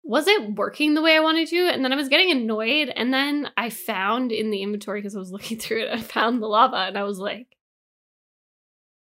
wasn't 0.05 0.57
working 0.59 0.95
the 0.95 1.03
way 1.03 1.17
I 1.17 1.21
wanted 1.21 1.49
to. 1.49 1.57
And 1.69 1.85
then 1.85 1.93
I 1.93 1.97
was 1.97 2.09
getting 2.09 2.31
annoyed. 2.31 2.89
And 2.95 3.13
then 3.15 3.49
I 3.57 3.71
found 3.71 4.33
in 4.33 4.51
the 4.51 4.63
inventory, 4.63 5.01
because 5.01 5.15
I 5.15 5.19
was 5.21 5.31
looking 5.37 5.59
through 5.59 5.83
it, 5.85 5.91
I 5.93 6.01
found 6.01 6.43
the 6.43 6.47
lava 6.49 6.77
and 6.77 6.99
I 6.99 7.05
was 7.05 7.19
like, 7.19 7.47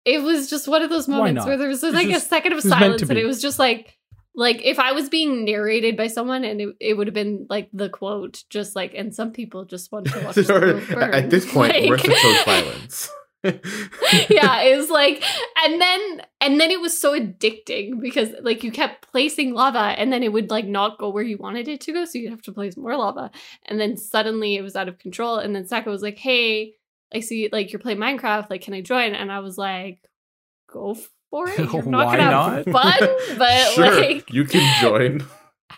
it 0.05 0.23
was 0.23 0.51
just 0.51 0.69
one 0.69 0.83
of 0.83 0.91
those 0.91 1.09
moments 1.09 1.47
where 1.47 1.57
there 1.57 1.69
was 1.69 1.83
like 1.83 2.09
just- 2.09 2.27
a 2.27 2.29
second 2.29 2.53
of 2.53 2.57
it 2.59 2.65
was 2.65 2.65
meant 2.67 2.79
to 2.81 2.85
silence 2.85 3.03
and 3.11 3.19
it 3.19 3.25
was 3.25 3.41
just 3.41 3.59
like 3.59 3.97
like 4.37 4.61
if 4.65 4.79
I 4.79 4.93
was 4.93 5.09
being 5.09 5.45
narrated 5.45 5.97
by 5.97 6.09
someone 6.09 6.45
and 6.45 6.61
it, 6.61 6.69
it 6.81 6.95
would 6.95 7.07
have 7.07 7.15
been 7.15 7.47
like 7.49 7.71
the 7.73 7.89
quote, 7.89 8.43
just 8.51 8.75
like 8.77 8.93
and 8.95 9.15
some 9.15 9.31
people 9.33 9.65
just 9.65 9.91
want 9.93 10.07
to 10.09 10.21
watch 10.25 10.35
the 10.35 10.53
world 10.53 10.83
burn. 10.89 11.15
At 11.15 11.31
this 11.31 11.51
point, 11.51 11.73
Like- 11.73 11.85
Marissa 11.85 12.15
chose 12.15 12.41
silence. 12.45 13.11
Yeah, 13.45 14.63
it 14.63 14.77
was 14.77 14.91
like, 14.91 15.23
and 15.65 15.81
then 15.81 16.23
and 16.41 16.61
then 16.61 16.71
it 16.71 16.81
was 16.81 16.99
so 16.99 17.19
addicting 17.19 18.01
because 18.01 18.31
like 18.43 18.65
you 18.65 18.73
kept 18.73 19.11
placing 19.11 19.55
lava, 19.55 19.79
and 19.79 20.13
then 20.13 20.23
it 20.23 20.33
would 20.33 20.51
like 20.51 20.67
not 20.67 20.99
go 20.99 21.09
where 21.11 21.23
you 21.23 21.37
wanted 21.37 21.69
it 21.69 21.81
to 21.83 21.93
go, 21.93 22.05
so 22.05 22.19
you'd 22.19 22.31
have 22.31 22.43
to 22.43 22.53
place 22.53 22.77
more 22.77 22.97
lava, 22.97 23.31
and 23.67 23.81
then 23.81 23.97
suddenly 23.97 24.57
it 24.57 24.63
was 24.63 24.77
out 24.77 24.89
of 24.89 24.99
control, 24.99 25.39
and 25.39 25.55
then 25.55 25.67
Sacco 25.67 25.91
was 25.91 26.03
like, 26.03 26.19
"Hey, 26.19 26.75
I 27.13 27.21
see 27.21 27.49
like 27.53 27.73
you're 27.73 27.81
playing 27.81 27.99
Minecraft, 27.99 28.51
like 28.51 28.63
can 28.63 28.75
I 28.75 28.81
join?" 28.81 29.15
And 29.15 29.31
I 29.31 29.41
was 29.41 29.59
like, 29.59 30.01
"Go 30.71 30.97
for 31.31 31.49
it. 31.49 31.59
You're 31.59 31.83
not 31.87 32.07
Why 32.07 32.17
gonna 32.17 32.55
have 32.57 32.65
fun, 32.65 33.39
but 33.39 33.71
sure, 33.75 34.01
like." 34.01 34.33
you 34.33 34.45
can 34.45 34.81
join. 34.81 35.27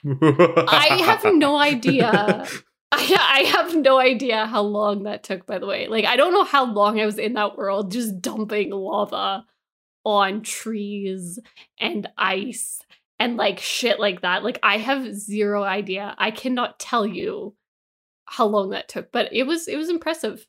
I 0.05 1.00
have 1.05 1.35
no 1.35 1.57
idea. 1.57 2.46
I, 2.92 3.42
I 3.44 3.49
have 3.49 3.75
no 3.75 3.99
idea 3.99 4.46
how 4.46 4.62
long 4.62 5.03
that 5.05 5.22
took, 5.22 5.46
by 5.46 5.59
the 5.59 5.66
way. 5.66 5.88
Like, 5.88 6.05
I 6.05 6.16
don't 6.16 6.33
know 6.33 6.44
how 6.44 6.72
long 6.72 7.01
I 7.01 7.07
was 7.07 7.18
in 7.18 7.35
that 7.35 7.57
world 7.57 7.92
just 7.92 8.20
dumping 8.20 8.70
lava 8.70 9.44
on 10.05 10.42
trees 10.42 11.38
and 11.81 12.09
ice 12.16 12.81
and 13.18 13.37
like 13.37 13.59
shit 13.59 13.99
like 13.99 14.22
that. 14.22 14.44
Like, 14.44 14.59
I 14.62 14.79
have 14.79 15.14
zero 15.14 15.62
idea. 15.62 16.14
I 16.18 16.31
cannot 16.31 16.79
tell 16.79 17.07
you 17.07 17.55
how 18.27 18.46
long 18.46 18.70
that 18.70 18.88
took, 18.88 19.12
but 19.12 19.33
it 19.33 19.44
was 19.44 19.68
it 19.68 19.77
was 19.77 19.88
impressive. 19.88 20.46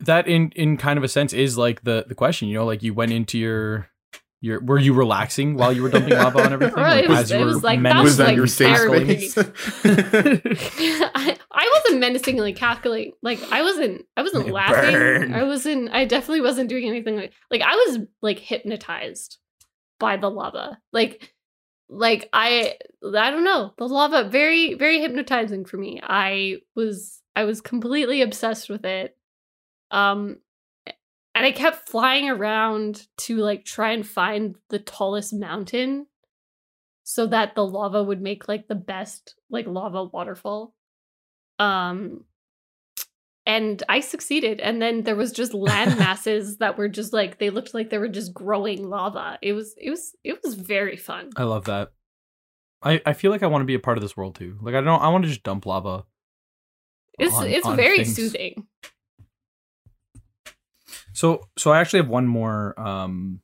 that 0.00 0.26
in 0.26 0.50
in 0.54 0.76
kind 0.76 0.96
of 0.96 1.04
a 1.04 1.08
sense 1.08 1.32
is 1.32 1.58
like 1.58 1.82
the 1.84 2.04
the 2.08 2.14
question 2.14 2.48
you 2.48 2.54
know 2.54 2.64
like 2.64 2.82
you 2.82 2.94
went 2.94 3.12
into 3.12 3.38
your 3.38 3.88
your 4.40 4.60
were 4.62 4.78
you 4.78 4.94
relaxing 4.94 5.54
while 5.56 5.72
you 5.72 5.82
were 5.82 5.88
dumping 5.88 6.14
lava 6.14 6.42
on 6.44 6.52
everything 6.52 6.74
Right, 6.82 7.04
it 7.04 7.08
Like, 7.10 7.18
was- 7.18 7.18
as 7.18 7.30
you 7.32 7.38
it 7.38 7.44
was 7.44 7.62
like- 7.64 7.82
that 7.82 8.02
was 8.04 8.18
like 8.18 8.36
your 8.36 8.46
safe 8.46 8.76
therapy. 8.76 9.28
space? 9.28 9.48
I, 9.84 11.36
I 11.50 11.80
wasn't 11.84 12.00
menacingly 12.00 12.52
cackling. 12.52 13.12
Like 13.22 13.40
I 13.50 13.62
wasn't 13.62 14.04
I 14.16 14.22
wasn't 14.22 14.48
laughing. 14.50 14.92
Burn. 14.92 15.34
I 15.34 15.42
wasn't 15.44 15.90
I 15.90 16.04
definitely 16.04 16.42
wasn't 16.42 16.68
doing 16.68 16.86
anything 16.88 17.16
like 17.16 17.32
like 17.50 17.62
I 17.62 17.74
was 17.74 17.98
like 18.22 18.38
hypnotized 18.38 19.38
by 19.98 20.16
the 20.16 20.30
lava. 20.30 20.78
Like 20.92 21.34
like 21.88 22.28
I 22.32 22.74
I 23.02 23.30
don't 23.30 23.44
know. 23.44 23.72
The 23.78 23.86
lava 23.88 24.28
very 24.28 24.74
very 24.74 25.00
hypnotizing 25.00 25.64
for 25.64 25.76
me. 25.78 26.00
I 26.02 26.58
was 26.76 27.22
I 27.34 27.44
was 27.44 27.60
completely 27.60 28.22
obsessed 28.22 28.68
with 28.70 28.84
it. 28.84 29.16
Um 29.90 30.38
and 31.38 31.46
I 31.46 31.52
kept 31.52 31.88
flying 31.88 32.28
around 32.28 33.06
to 33.18 33.36
like 33.38 33.64
try 33.64 33.92
and 33.92 34.06
find 34.06 34.56
the 34.68 34.78
tallest 34.78 35.32
mountain 35.32 36.06
so 37.04 37.26
that 37.28 37.54
the 37.54 37.64
lava 37.64 38.02
would 38.02 38.20
make 38.20 38.48
like 38.48 38.68
the 38.68 38.74
best 38.74 39.34
like 39.48 39.66
lava 39.66 40.04
waterfall. 40.04 40.74
Um 41.58 42.24
and 43.46 43.82
I 43.88 44.00
succeeded 44.00 44.60
and 44.60 44.80
then 44.82 45.02
there 45.04 45.16
was 45.16 45.32
just 45.32 45.54
land 45.68 45.98
masses 45.98 46.58
that 46.58 46.76
were 46.76 46.88
just 46.88 47.12
like 47.14 47.38
they 47.38 47.50
looked 47.50 47.72
like 47.72 47.88
they 47.90 47.98
were 47.98 48.08
just 48.08 48.34
growing 48.34 48.88
lava. 48.88 49.38
It 49.40 49.54
was 49.54 49.74
it 49.78 49.90
was 49.90 50.14
it 50.22 50.38
was 50.44 50.54
very 50.54 50.96
fun. 50.96 51.30
i 51.36 51.44
love 51.44 51.64
that 51.64 51.92
i 52.82 53.00
i 53.06 53.12
feel 53.12 53.30
like 53.30 53.42
i 53.42 53.46
want 53.46 53.62
to 53.62 53.66
be 53.66 53.74
a 53.74 53.78
part 53.80 53.96
of 53.98 54.02
this 54.02 54.16
world 54.16 54.34
too 54.36 54.56
like 54.62 54.74
i 54.74 54.80
don't 54.80 55.02
i 55.02 55.08
want 55.08 55.24
to 55.24 55.28
just 55.28 55.42
dump 55.42 55.66
lava 55.66 56.04
It's 57.18 57.34
on- 57.34 57.48
it's 57.48 57.66
on 57.66 57.76
very 57.76 57.98
things. 58.04 58.14
soothing. 58.14 58.66
So 61.18 61.48
so 61.58 61.72
I 61.72 61.80
actually 61.80 61.98
have 61.98 62.08
one 62.08 62.28
more 62.28 62.78
um 62.80 63.40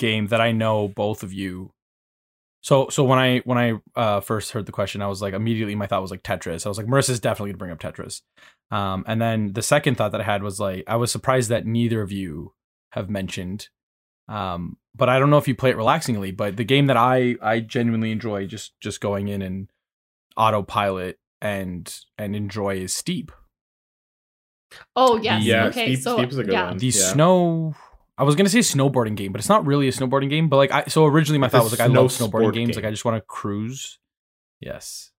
game 0.00 0.26
that 0.26 0.40
I 0.40 0.50
know 0.50 0.88
both 0.88 1.22
of 1.22 1.32
you. 1.32 1.70
So 2.62 2.88
so 2.88 3.04
when 3.04 3.16
I 3.16 3.38
when 3.44 3.58
I 3.58 3.74
uh 3.94 4.18
first 4.18 4.50
heard 4.50 4.66
the 4.66 4.72
question, 4.72 5.00
I 5.00 5.06
was 5.06 5.22
like 5.22 5.34
immediately 5.34 5.76
my 5.76 5.86
thought 5.86 6.02
was 6.02 6.10
like 6.10 6.24
Tetris. 6.24 6.66
I 6.66 6.68
was 6.68 6.76
like 6.76 6.88
Marissa's 6.88 7.20
definitely 7.20 7.52
gonna 7.52 7.58
bring 7.58 7.70
up 7.70 7.78
Tetris. 7.78 8.22
Um 8.72 9.04
and 9.06 9.22
then 9.22 9.52
the 9.52 9.62
second 9.62 9.94
thought 9.94 10.10
that 10.10 10.20
I 10.20 10.24
had 10.24 10.42
was 10.42 10.58
like 10.58 10.82
I 10.88 10.96
was 10.96 11.12
surprised 11.12 11.48
that 11.50 11.64
neither 11.64 12.02
of 12.02 12.10
you 12.10 12.54
have 12.90 13.08
mentioned. 13.08 13.68
Um 14.26 14.76
but 14.96 15.08
I 15.08 15.20
don't 15.20 15.30
know 15.30 15.38
if 15.38 15.46
you 15.46 15.54
play 15.54 15.70
it 15.70 15.76
relaxingly, 15.76 16.36
but 16.36 16.56
the 16.56 16.64
game 16.64 16.88
that 16.88 16.96
I 16.96 17.36
I 17.40 17.60
genuinely 17.60 18.10
enjoy 18.10 18.46
just 18.46 18.72
just 18.80 19.00
going 19.00 19.28
in 19.28 19.42
and 19.42 19.70
autopilot 20.36 21.20
and 21.40 21.96
and 22.18 22.34
enjoy 22.34 22.78
is 22.78 22.92
Steep. 22.92 23.30
Oh 24.96 25.16
yes. 25.16 25.44
Yeah, 25.44 25.66
okay. 25.66 25.94
Steep- 25.94 26.04
so 26.04 26.16
Steep's 26.18 26.36
a 26.36 26.44
good 26.44 26.52
yeah. 26.52 26.66
one. 26.68 26.78
the 26.78 26.86
Yeah. 26.86 26.92
snow 26.92 27.74
I 28.16 28.22
was 28.22 28.36
gonna 28.36 28.48
say 28.48 28.60
snowboarding 28.60 29.16
game, 29.16 29.32
but 29.32 29.40
it's 29.40 29.48
not 29.48 29.66
really 29.66 29.88
a 29.88 29.92
snowboarding 29.92 30.30
game. 30.30 30.48
But 30.48 30.56
like 30.56 30.70
I 30.72 30.84
so 30.84 31.04
originally 31.06 31.38
my 31.38 31.46
It's 31.46 31.52
thought 31.54 31.64
was 31.64 31.72
like 31.72 31.80
I 31.80 31.86
love 31.86 32.06
snowboarding 32.10 32.52
games. 32.54 32.70
game. 32.70 32.76
Like 32.76 32.84
I 32.88 32.90
just 32.90 33.04
want 33.04 33.16
to 33.16 33.20
cruise. 33.22 33.98
Yes. 34.60 35.10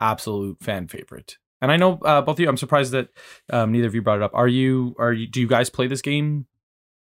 Absolute 0.00 0.62
fan 0.62 0.88
favorite. 0.88 1.36
And 1.60 1.72
I 1.72 1.76
know 1.76 1.98
uh, 2.04 2.22
both 2.22 2.36
of 2.36 2.40
you 2.40 2.48
I'm 2.48 2.56
surprised 2.56 2.92
that 2.92 3.08
um, 3.52 3.72
neither 3.72 3.86
of 3.88 3.94
you 3.94 4.00
brought 4.02 4.18
it 4.18 4.22
up. 4.22 4.30
Are 4.34 4.48
you 4.48 4.94
are 4.98 5.12
you 5.12 5.26
do 5.26 5.40
you 5.40 5.46
guys 5.48 5.68
play 5.70 5.86
this 5.88 6.02
game? 6.02 6.46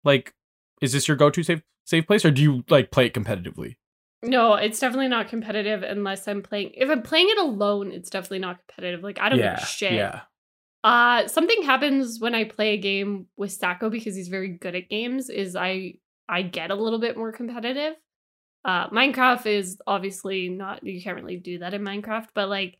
Like 0.04 0.34
is 0.82 0.92
this 0.92 1.08
your 1.08 1.16
go 1.16 1.30
to 1.30 1.44
save 1.44 1.62
save 1.86 2.08
place 2.08 2.26
or 2.26 2.32
do 2.32 2.42
you 2.42 2.64
like 2.70 2.92
play 2.92 3.06
it 3.06 3.14
competitively? 3.14 3.76
No, 4.24 4.54
it's 4.56 4.80
definitely 4.80 5.08
not 5.08 5.30
competitive 5.30 5.82
unless 5.82 6.28
I'm 6.28 6.42
playing. 6.44 6.72
If 6.76 6.90
I'm 6.90 7.02
playing 7.02 7.30
it 7.30 7.38
alone, 7.40 7.92
it's 7.92 8.10
definitely 8.10 8.40
not 8.40 8.58
competitive. 8.68 9.04
Like 9.04 9.20
I 9.20 9.30
don't 9.30 9.40
yeah, 9.40 9.56
give 9.56 9.64
a 9.64 9.68
shit. 9.68 9.94
yeah. 9.94 10.22
Uh 10.84 11.28
something 11.28 11.62
happens 11.64 12.20
when 12.20 12.34
I 12.34 12.46
play 12.46 12.74
a 12.74 12.78
game 12.78 13.28
with 13.38 13.52
Sacco 13.52 13.90
because 13.90 14.16
he's 14.16 14.30
very 14.30 14.50
good 14.50 14.76
at 14.76 14.90
games 14.90 15.30
is 15.30 15.56
I 15.56 15.96
I 16.28 16.42
get 16.42 16.72
a 16.72 16.76
little 16.76 17.00
bit 17.00 17.18
more 17.18 17.32
competitive. 17.32 17.94
Uh 18.66 18.90
Minecraft 18.90 19.46
is 19.46 19.78
obviously 19.86 20.50
not 20.50 20.84
you 20.84 21.02
can't 21.02 21.18
really 21.18 21.38
do 21.38 21.60
that 21.60 21.74
in 21.74 21.84
Minecraft, 21.84 22.28
but 22.34 22.50
like 22.50 22.80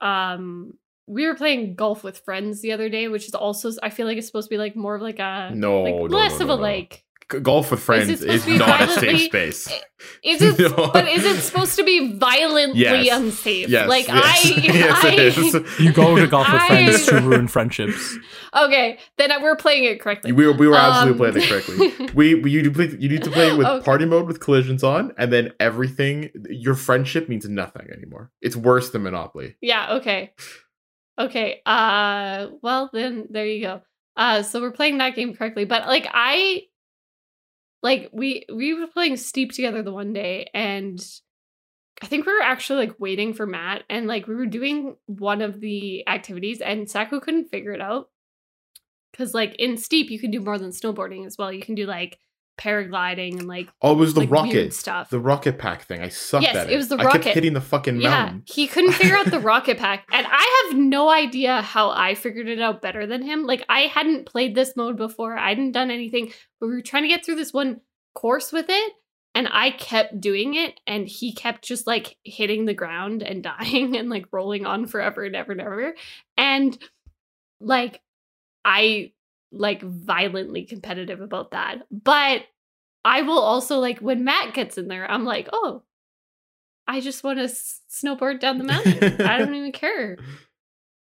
um 0.00 0.72
we 1.06 1.26
were 1.26 1.34
playing 1.34 1.74
golf 1.74 2.02
with 2.02 2.18
friends 2.24 2.62
the 2.62 2.72
other 2.72 2.88
day, 2.88 3.08
which 3.08 3.26
is 3.26 3.34
also 3.34 3.70
I 3.82 3.90
feel 3.90 4.06
like 4.06 4.16
it's 4.18 4.26
supposed 4.26 4.48
to 4.48 4.54
be 4.54 4.58
like 4.58 4.74
more 4.74 4.94
of 4.94 5.02
like 5.02 5.18
a 5.18 5.52
No, 5.54 5.82
like 5.82 5.94
no, 5.94 6.02
less 6.02 6.38
no, 6.40 6.46
of 6.46 6.48
no, 6.48 6.54
a 6.54 6.56
no. 6.56 6.62
like 6.62 7.03
Golf 7.28 7.70
with 7.70 7.80
friends 7.80 8.08
is, 8.10 8.20
supposed 8.20 8.44
to 8.44 8.50
be 8.52 8.58
not 8.58 8.80
a 8.82 8.88
safe 8.88 9.20
space. 9.22 9.66
is 10.22 10.42
it 10.42 10.58
No. 10.76 10.90
but 10.92 11.08
is 11.08 11.24
it 11.24 11.40
supposed 11.40 11.76
to 11.76 11.84
be 11.84 12.12
violently 12.18 12.80
Yes. 12.80 13.18
unsafe? 13.18 13.68
Yes, 13.68 13.88
like 13.88 14.06
yes. 14.08 14.22
I 14.24 14.48
yes, 14.60 15.04
I 15.04 15.08
it 15.12 15.18
is. 15.38 15.80
You 15.80 15.92
go 15.92 16.16
to 16.16 16.26
golf 16.26 16.46
with 16.52 16.60
I- 16.62 16.66
friends 16.68 17.06
to 17.06 17.20
ruin 17.20 17.48
friendships. 17.48 18.16
Okay, 18.56 18.98
then 19.18 19.30
we're 19.42 19.56
playing 19.56 19.82
it 19.82 20.00
correctly. 20.00 20.30
We 20.30 20.46
were, 20.46 20.52
we 20.52 20.68
were 20.68 20.76
absolutely 20.76 21.26
Um, 21.26 21.32
playing 21.32 21.44
it 21.44 21.50
correctly. 21.50 22.08
We, 22.14 22.36
we 22.36 22.52
you, 22.52 22.62
do 22.62 22.70
play, 22.70 22.86
you 23.00 23.08
need 23.08 23.24
to 23.24 23.30
play 23.32 23.48
it 23.50 23.58
with 23.58 23.66
Okay. 23.66 23.84
party 23.84 24.04
mode 24.04 24.28
with 24.28 24.38
collisions 24.38 24.84
on, 24.84 25.12
and 25.18 25.32
then 25.32 25.50
everything. 25.58 26.30
Your 26.48 26.76
friendship 26.76 27.28
means 27.28 27.48
nothing 27.48 27.88
anymore. 27.92 28.30
It's 28.40 28.54
worse 28.54 28.90
than 28.90 29.02
Monopoly. 29.02 29.56
Yeah, 29.60 29.94
okay. 29.94 30.34
Okay. 31.18 31.62
Uh 31.66 32.48
well 32.62 32.90
then 32.92 33.26
there 33.30 33.44
you 33.46 33.60
go. 33.62 33.82
Uh 34.16 34.42
so 34.42 34.60
we're 34.60 34.70
playing 34.70 34.98
that 34.98 35.16
game 35.16 35.34
correctly. 35.34 35.64
But 35.64 35.88
like 35.88 36.06
I 36.12 36.62
like 37.84 38.08
we 38.12 38.46
we 38.52 38.72
were 38.72 38.86
playing 38.88 39.18
Steep 39.18 39.52
together 39.52 39.82
the 39.82 39.92
one 39.92 40.14
day 40.14 40.48
and 40.54 40.98
I 42.02 42.06
think 42.06 42.26
we 42.26 42.32
were 42.32 42.42
actually 42.42 42.86
like 42.86 42.98
waiting 42.98 43.34
for 43.34 43.46
Matt 43.46 43.84
and 43.88 44.08
like 44.08 44.26
we 44.26 44.34
were 44.34 44.46
doing 44.46 44.96
one 45.06 45.42
of 45.42 45.60
the 45.60 46.06
activities 46.08 46.60
and 46.60 46.90
Sacco 46.90 47.20
couldn't 47.20 47.50
figure 47.50 47.72
it 47.72 47.82
out. 47.82 48.08
Cause 49.16 49.34
like 49.34 49.54
in 49.56 49.76
Steep 49.76 50.10
you 50.10 50.18
can 50.18 50.30
do 50.30 50.40
more 50.40 50.58
than 50.58 50.70
snowboarding 50.70 51.26
as 51.26 51.36
well. 51.38 51.52
You 51.52 51.60
can 51.60 51.74
do 51.76 51.86
like 51.86 52.18
paragliding 52.56 53.38
and 53.38 53.48
like 53.48 53.68
Oh, 53.82 53.92
it 53.92 53.96
was 53.96 54.14
the 54.14 54.20
like 54.20 54.30
rocket 54.30 54.72
stuff. 54.74 55.10
The 55.10 55.18
rocket 55.18 55.58
pack 55.58 55.82
thing. 55.82 56.00
I 56.00 56.08
sucked 56.08 56.44
Yes, 56.44 56.56
at 56.56 56.66
it. 56.70 56.72
it 56.72 56.76
was 56.76 56.88
the 56.88 56.96
I 56.96 57.02
kept 57.02 57.14
rocket. 57.16 57.34
hitting 57.34 57.52
the 57.52 57.60
fucking 57.60 57.98
mountain 57.98 58.42
Yeah, 58.46 58.54
he 58.54 58.66
couldn't 58.66 58.92
figure 58.92 59.16
out 59.16 59.26
the 59.26 59.40
rocket 59.52 59.78
pack, 59.78 60.06
and 60.12 60.26
I 60.30 60.64
have 60.70 60.78
no 60.78 61.08
idea 61.08 61.62
how 61.62 61.90
I 61.90 62.14
figured 62.14 62.48
it 62.48 62.60
out 62.60 62.80
better 62.82 63.06
than 63.06 63.22
him. 63.22 63.44
Like 63.44 63.64
I 63.68 63.82
hadn't 63.82 64.26
played 64.26 64.54
this 64.54 64.76
mode 64.76 64.96
before, 64.96 65.36
I 65.36 65.48
hadn't 65.50 65.72
done 65.72 65.90
anything, 65.90 66.32
but 66.60 66.68
we 66.68 66.74
were 66.74 66.82
trying 66.82 67.02
to 67.02 67.08
get 67.08 67.24
through 67.24 67.36
this 67.36 67.52
one 67.52 67.80
course 68.14 68.52
with 68.52 68.66
it, 68.68 68.92
and 69.34 69.48
I 69.50 69.70
kept 69.72 70.20
doing 70.20 70.54
it, 70.54 70.78
and 70.86 71.08
he 71.08 71.32
kept 71.32 71.64
just 71.64 71.86
like 71.86 72.16
hitting 72.22 72.66
the 72.66 72.74
ground 72.74 73.22
and 73.22 73.42
dying 73.58 73.96
and 73.96 74.08
like 74.08 74.26
rolling 74.32 74.64
on 74.66 74.86
forever 74.86 75.24
and 75.24 75.34
ever 75.34 75.52
and 75.52 75.60
ever, 75.60 75.94
and 76.36 76.78
like 77.60 78.00
I 78.64 79.12
like 79.56 79.82
violently 79.82 80.64
competitive 80.64 81.20
about 81.20 81.52
that, 81.52 81.82
but. 81.90 82.42
I 83.06 83.20
will 83.20 83.38
also 83.38 83.80
like 83.80 83.98
when 83.98 84.24
Matt 84.24 84.54
gets 84.54 84.78
in 84.78 84.88
there, 84.88 85.04
I'm 85.10 85.26
like, 85.26 85.50
oh, 85.52 85.82
I 86.86 87.00
just 87.00 87.22
want 87.22 87.38
to 87.38 87.44
s- 87.44 87.82
snowboard 87.90 88.40
down 88.40 88.56
the 88.56 88.64
mountain. 88.64 89.20
I 89.20 89.38
don't 89.38 89.54
even 89.60 89.72
care 89.72 90.16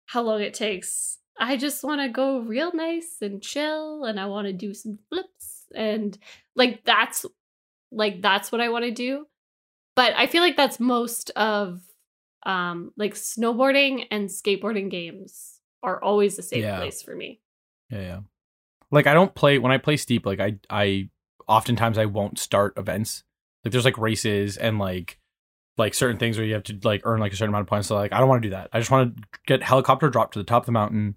how 0.07 0.21
long 0.21 0.41
it 0.41 0.53
takes. 0.53 1.17
I 1.39 1.55
just 1.55 1.81
want 1.81 2.01
to 2.01 2.09
go 2.09 2.39
real 2.39 2.73
nice 2.73 3.17
and 3.21 3.41
chill 3.41 4.03
and 4.03 4.19
I 4.19 4.25
want 4.25 4.47
to 4.47 4.53
do 4.53 4.73
some 4.73 4.99
flips 5.09 5.63
and 5.73 6.17
like 6.57 6.83
that's 6.83 7.25
like 7.89 8.21
that's 8.21 8.51
what 8.51 8.59
I 8.59 8.67
want 8.67 8.83
to 8.83 8.91
do. 8.91 9.25
But 9.95 10.13
I 10.17 10.27
feel 10.27 10.41
like 10.41 10.57
that's 10.57 10.81
most 10.81 11.29
of 11.37 11.81
um 12.45 12.91
like 12.97 13.13
snowboarding 13.13 14.07
and 14.11 14.27
skateboarding 14.27 14.89
games 14.91 15.59
are 15.81 16.03
always 16.03 16.37
a 16.37 16.43
safe 16.43 16.63
Yeah. 16.63 16.75
place 16.79 17.01
for 17.01 17.15
me. 17.15 17.39
Yeah, 17.89 18.01
yeah. 18.01 18.19
Like 18.93 19.07
I 19.07 19.13
don't 19.13 19.33
play 19.33 19.57
when 19.57 19.71
I 19.71 19.77
play 19.77 19.97
steep. 19.97 20.25
Like 20.25 20.39
I, 20.39 20.55
I 20.69 21.09
oftentimes 21.47 21.97
I 21.97 22.05
won't 22.05 22.39
start 22.39 22.73
events. 22.77 23.23
Like 23.63 23.71
there's 23.71 23.85
like 23.85 23.97
races 23.97 24.57
and 24.57 24.77
like 24.79 25.19
like 25.77 25.93
certain 25.95 26.17
things 26.17 26.37
where 26.37 26.45
you 26.45 26.53
have 26.53 26.63
to 26.63 26.79
like 26.83 27.01
earn 27.03 27.19
like 27.19 27.33
a 27.33 27.35
certain 27.35 27.49
amount 27.49 27.63
of 27.63 27.67
points. 27.67 27.87
So 27.87 27.95
like 27.95 28.13
I 28.13 28.19
don't 28.19 28.29
want 28.29 28.43
to 28.43 28.47
do 28.49 28.55
that. 28.55 28.69
I 28.71 28.79
just 28.79 28.91
want 28.91 29.15
to 29.17 29.23
get 29.47 29.63
helicopter 29.63 30.09
drop 30.09 30.31
to 30.33 30.39
the 30.39 30.45
top 30.45 30.63
of 30.63 30.65
the 30.67 30.71
mountain 30.71 31.15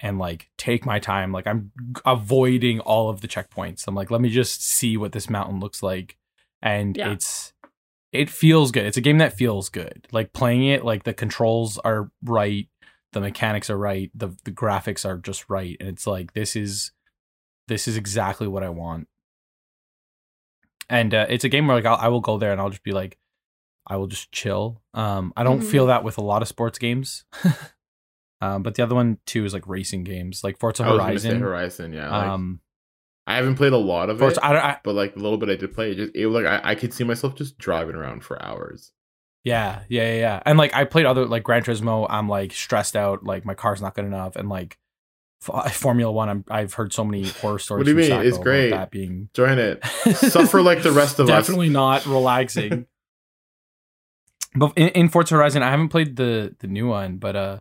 and 0.00 0.18
like 0.18 0.48
take 0.56 0.86
my 0.86 0.98
time. 1.00 1.32
Like 1.32 1.46
I'm 1.46 1.72
avoiding 2.04 2.78
all 2.80 3.10
of 3.10 3.20
the 3.20 3.28
checkpoints. 3.28 3.86
I'm 3.88 3.94
like, 3.96 4.10
let 4.10 4.20
me 4.20 4.28
just 4.28 4.62
see 4.64 4.96
what 4.96 5.12
this 5.12 5.28
mountain 5.28 5.58
looks 5.60 5.82
like. 5.82 6.16
And 6.62 6.96
Yeah. 6.96 7.12
it's 7.12 7.52
it 8.12 8.30
feels 8.30 8.70
good. 8.70 8.86
It's 8.86 8.96
a 8.96 9.02
game 9.02 9.18
that 9.18 9.32
feels 9.36 9.68
good. 9.68 10.06
Like 10.12 10.32
playing 10.32 10.64
it, 10.64 10.84
like 10.84 11.02
the 11.04 11.12
controls 11.12 11.78
are 11.78 12.10
right, 12.22 12.68
the 13.12 13.20
mechanics 13.20 13.68
are 13.70 13.76
right, 13.76 14.10
the 14.14 14.28
the 14.44 14.50
graphics 14.52 15.04
are 15.04 15.18
just 15.18 15.50
right, 15.50 15.76
and 15.80 15.88
it's 15.88 16.06
like 16.06 16.32
this 16.32 16.54
is 16.56 16.92
this 17.68 17.86
is 17.88 17.96
exactly 17.96 18.46
what 18.48 18.62
I 18.62 18.68
want. 18.68 19.08
And 20.90 21.12
uh, 21.14 21.26
it's 21.28 21.44
a 21.44 21.48
game 21.48 21.66
where 21.66 21.76
like 21.76 21.84
I'll, 21.86 21.96
I 21.96 22.08
will 22.08 22.20
go 22.20 22.38
there 22.38 22.52
and 22.52 22.60
I'll 22.60 22.70
just 22.70 22.82
be 22.82 22.92
like, 22.92 23.18
I 23.86 23.96
will 23.96 24.06
just 24.06 24.32
chill. 24.32 24.82
Um, 24.94 25.32
I 25.36 25.44
don't 25.44 25.60
Mhm. 25.60 25.70
feel 25.70 25.86
that 25.86 26.04
with 26.04 26.18
a 26.18 26.22
lot 26.22 26.42
of 26.42 26.48
sports 26.48 26.78
games. 26.78 27.24
um, 28.40 28.62
but 28.62 28.74
the 28.74 28.82
other 28.82 28.94
one 28.94 29.18
too 29.26 29.44
is 29.44 29.52
like 29.52 29.66
racing 29.66 30.04
games, 30.04 30.42
like 30.42 30.58
Forza 30.58 30.84
I 30.84 30.90
was 30.90 30.98
say 31.22 31.28
Horizon. 31.28 31.40
Horizon, 31.40 31.92
yeah. 31.92 32.10
Like, 32.10 32.28
Um, 32.28 32.60
I 33.26 33.36
haven't 33.36 33.56
played 33.56 33.74
a 33.74 33.78
lot 33.78 34.08
of 34.08 34.18
Forza, 34.18 34.40
it, 34.40 34.44
I, 34.44 34.52
don't- 34.52 34.64
I, 34.64 34.78
but 34.82 34.94
like 34.94 35.14
the 35.14 35.20
little 35.20 35.36
bit 35.38 35.50
I 35.50 35.56
did 35.56 35.74
play, 35.74 35.92
it 35.92 35.96
just 35.96 36.14
it 36.14 36.26
was 36.26 36.42
like 36.42 36.46
I, 36.64 36.70
I 36.70 36.74
could 36.74 36.94
see 36.94 37.04
myself 37.04 37.34
just 37.34 37.58
driving 37.58 37.94
around 37.94 38.24
for 38.24 38.42
hours. 38.42 38.92
Yeah, 39.44 39.82
yeah, 39.88 40.12
yeah, 40.14 40.18
yeah. 40.18 40.42
And 40.46 40.58
like 40.58 40.74
I 40.74 40.84
played 40.84 41.06
other 41.06 41.24
like 41.26 41.42
Gran 41.42 41.62
Turismo. 41.62 42.06
I'm 42.08 42.28
like 42.28 42.52
stressed 42.52 42.96
out. 42.96 43.24
Like 43.24 43.44
my 43.44 43.54
car's 43.54 43.80
not 43.82 43.94
good 43.94 44.04
enough. 44.06 44.36
And 44.36 44.48
like 44.48 44.72
F- 44.72 44.78
Formula 45.40 46.10
One, 46.10 46.28
I'm 46.28 46.44
I've 46.48 46.74
heard 46.74 46.92
so 46.92 47.04
many 47.04 47.28
horror 47.28 47.58
stories. 47.58 47.80
What 47.80 47.84
do 47.84 47.90
you 47.90 48.10
mean? 48.10 48.26
It's 48.26 48.38
great. 48.38 48.70
That 48.70 48.90
being 48.90 49.28
Join 49.34 49.58
it. 49.58 49.84
Suffer 50.14 50.62
like 50.62 50.82
the 50.82 50.92
rest 50.92 51.18
of 51.18 51.28
us. 51.28 51.46
definitely 51.46 51.68
not 51.68 52.06
relaxing. 52.06 52.86
but 54.56 54.72
in, 54.76 54.88
in 54.88 55.08
Forza 55.08 55.36
Horizon, 55.36 55.62
I 55.62 55.70
haven't 55.70 55.88
played 55.90 56.16
the 56.16 56.56
the 56.58 56.66
new 56.66 56.88
one, 56.88 57.18
but 57.18 57.36
uh, 57.36 57.58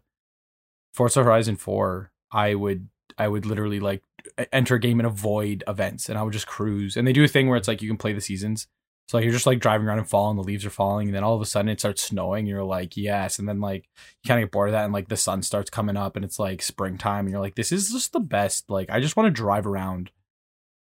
Forza 0.94 1.24
Horizon 1.24 1.56
Four, 1.56 2.12
I 2.32 2.56
would 2.56 2.90
I 3.18 3.28
would 3.28 3.46
literally 3.46 3.80
like 3.80 4.04
enter 4.52 4.76
a 4.76 4.80
game 4.80 5.00
and 5.00 5.08
avoid 5.08 5.64
events, 5.68 6.10
and 6.10 6.18
I 6.18 6.24
would 6.24 6.34
just 6.34 6.48
cruise. 6.48 6.98
And 6.98 7.08
they 7.08 7.14
do 7.14 7.24
a 7.24 7.28
thing 7.28 7.48
where 7.48 7.58
it's 7.58 7.68
like 7.68 7.82
you 7.82 7.90
can 7.90 7.98
play 7.98 8.14
the 8.14 8.22
seasons. 8.22 8.68
So 9.08 9.18
like 9.18 9.24
you're 9.24 9.34
just 9.34 9.46
like 9.48 9.60
driving 9.60 9.88
around 9.88 10.00
and 10.00 10.10
falling, 10.10 10.36
the 10.36 10.44
leaves 10.44 10.66
are 10.66 10.70
falling, 10.70 11.08
and 11.08 11.16
then 11.16 11.24
all 11.24 11.36
of 11.36 11.42
a 11.42 11.46
sudden 11.46 11.70
it 11.70 11.80
starts 11.80 12.04
snowing. 12.04 12.46
You're 12.46 12.64
like, 12.64 12.98
yes, 12.98 13.40
and 13.40 13.48
then 13.48 13.62
like 13.62 13.88
you 14.24 14.28
kind 14.28 14.42
of 14.42 14.48
get 14.48 14.52
bored 14.52 14.70
of 14.70 14.74
that, 14.74 14.84
and 14.84 14.94
like 14.94 15.08
the 15.08 15.18
sun 15.18 15.42
starts 15.44 15.70
coming 15.70 15.96
up, 15.96 16.16
and 16.16 16.26
it's 16.26 16.40
like 16.40 16.62
springtime, 16.62 17.26
and 17.26 17.32
you're 17.32 17.42
like, 17.42 17.56
this 17.56 17.72
is 17.72 17.92
just 17.92 18.12
the 18.12 18.20
best. 18.20 18.70
Like 18.70 18.90
I 18.90 19.00
just 19.00 19.16
want 19.16 19.28
to 19.28 19.32
drive 19.32 19.66
around 19.66 20.12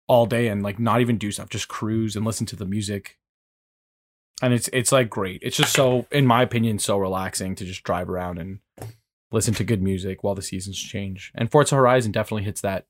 all 0.07 0.25
day 0.25 0.47
and 0.47 0.63
like 0.63 0.79
not 0.79 1.01
even 1.01 1.17
do 1.17 1.31
stuff, 1.31 1.49
just 1.49 1.67
cruise 1.67 2.15
and 2.15 2.25
listen 2.25 2.45
to 2.47 2.55
the 2.55 2.65
music. 2.65 3.17
And 4.41 4.53
it's 4.53 4.69
it's 4.73 4.91
like 4.91 5.09
great. 5.09 5.39
It's 5.41 5.57
just 5.57 5.73
so, 5.73 6.05
in 6.11 6.25
my 6.25 6.43
opinion, 6.43 6.79
so 6.79 6.97
relaxing 6.97 7.55
to 7.55 7.65
just 7.65 7.83
drive 7.83 8.09
around 8.09 8.37
and 8.39 8.59
listen 9.31 9.53
to 9.55 9.63
good 9.63 9.81
music 9.81 10.23
while 10.23 10.35
the 10.35 10.41
seasons 10.41 10.77
change. 10.77 11.31
And 11.33 11.51
Forza 11.51 11.75
Horizon 11.75 12.11
definitely 12.11 12.43
hits 12.43 12.61
that. 12.61 12.85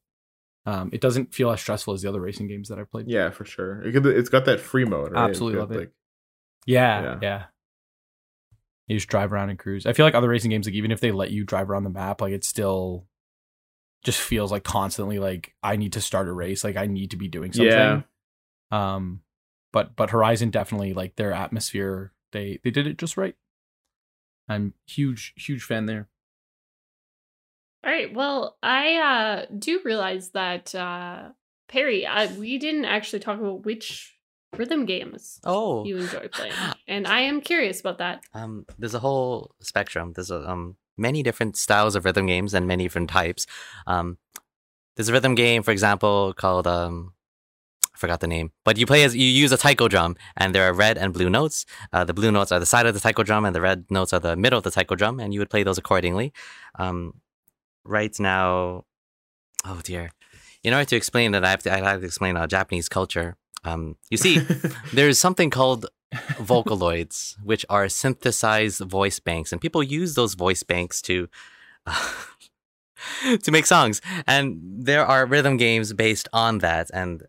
Um, 0.68 0.90
it 0.92 1.00
doesn't 1.02 1.34
feel 1.34 1.50
as 1.50 1.62
stressful 1.62 1.94
as 1.94 2.02
the 2.02 2.10
other 2.10 2.20
racing 2.20 2.48
games 2.48 2.68
that 2.68 2.78
I 2.78 2.84
played. 2.84 3.08
Yeah, 3.08 3.30
for 3.30 3.46
sure. 3.46 3.82
It 3.82 4.06
it's 4.06 4.28
got 4.30 4.44
that 4.46 4.60
free 4.60 4.84
mode. 4.86 5.14
Right? 5.14 5.30
Absolutely 5.30 5.56
got, 5.60 5.70
love 5.70 5.72
it. 5.72 5.80
like- 5.80 5.92
Yeah, 6.66 7.02
Yeah. 7.02 7.20
yeah. 7.22 7.44
You 8.88 8.98
just 8.98 9.08
drive 9.10 9.32
around 9.34 9.50
and 9.50 9.58
cruise. 9.58 9.86
I 9.86 9.94
feel 9.94 10.06
like 10.06 10.14
other 10.16 10.28
racing 10.30 10.52
games, 10.52 10.66
like 10.68 10.76
even 10.76 10.92
if 10.92 11.00
they 11.00 11.12
let 11.12 11.32
you 11.32 11.44
drive 11.46 11.70
around 11.70 11.84
the 11.86 11.90
map, 11.90 12.20
like 12.22 12.34
it 12.34 12.44
still 12.46 13.08
just 14.04 14.20
feels 14.22 14.52
like 14.52 14.64
constantly 14.64 15.20
like 15.20 15.54
I 15.64 15.76
need 15.78 15.94
to 15.94 16.02
start 16.02 16.28
a 16.28 16.34
race, 16.34 16.64
like 16.64 16.76
I 16.78 16.86
need 16.86 17.12
to 17.12 17.18
be 17.18 17.28
doing 17.30 17.52
something. 17.54 17.72
Yeah. 17.72 18.02
Um, 18.72 19.22
but 19.74 19.96
but 19.96 20.10
Horizon 20.10 20.50
definitely 20.52 20.94
like 20.94 21.16
their 21.16 21.32
atmosphere, 21.34 22.14
they 22.34 22.60
they 22.64 22.72
did 22.72 22.88
it 22.88 22.98
just 22.98 23.16
right. 23.18 23.36
I'm 24.50 24.74
huge 24.86 25.34
huge 25.38 25.64
fan 25.64 25.86
there. 25.86 26.08
All 27.84 27.92
right. 27.92 28.14
Well, 28.14 28.58
I 28.62 28.96
uh 28.96 29.46
do 29.58 29.80
realize 29.84 30.30
that 30.32 30.74
uh 30.76 31.30
Perry, 31.68 32.06
I, 32.06 32.28
we 32.28 32.58
didn't 32.58 32.86
actually 32.86 33.20
talk 33.20 33.40
about 33.40 33.66
which 33.66 34.16
rhythm 34.56 34.86
games 34.86 35.40
Oh, 35.44 35.84
you 35.86 35.98
enjoy 35.98 36.30
playing, 36.32 36.54
and 36.88 37.06
I 37.06 37.22
am 37.22 37.42
curious 37.42 37.80
about 37.82 37.98
that. 37.98 38.24
Um, 38.34 38.66
there's 38.80 38.94
a 38.94 39.00
whole 39.00 39.54
spectrum. 39.62 40.14
There's 40.14 40.32
a, 40.32 40.50
um 40.50 40.78
many 40.98 41.22
different 41.24 41.56
styles 41.58 41.96
of 41.96 42.06
rhythm 42.06 42.26
games 42.26 42.54
and 42.54 42.66
many 42.68 42.84
different 42.84 43.10
types. 43.10 43.46
Um, 43.86 44.18
there's 44.96 45.10
a 45.10 45.14
rhythm 45.14 45.36
game, 45.36 45.62
for 45.62 45.72
example, 45.72 46.34
called 46.34 46.66
um, 46.66 47.14
I 47.94 47.98
forgot 48.00 48.20
the 48.20 48.28
name, 48.28 48.52
but 48.64 48.78
you 48.78 48.86
play 48.86 49.04
as 49.04 49.16
you 49.16 49.26
use 49.26 49.52
a 49.52 49.58
taiko 49.58 49.88
drum, 49.88 50.16
and 50.36 50.56
there 50.56 50.68
are 50.70 50.74
red 50.74 50.98
and 50.98 51.14
blue 51.14 51.30
notes. 51.30 51.66
Uh, 51.94 52.04
the 52.04 52.14
blue 52.14 52.32
notes 52.32 52.52
are 52.52 52.60
the 52.60 52.66
side 52.66 52.86
of 52.86 52.94
the 52.94 53.00
taiko 53.00 53.24
drum, 53.24 53.46
and 53.46 53.56
the 53.56 53.62
red 53.62 53.86
notes 53.90 54.14
are 54.14 54.20
the 54.20 54.36
middle 54.36 54.58
of 54.58 54.64
the 54.64 54.72
taiko 54.72 54.96
drum, 54.96 55.20
and 55.20 55.34
you 55.34 55.40
would 55.40 55.50
play 55.50 55.64
those 55.64 55.78
accordingly. 55.78 56.32
Um, 56.80 57.22
right 57.88 58.18
now, 58.20 58.86
oh 59.66 59.82
dear, 59.84 60.12
in 60.64 60.74
order 60.74 60.86
to 60.86 60.96
explain 60.96 61.32
that, 61.32 61.44
I 61.44 61.50
have 61.50 61.64
to 61.64 61.74
I 61.74 61.78
have 61.78 62.02
to 62.02 62.06
explain 62.06 62.38
uh, 62.38 62.48
Japanese 62.48 62.90
culture. 62.90 63.38
Um, 63.64 63.96
you 64.10 64.18
see, 64.18 64.40
there's 64.94 65.18
something 65.18 65.50
called 65.50 65.88
Vocaloids, 66.14 67.36
which 67.44 67.66
are 67.70 67.90
synthesized 67.90 68.82
voice 68.82 69.20
banks, 69.20 69.52
and 69.52 69.62
people 69.62 69.84
use 69.84 70.16
those 70.16 70.36
voice 70.36 70.64
banks 70.64 71.02
to 71.04 71.28
uh, 71.86 72.14
to 73.44 73.52
make 73.52 73.66
songs. 73.66 74.02
And 74.26 74.60
there 74.64 75.06
are 75.06 75.26
rhythm 75.26 75.58
games 75.58 75.94
based 75.94 76.28
on 76.34 76.60
that, 76.60 76.90
and 76.94 77.24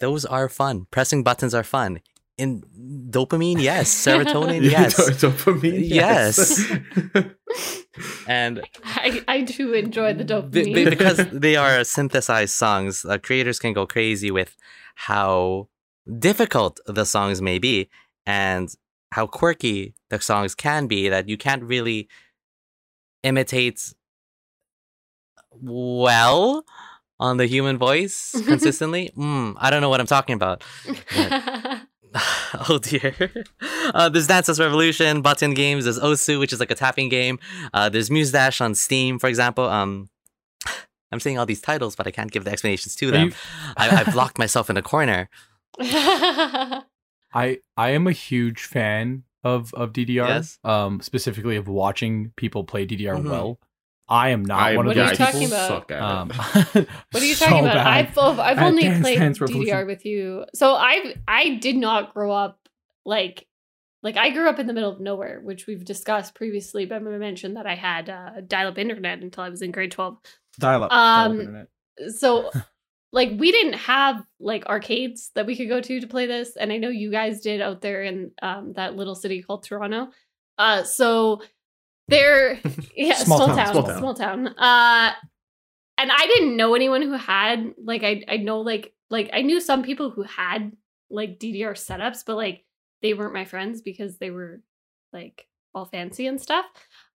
those 0.00 0.24
are 0.24 0.48
fun. 0.48 0.86
Pressing 0.90 1.22
buttons 1.22 1.54
are 1.54 1.64
fun. 1.64 2.00
In 2.38 2.62
dopamine, 3.10 3.60
yes. 3.60 3.92
Serotonin, 4.06 4.62
yes. 4.62 4.94
dopamine, 5.20 5.80
Yes. 5.88 6.64
and 8.28 8.62
I, 8.84 9.22
I 9.26 9.40
do 9.42 9.72
enjoy 9.72 10.14
the 10.14 10.24
Be- 10.24 10.34
dopamine. 10.62 10.74
be- 10.74 10.84
because 10.90 11.16
they 11.32 11.56
are 11.56 11.82
synthesized 11.84 12.54
songs, 12.54 13.04
uh, 13.04 13.18
creators 13.18 13.58
can 13.58 13.72
go 13.72 13.86
crazy 13.86 14.30
with 14.30 14.56
how 14.94 15.68
difficult 16.18 16.78
the 16.86 17.04
songs 17.04 17.42
may 17.42 17.58
be 17.58 17.88
and 18.24 18.68
how 19.12 19.26
quirky 19.26 19.94
the 20.10 20.20
songs 20.20 20.54
can 20.54 20.86
be 20.86 21.08
that 21.08 21.28
you 21.28 21.36
can't 21.36 21.64
really 21.64 22.08
imitate 23.24 23.94
well 25.60 26.64
on 27.18 27.36
the 27.36 27.46
human 27.46 27.78
voice 27.78 28.40
consistently. 28.46 29.10
mm, 29.16 29.54
I 29.58 29.70
don't 29.70 29.80
know 29.80 29.88
what 29.88 29.98
I'm 30.00 30.06
talking 30.06 30.34
about. 30.36 30.62
oh 32.68 32.78
dear. 32.82 33.14
Uh, 33.94 34.08
there's 34.08 34.26
Dance 34.26 34.46
Dance 34.46 34.58
Revolution, 34.60 35.22
button 35.22 35.54
games. 35.54 35.84
There's 35.84 35.98
Osu, 35.98 36.38
which 36.38 36.52
is 36.52 36.60
like 36.60 36.70
a 36.70 36.74
tapping 36.74 37.08
game. 37.08 37.38
Uh, 37.74 37.88
there's 37.88 38.10
Muse 38.10 38.32
Dash 38.32 38.60
on 38.60 38.74
Steam, 38.74 39.18
for 39.18 39.28
example. 39.28 39.64
Um, 39.64 40.08
I'm 41.12 41.20
saying 41.20 41.38
all 41.38 41.46
these 41.46 41.60
titles, 41.60 41.96
but 41.96 42.06
I 42.06 42.10
can't 42.10 42.30
give 42.30 42.44
the 42.44 42.50
explanations 42.50 42.94
to 42.96 43.08
Are 43.08 43.12
them. 43.12 43.28
you- 43.28 43.34
I, 43.76 43.88
I've 44.00 44.14
locked 44.14 44.38
myself 44.44 44.68
in 44.70 44.76
a 44.76 44.82
corner. 44.82 45.28
I 45.80 47.58
I 47.76 47.90
am 47.90 48.06
a 48.06 48.12
huge 48.12 48.64
fan 48.64 49.24
of 49.44 49.72
of 49.74 49.92
DDR. 49.92 50.28
Yes. 50.28 50.58
Um, 50.64 51.00
specifically 51.00 51.56
of 51.56 51.68
watching 51.68 52.32
people 52.36 52.64
play 52.64 52.86
DDR 52.86 53.16
Mhm. 53.20 53.30
well. 53.30 53.58
I 54.08 54.30
am 54.30 54.44
not 54.44 54.58
I, 54.60 54.76
one 54.76 54.86
of 54.86 54.90
What 54.90 54.96
are 54.96 55.00
you 55.02 55.08
those 55.08 55.18
talking 55.18 55.40
people 55.40 55.58
people. 55.58 55.58
about? 55.58 55.68
Suck 55.68 55.90
at 55.90 56.02
Um, 56.02 56.30
it. 56.82 56.88
What 57.12 57.22
are 57.22 57.26
you 57.26 57.34
so 57.34 57.44
talking 57.46 57.64
about? 57.64 57.74
bad. 57.74 57.86
I've 57.86 58.18
I've 58.18 58.58
At 58.58 58.64
only 58.64 58.82
Dance 58.84 59.00
played 59.02 59.18
Dance 59.18 59.38
DDR 59.38 59.86
with 59.86 60.04
you. 60.06 60.44
So 60.54 60.74
I 60.74 61.14
I 61.26 61.56
did 61.56 61.76
not 61.76 62.14
grow 62.14 62.32
up 62.32 62.58
like 63.04 63.46
like 64.02 64.16
I 64.16 64.30
grew 64.30 64.48
up 64.48 64.58
in 64.58 64.66
the 64.66 64.72
middle 64.72 64.90
of 64.92 65.00
nowhere, 65.00 65.40
which 65.42 65.66
we've 65.66 65.84
discussed 65.84 66.34
previously. 66.34 66.86
But 66.86 66.96
I 66.96 66.98
mentioned 67.00 67.56
that 67.56 67.66
I 67.66 67.74
had 67.74 68.08
uh, 68.08 68.40
dial-up 68.46 68.78
internet 68.78 69.18
until 69.20 69.42
I 69.44 69.48
was 69.48 69.60
in 69.62 69.72
grade 69.72 69.90
twelve. 69.92 70.18
dial 70.58 70.84
up. 70.84 70.92
Um, 70.92 71.66
So 72.08 72.50
like 73.12 73.30
we 73.36 73.50
didn't 73.52 73.72
have 73.74 74.22
like 74.38 74.66
arcades 74.66 75.30
that 75.34 75.46
we 75.46 75.56
could 75.56 75.68
go 75.68 75.80
to 75.80 76.00
to 76.00 76.06
play 76.06 76.26
this, 76.26 76.56
and 76.56 76.72
I 76.72 76.78
know 76.78 76.88
you 76.90 77.10
guys 77.10 77.40
did 77.40 77.60
out 77.60 77.80
there 77.82 78.02
in 78.04 78.30
um, 78.40 78.72
that 78.74 78.94
little 78.96 79.14
city 79.14 79.42
called 79.42 79.64
Toronto. 79.64 80.08
Uh, 80.58 80.82
so 80.84 81.42
there, 82.08 82.58
yeah, 82.96 83.14
Small 83.14 83.38
small, 83.38 83.48
town, 83.48 83.56
town, 83.56 83.72
small 83.74 83.98
small 83.98 84.14
town. 84.14 84.44
town. 84.44 84.58
Uh, 84.58 85.12
and 85.98 86.10
I 86.12 86.26
didn't 86.26 86.56
know 86.56 86.74
anyone 86.74 87.02
who 87.02 87.12
had 87.12 87.72
like 87.82 88.02
I 88.04 88.22
I 88.28 88.36
know 88.38 88.60
like 88.60 88.92
like 89.10 89.30
I 89.32 89.42
knew 89.42 89.60
some 89.60 89.82
people 89.82 90.10
who 90.10 90.22
had 90.22 90.72
like 91.10 91.38
DDR 91.38 91.72
setups, 91.72 92.24
but 92.26 92.36
like 92.36 92.64
they 93.02 93.14
weren't 93.14 93.34
my 93.34 93.44
friends 93.44 93.82
because 93.82 94.18
they 94.18 94.30
were 94.30 94.60
like 95.12 95.46
all 95.74 95.86
fancy 95.86 96.26
and 96.26 96.40
stuff. 96.40 96.66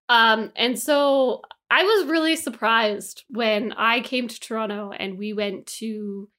Um, 0.09 0.51
and 0.55 0.77
so 0.77 1.41
I 1.69 1.83
was 1.83 2.07
really 2.07 2.35
surprised 2.35 3.23
when 3.29 3.73
I 3.73 4.01
came 4.01 4.27
to 4.27 4.39
Toronto 4.39 4.91
and 4.91 5.17
we 5.17 5.33
went 5.33 5.65
to 5.79 6.29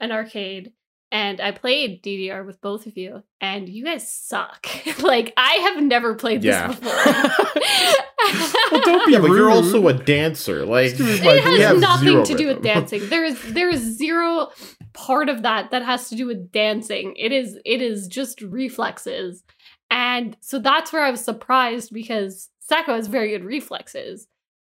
an 0.00 0.10
arcade 0.10 0.72
and 1.12 1.40
I 1.40 1.50
played 1.50 2.02
DDR 2.02 2.46
with 2.46 2.60
both 2.60 2.86
of 2.86 2.96
you, 2.96 3.22
and 3.40 3.68
you 3.68 3.84
guys 3.84 4.10
suck. 4.10 4.66
like 5.02 5.32
I 5.36 5.54
have 5.54 5.82
never 5.82 6.14
played 6.14 6.42
this 6.42 6.54
Yeah. 6.54 6.68
before. 6.68 7.94
Well, 8.70 8.82
don't 8.82 9.06
be 9.06 9.12
yeah, 9.12 9.18
but 9.18 9.30
you're 9.30 9.50
also 9.50 9.88
a 9.88 9.92
dancer. 9.92 10.64
Like 10.64 10.90
Excuse 10.90 11.18
it 11.20 11.24
my 11.24 11.32
has 11.36 11.80
nothing 11.80 12.22
to 12.22 12.34
do 12.34 12.46
with 12.46 12.62
dancing. 12.62 13.08
There 13.08 13.24
is 13.24 13.52
there 13.52 13.68
is 13.68 13.80
zero 13.98 14.50
part 14.92 15.28
of 15.28 15.42
that 15.42 15.70
that 15.72 15.82
has 15.82 16.08
to 16.10 16.14
do 16.14 16.26
with 16.26 16.52
dancing. 16.52 17.14
It 17.16 17.32
is 17.32 17.58
it 17.64 17.82
is 17.82 18.06
just 18.06 18.40
reflexes. 18.42 19.42
And 19.90 20.36
so 20.40 20.60
that's 20.60 20.92
where 20.92 21.02
I 21.02 21.10
was 21.10 21.24
surprised 21.24 21.92
because 21.92 22.48
Sacco 22.60 22.94
has 22.94 23.08
very 23.08 23.30
good 23.30 23.44
reflexes. 23.44 24.28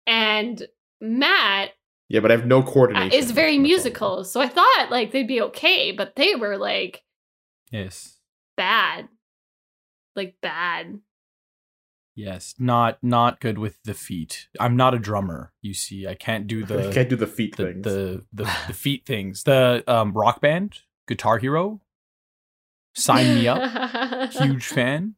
And 0.07 0.67
Matt 1.01 1.71
Yeah, 2.13 2.21
but 2.21 2.31
I 2.31 2.37
have 2.37 2.45
no 2.45 2.59
uh, 2.59 2.67
coordination. 2.67 3.19
is 3.19 3.31
very 3.31 3.57
musical. 3.57 4.23
So 4.25 4.39
I 4.43 4.47
thought 4.47 4.89
like 4.91 5.13
they'd 5.13 5.27
be 5.27 5.41
okay, 5.41 5.93
but 5.93 6.15
they 6.15 6.35
were 6.35 6.59
like 6.59 7.05
yes. 7.71 8.19
bad. 8.55 9.09
Like 10.15 10.37
bad. 10.43 11.01
Yes. 12.15 12.55
Not 12.59 12.99
not 13.03 13.41
good 13.41 13.57
with 13.57 13.83
the 13.85 13.95
feet. 13.95 14.49
I'm 14.61 14.77
not 14.77 14.93
a 14.93 14.99
drummer. 14.99 15.55
You 15.63 15.73
see, 15.73 16.07
I 16.07 16.15
can't 16.15 16.47
do 16.47 16.65
I 16.65 16.67
the 16.67 16.93
can't 16.93 17.09
do 17.09 17.17
the 17.17 17.27
feet 17.27 17.57
the, 17.57 17.65
things. 17.65 17.85
the 17.85 18.27
the 18.31 18.45
the 18.67 18.75
feet 18.75 19.07
things. 19.07 19.45
The 19.45 19.83
um 19.87 20.13
rock 20.13 20.43
band, 20.43 20.81
Guitar 21.09 21.39
Hero. 21.39 21.81
Sign 22.95 23.37
me 23.37 23.49
up. 23.49 24.33
Huge 24.33 24.67
fan. 24.67 25.15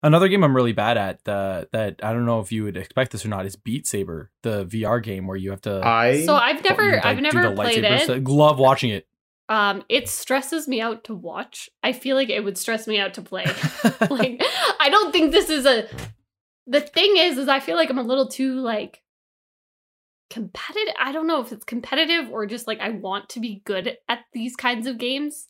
Another 0.00 0.28
game 0.28 0.44
I'm 0.44 0.54
really 0.54 0.72
bad 0.72 0.96
at 0.96 1.28
uh, 1.28 1.64
that 1.72 1.96
I 2.04 2.12
don't 2.12 2.24
know 2.24 2.38
if 2.38 2.52
you 2.52 2.62
would 2.64 2.76
expect 2.76 3.10
this 3.10 3.24
or 3.24 3.28
not 3.28 3.46
is 3.46 3.56
Beat 3.56 3.84
Saber, 3.84 4.30
the 4.42 4.64
VR 4.64 5.02
game 5.02 5.26
where 5.26 5.36
you 5.36 5.50
have 5.50 5.60
to. 5.62 5.80
I 5.84 6.24
so 6.24 6.36
I've 6.36 6.62
never 6.62 6.92
like, 6.92 7.04
I've 7.04 7.20
never 7.20 7.52
played 7.52 7.82
it. 7.82 8.02
stuff. 8.02 8.20
Love 8.22 8.58
watching 8.60 8.90
it. 8.90 9.08
Um, 9.48 9.82
it 9.88 10.08
stresses 10.08 10.68
me 10.68 10.80
out 10.80 11.04
to 11.04 11.14
watch. 11.14 11.68
I 11.82 11.92
feel 11.92 12.14
like 12.14 12.28
it 12.28 12.44
would 12.44 12.58
stress 12.58 12.86
me 12.86 12.98
out 13.00 13.14
to 13.14 13.22
play. 13.22 13.44
like, 14.10 14.40
I 14.78 14.88
don't 14.90 15.10
think 15.10 15.32
this 15.32 15.50
is 15.50 15.66
a. 15.66 15.88
The 16.68 16.80
thing 16.80 17.16
is, 17.16 17.36
is 17.36 17.48
I 17.48 17.58
feel 17.58 17.76
like 17.76 17.90
I'm 17.90 17.98
a 17.98 18.02
little 18.02 18.28
too 18.28 18.60
like 18.60 19.02
competitive. 20.30 20.94
I 20.98 21.10
don't 21.10 21.26
know 21.26 21.40
if 21.40 21.50
it's 21.50 21.64
competitive 21.64 22.30
or 22.30 22.46
just 22.46 22.68
like 22.68 22.78
I 22.78 22.90
want 22.90 23.30
to 23.30 23.40
be 23.40 23.62
good 23.64 23.96
at 24.08 24.20
these 24.32 24.54
kinds 24.54 24.86
of 24.86 24.98
games. 24.98 25.47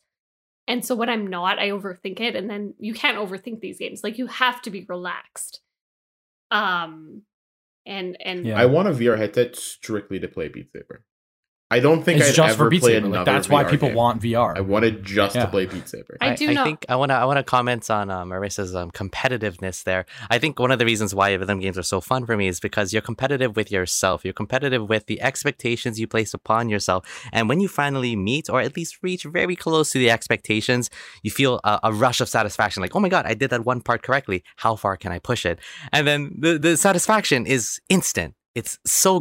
And 0.68 0.84
so 0.84 0.94
when 0.94 1.08
I'm 1.08 1.26
not, 1.26 1.58
I 1.58 1.70
overthink 1.70 2.20
it, 2.20 2.36
and 2.36 2.48
then 2.48 2.74
you 2.78 2.92
can't 2.92 3.16
overthink 3.16 3.60
these 3.60 3.78
games. 3.78 4.04
Like 4.04 4.18
you 4.18 4.26
have 4.26 4.60
to 4.62 4.70
be 4.70 4.84
relaxed. 4.88 5.60
Um, 6.50 7.22
and 7.86 8.16
and 8.20 8.46
Yeah. 8.46 8.58
I 8.58 8.66
want 8.66 8.86
a 8.88 8.92
VR 8.92 9.16
headset 9.16 9.56
strictly 9.56 10.20
to 10.20 10.28
play 10.28 10.48
Beat 10.48 10.70
Saber. 10.70 11.04
I 11.70 11.80
don't 11.80 12.02
think 12.02 12.20
it's 12.20 12.30
I'd 12.30 12.34
just 12.34 12.54
ever 12.54 12.64
for 12.64 12.70
Beat 12.70 12.80
play 12.80 12.92
Saber. 12.94 13.06
Like, 13.08 13.14
another 13.14 13.30
that's 13.30 13.48
why 13.48 13.62
people 13.64 13.88
game. 13.88 13.96
want 13.96 14.22
VR. 14.22 14.56
I 14.56 14.60
wanted 14.62 15.04
just 15.04 15.34
Yeah. 15.36 15.44
to 15.44 15.50
play 15.50 15.66
Beat 15.66 15.86
Saber. 15.86 16.16
I 16.20 16.34
do 16.34 16.48
I 16.48 16.52
not- 16.54 16.64
think 16.66 16.86
I 16.88 16.96
want 16.96 17.10
to 17.10 17.14
I 17.16 17.24
want 17.26 17.36
to 17.38 17.42
comment 17.42 17.90
on 17.90 18.10
uh, 18.10 18.24
Marissa's 18.24 18.74
um, 18.74 18.90
competitiveness 18.90 19.84
there. 19.84 20.06
I 20.30 20.38
think 20.38 20.58
one 20.58 20.70
of 20.70 20.78
the 20.78 20.86
reasons 20.86 21.14
why 21.14 21.32
rhythm 21.34 21.60
games 21.60 21.76
are 21.76 21.82
so 21.82 22.00
fun 22.00 22.24
for 22.24 22.36
me 22.38 22.48
is 22.48 22.58
because 22.58 22.92
you're 22.92 23.02
competitive 23.02 23.54
with 23.54 23.70
yourself. 23.70 24.24
You're 24.24 24.32
competitive 24.32 24.88
with 24.88 25.06
the 25.06 25.20
expectations 25.20 26.00
you 26.00 26.06
place 26.06 26.32
upon 26.32 26.68
yourself, 26.70 27.04
and 27.32 27.48
when 27.50 27.60
you 27.60 27.68
finally 27.68 28.16
meet 28.16 28.48
or 28.48 28.60
at 28.62 28.74
least 28.74 28.98
reach 29.02 29.24
very 29.24 29.56
close 29.56 29.90
to 29.90 29.98
the 29.98 30.10
expectations, 30.10 30.88
you 31.22 31.30
feel 31.30 31.60
a, 31.64 31.80
a 31.84 31.92
rush 31.92 32.20
of 32.22 32.28
satisfaction. 32.28 32.80
Like, 32.80 32.96
oh 32.96 33.00
my 33.00 33.08
god, 33.10 33.26
I 33.26 33.34
did 33.34 33.50
that 33.50 33.64
one 33.66 33.80
part 33.82 34.02
correctly. 34.02 34.42
How 34.56 34.74
far 34.76 34.96
can 34.96 35.12
I 35.12 35.18
push 35.18 35.44
it? 35.44 35.58
And 35.92 36.06
then 36.06 36.34
the 36.38 36.58
the 36.58 36.76
satisfaction 36.78 37.44
is 37.46 37.78
instant. 37.90 38.34
It's 38.54 38.78
so 38.86 39.14
Yeah. 39.16 39.20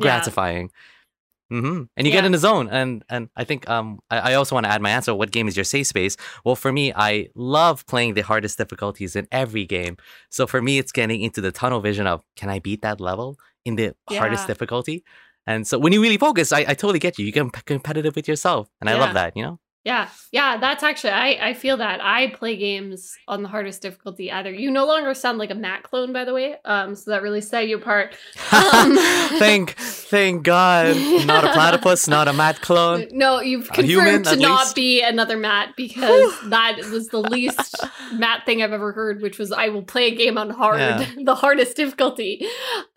Gratifying. 1.50 1.74
hmm 1.74 1.84
And 1.98 2.08
you 2.08 2.12
get 2.14 2.24
Yeah. 2.24 2.26
in 2.28 2.32
the 2.32 2.38
zone, 2.38 2.68
and 2.70 3.04
and 3.10 3.30
I 3.36 3.44
think 3.44 3.70
um 3.70 4.00
I, 4.10 4.32
I 4.32 4.34
also 4.36 4.56
want 4.56 4.66
to 4.66 4.72
add 4.72 4.82
my 4.82 4.90
answer. 4.90 5.14
What 5.16 5.32
game 5.32 5.48
is 5.48 5.56
your 5.58 5.64
safe 5.66 5.88
space? 5.88 6.18
Well, 6.44 6.56
for 6.56 6.72
me, 6.72 6.94
I 6.96 7.28
love 7.36 7.86
playing 7.86 8.14
the 8.16 8.22
hardest 8.24 8.58
difficulties 8.58 9.16
in 9.16 9.28
every 9.32 9.66
game. 9.66 9.98
So 10.30 10.48
for 10.48 10.62
me, 10.62 10.78
it's 10.78 10.92
getting 10.92 11.22
into 11.22 11.42
the 11.42 11.52
tunnel 11.52 11.80
vision 11.82 12.08
of 12.08 12.22
can 12.36 12.50
I 12.50 12.60
beat 12.60 12.82
that 12.82 13.00
level 13.00 13.38
in 13.66 13.76
the 13.76 13.94
hardest 14.10 14.48
difficulty? 14.48 15.04
And 15.46 15.66
so 15.68 15.80
when 15.80 15.94
you 15.94 16.02
really 16.02 16.18
focus, 16.18 16.52
I, 16.52 16.60
I 16.68 16.74
totally 16.74 17.00
get 17.00 17.18
you. 17.18 17.26
You 17.26 17.32
get 17.32 17.66
competitive 17.66 18.16
with 18.16 18.28
yourself, 18.28 18.68
and 18.82 18.90
I 18.90 18.94
love 18.96 19.14
that. 19.14 19.36
You 19.38 19.44
know, 19.44 19.60
Yeah, 19.88 20.10
yeah, 20.34 20.58
that's 20.58 20.84
actually 20.84 21.12
I 21.12 21.50
I 21.50 21.54
feel 21.54 21.78
that 21.78 22.04
I 22.04 22.28
play 22.32 22.58
games 22.58 23.16
on 23.26 23.42
the 23.42 23.48
hardest 23.48 23.82
difficulty 23.82 24.30
either. 24.30 24.52
You 24.52 24.70
no 24.70 24.86
longer 24.86 25.14
sound 25.14 25.38
like 25.38 25.50
a 25.50 25.56
Matt 25.56 25.84
clone, 25.84 26.12
by 26.12 26.26
the 26.26 26.34
way. 26.34 26.58
Um, 26.66 26.94
so 26.94 27.12
that 27.12 27.22
really 27.22 27.40
set 27.40 27.70
you 27.70 27.78
apart. 27.78 28.14
Um, 28.52 28.98
thank 29.40 29.76
thank 29.78 30.44
God, 30.44 30.98
not 31.26 31.46
a 31.46 31.54
platypus, 31.54 32.06
not 32.10 32.28
a 32.28 32.34
Matt 32.34 32.60
clone. 32.60 33.08
No, 33.12 33.40
you've 33.40 33.68
confirmed 33.72 33.88
human, 33.90 34.24
to 34.24 34.36
not 34.36 34.64
least? 34.64 34.76
be 34.76 35.02
another 35.02 35.38
Matt 35.38 35.78
because 35.78 36.34
that 36.50 36.80
was 36.92 37.08
the 37.08 37.20
least 37.22 37.74
Matt 38.14 38.46
thing 38.46 38.62
I've 38.62 38.74
ever 38.74 38.92
heard, 38.92 39.22
which 39.22 39.40
was 39.40 39.54
I 39.54 39.70
will 39.70 39.84
play 39.84 40.08
a 40.12 40.16
game 40.16 40.38
on 40.38 40.50
hard, 40.50 40.80
Yeah. 40.82 41.06
the 41.24 41.36
hardest 41.36 41.78
difficulty. 41.78 42.46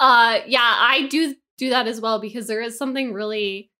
Uh, 0.00 0.40
yeah, 0.48 0.58
I 0.60 1.06
do 1.08 1.36
do 1.56 1.70
that 1.70 1.86
as 1.86 2.00
well 2.00 2.20
because 2.20 2.48
there 2.48 2.60
is 2.62 2.76
something 2.76 3.12
really, 3.12 3.70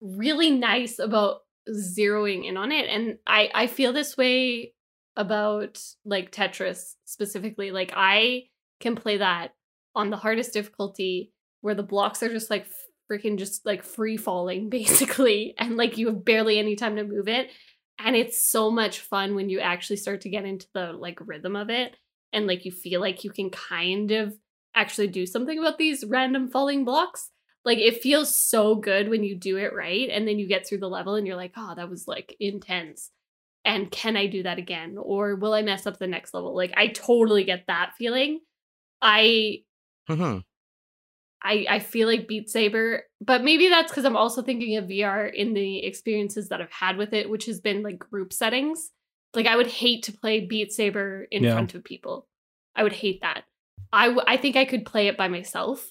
really 0.00 0.50
nice 0.52 1.00
about 1.00 1.38
zeroing 1.70 2.46
in 2.46 2.56
on 2.56 2.72
it, 2.72 2.88
and 2.88 3.18
I 3.26 3.50
I 3.54 3.66
feel 3.66 3.92
this 3.92 4.16
way 4.16 4.74
about 5.16 5.82
like 6.04 6.32
Tetris 6.32 6.94
specifically. 7.04 7.70
Like 7.70 7.92
I 7.94 8.44
can 8.80 8.96
play 8.96 9.18
that 9.18 9.52
on 9.94 10.10
the 10.10 10.16
hardest 10.16 10.52
difficulty 10.52 11.32
where 11.60 11.74
the 11.74 11.82
blocks 11.82 12.22
are 12.22 12.28
just 12.28 12.50
like 12.50 12.66
freaking 13.10 13.38
just 13.38 13.66
like 13.66 13.82
free 13.82 14.16
falling 14.16 14.68
basically 14.70 15.54
and 15.58 15.76
like 15.76 15.98
you 15.98 16.06
have 16.06 16.24
barely 16.24 16.58
any 16.58 16.76
time 16.76 16.96
to 16.96 17.04
move 17.04 17.28
it 17.28 17.50
and 17.98 18.16
it's 18.16 18.42
so 18.42 18.70
much 18.70 19.00
fun 19.00 19.34
when 19.34 19.50
you 19.50 19.60
actually 19.60 19.96
start 19.96 20.22
to 20.22 20.30
get 20.30 20.44
into 20.44 20.66
the 20.74 20.92
like 20.92 21.18
rhythm 21.20 21.56
of 21.56 21.70
it 21.70 21.96
and 22.32 22.46
like 22.46 22.64
you 22.64 22.70
feel 22.70 23.00
like 23.00 23.24
you 23.24 23.30
can 23.30 23.50
kind 23.50 24.12
of 24.12 24.34
actually 24.74 25.08
do 25.08 25.26
something 25.26 25.58
about 25.58 25.78
these 25.78 26.04
random 26.04 26.48
falling 26.48 26.84
blocks 26.84 27.30
like 27.64 27.78
it 27.78 28.02
feels 28.02 28.34
so 28.34 28.74
good 28.74 29.08
when 29.08 29.22
you 29.24 29.36
do 29.36 29.56
it 29.56 29.74
right 29.74 30.08
and 30.10 30.26
then 30.26 30.38
you 30.38 30.46
get 30.46 30.66
through 30.66 30.78
the 30.78 30.88
level 30.88 31.14
and 31.14 31.26
you're 31.26 31.36
like 31.36 31.52
oh 31.56 31.74
that 31.76 31.90
was 31.90 32.06
like 32.08 32.36
intense 32.40 33.10
and 33.64 33.90
can 33.90 34.16
i 34.16 34.26
do 34.26 34.42
that 34.42 34.58
again 34.58 34.96
or 34.98 35.36
will 35.36 35.52
i 35.52 35.62
mess 35.62 35.86
up 35.86 35.98
the 35.98 36.06
next 36.06 36.32
level 36.34 36.54
like 36.54 36.72
i 36.76 36.86
totally 36.88 37.44
get 37.44 37.64
that 37.66 37.92
feeling 37.98 38.40
i 39.02 39.58
hmm 40.08 40.38
I, 41.42 41.64
I 41.70 41.78
feel 41.78 42.06
like 42.06 42.28
Beat 42.28 42.50
Saber, 42.50 43.04
but 43.20 43.42
maybe 43.42 43.68
that's 43.68 43.90
because 43.90 44.04
I'm 44.04 44.16
also 44.16 44.42
thinking 44.42 44.76
of 44.76 44.88
VR 44.88 45.26
in 45.26 45.54
the 45.54 45.84
experiences 45.84 46.48
that 46.50 46.60
I've 46.60 46.70
had 46.70 46.98
with 46.98 47.14
it, 47.14 47.30
which 47.30 47.46
has 47.46 47.60
been 47.60 47.82
like 47.82 47.98
group 47.98 48.32
settings. 48.32 48.90
Like 49.34 49.46
I 49.46 49.56
would 49.56 49.68
hate 49.68 50.02
to 50.04 50.12
play 50.12 50.44
Beat 50.44 50.72
Saber 50.72 51.26
in 51.30 51.44
Yeah. 51.44 51.54
front 51.54 51.74
of 51.74 51.82
people. 51.82 52.26
I 52.76 52.82
would 52.82 52.92
hate 52.92 53.22
that. 53.22 53.44
I 53.92 54.06
w- 54.08 54.24
I 54.26 54.36
think 54.36 54.56
I 54.56 54.66
could 54.66 54.84
play 54.84 55.08
it 55.08 55.16
by 55.16 55.28
myself 55.28 55.90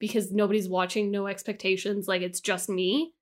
because 0.00 0.32
nobody's 0.32 0.68
watching, 0.68 1.10
no 1.10 1.28
expectations. 1.28 2.08
Like 2.08 2.22
it's 2.22 2.40
just 2.40 2.68
me. 2.68 3.12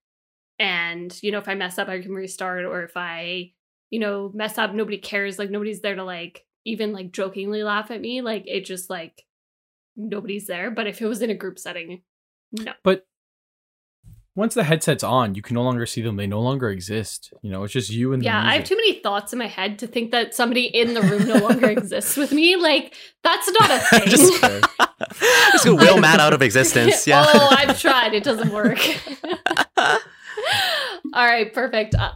And, 0.59 1.17
you 1.23 1.31
know, 1.31 1.39
if 1.39 1.49
I 1.49 1.55
mess 1.55 1.79
up, 1.79 1.89
I 1.89 2.01
can 2.01 2.13
restart. 2.13 2.65
Or 2.65 2.85
if 2.85 2.97
I, 2.97 3.53
you 3.91 3.99
know, 3.99 4.31
mess 4.33 4.57
up, 4.57 4.73
nobody 4.73 4.99
cares. 4.99 5.39
Like 5.39 5.51
nobody's 5.51 5.81
there 5.81 5.97
to 5.97 6.05
like 6.05 6.47
even 6.65 6.93
like 6.93 7.13
jokingly 7.13 7.63
laugh 7.63 7.91
at 7.91 8.01
me. 8.01 8.23
Like 8.23 8.45
it 8.47 8.65
just 8.65 8.89
like 8.89 9.25
nobody's 9.97 10.47
there. 10.47 10.71
But 10.71 10.87
if 10.87 11.03
it 11.03 11.07
was 11.07 11.21
in 11.21 11.31
a 11.31 11.35
group 11.35 11.59
setting, 11.59 12.03
no. 12.53 12.73
But 12.85 13.07
once 14.39 14.55
the 14.55 14.63
headset's 14.63 15.03
on, 15.03 15.35
you 15.35 15.43
can 15.43 15.55
no 15.55 15.65
longer 15.65 15.85
see 15.85 16.01
them. 16.01 16.15
They 16.17 16.29
no 16.29 16.41
longer 16.41 16.71
exist. 16.71 17.33
You 17.43 17.51
know, 17.51 17.65
it's 17.65 17.73
just 17.73 17.91
you 17.91 18.13
and 18.13 18.23
the 18.23 18.27
Yeah, 18.27 18.41
I 18.41 18.55
have 18.55 18.65
too 18.65 18.77
many 18.77 19.01
thoughts 19.01 19.33
in 19.33 19.39
my 19.41 19.49
head 19.49 19.81
to 19.81 19.89
think 19.89 20.13
that 20.13 20.33
somebody 20.33 20.65
in 20.67 20.95
the 20.95 21.03
room 21.03 21.27
no 21.27 21.39
longer 21.39 21.69
exists 21.79 22.17
with 22.17 22.31
me. 22.33 22.55
Like 22.55 22.95
that's 23.25 23.51
not 23.59 23.71
a 23.71 23.79
thing. 23.99 24.09
Just- 24.09 24.45
Okay. 24.45 24.61
Just 25.53 25.65
gonna 25.65 25.77
will 25.77 25.99
Matt 26.01 26.21
out 26.21 26.33
of 26.33 26.43
existence. 26.43 27.07
Yeah. 27.07 27.25
oh, 27.27 27.49
I've 27.57 27.81
tried. 27.81 28.15
It 28.15 28.23
doesn't 28.25 28.53
work. 28.53 28.79
All 29.77 31.27
right, 31.27 31.53
perfect. 31.53 31.95
Uh, 31.95 32.13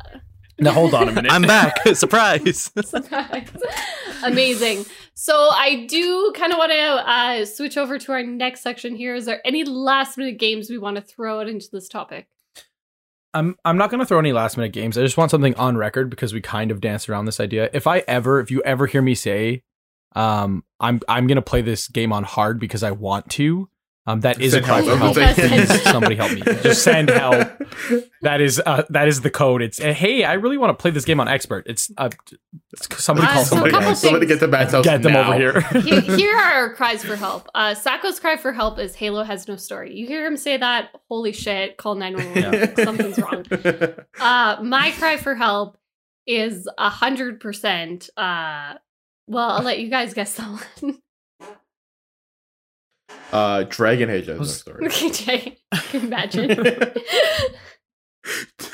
Now 0.59 0.73
hold 0.73 0.95
on 0.95 1.09
a 1.09 1.13
minute. 1.13 1.33
I'm 1.33 1.43
back. 1.43 1.77
Surprise. 1.95 2.71
surprise. 2.85 3.51
Amazing. 4.23 4.85
So 5.15 5.51
I 5.53 5.87
do 5.87 6.33
kind 6.37 6.53
of 6.53 6.59
want 6.59 6.73
to 6.73 6.79
uh, 6.79 7.45
switch 7.45 7.77
over 7.77 7.99
to 7.99 8.13
our 8.13 8.23
next 8.23 8.63
section 8.63 8.97
here. 8.97 9.15
Is 9.15 9.27
there 9.27 9.41
any 9.45 9.65
last 9.65 10.17
minute 10.17 10.39
games 10.39 10.71
we 10.71 10.79
want 10.79 10.97
to 10.97 11.03
throw 11.03 11.41
out 11.41 11.49
into 11.49 11.69
this 11.71 11.89
topic? 11.89 12.29
I'm 13.35 13.57
I'm 13.65 13.79
not 13.79 13.91
gonna 13.91 14.05
throw 14.05 14.19
any 14.19 14.33
last 14.33 14.57
minute 14.57 14.73
games. 14.73 14.99
I 14.99 15.03
just 15.03 15.17
want 15.17 15.31
something 15.31 15.55
on 15.55 15.77
record 15.77 16.11
because 16.11 16.35
we 16.35 16.41
kind 16.41 16.71
of 16.71 16.81
danced 16.81 17.09
around 17.09 17.25
this 17.25 17.41
idea. 17.41 17.71
If 17.73 17.87
I 17.87 18.01
ever, 18.01 18.41
if 18.41 18.51
you 18.51 18.63
ever 18.63 18.87
hear 18.87 19.01
me 19.01 19.15
say, 19.15 19.63
um, 20.15 20.65
I'm 20.81 21.01
I'm 21.09 21.27
gonna 21.27 21.43
play 21.43 21.63
this 21.63 21.89
game 21.89 22.13
on 22.13 22.25
hard 22.25 22.61
because 22.61 22.83
I 22.83 22.91
want 22.91 23.31
to. 23.33 23.69
Um, 24.05 24.21
that 24.23 24.41
is 24.41 24.53
a 24.55 24.61
cry 24.61 24.81
help. 24.83 24.99
for 24.99 25.05
help. 25.05 25.17
Yes, 25.17 25.83
somebody 25.85 26.17
help 26.17 26.33
me. 26.33 26.41
Just 26.63 26.83
send 26.83 27.09
help. 27.09 27.49
That 28.23 28.41
is 28.41 28.61
uh, 28.65 28.83
that 28.91 29.07
is 29.07 29.21
the 29.21 29.31
code. 29.31 29.63
It's 29.63 29.81
uh, 29.81 29.93
hey, 29.93 30.25
I 30.25 30.33
really 30.35 30.59
want 30.59 30.77
to 30.77 30.81
play 30.83 30.91
this 30.91 31.05
game 31.05 31.21
on 31.21 31.29
expert. 31.29 31.67
It's 31.69 31.89
uh, 31.97 32.11
it's- 32.73 33.01
somebody 33.01 33.29
Uh, 33.29 33.33
call 33.35 33.45
so 33.45 33.49
somebody. 33.55 33.71
couple 33.73 33.95
somebody 33.95 34.27
get 34.27 34.41
to 34.41 34.49
Matt's 34.49 34.73
house 34.73 34.85
Get 34.85 35.03
them 35.03 35.13
now. 35.13 35.29
over 35.33 35.39
here. 35.39 35.61
Here, 35.83 36.01
here 36.01 36.35
are 36.37 36.53
our 36.53 36.75
cries 36.75 37.05
for 37.05 37.15
help. 37.17 37.49
Uh, 37.55 37.75
Sacco's 37.75 38.19
cry 38.19 38.37
for 38.37 38.53
help 38.53 38.79
is 38.81 38.95
Halo 38.97 39.23
has 39.23 39.47
no 39.47 39.55
story. 39.57 39.95
You 39.95 40.07
hear 40.07 40.27
him 40.27 40.37
say 40.37 40.57
that, 40.57 40.91
holy 41.09 41.33
shit, 41.33 41.77
call 41.77 41.95
911. 41.95 42.77
Something's 42.85 43.19
wrong. 43.19 43.45
Uh, 44.21 44.57
my 44.63 44.91
cry 44.93 45.17
for 45.17 45.35
help 45.35 45.77
is 46.27 46.69
a 46.79 46.89
hundred 46.91 47.41
percent. 47.41 48.09
Uh, 48.17 48.75
well, 49.27 49.51
I'll 49.51 49.63
let 49.63 49.79
you 49.81 49.89
guys 49.91 50.13
guess 50.15 50.35
the 50.35 50.43
one. 50.43 51.02
Uh, 53.33 53.65
Dragon 53.65 54.11
Age 54.11 54.27
has 54.27 54.39
no 54.39 54.45
story. 54.45 54.87
okay, 54.93 55.11
Jay, 55.11 55.59
imagine? 55.95 56.51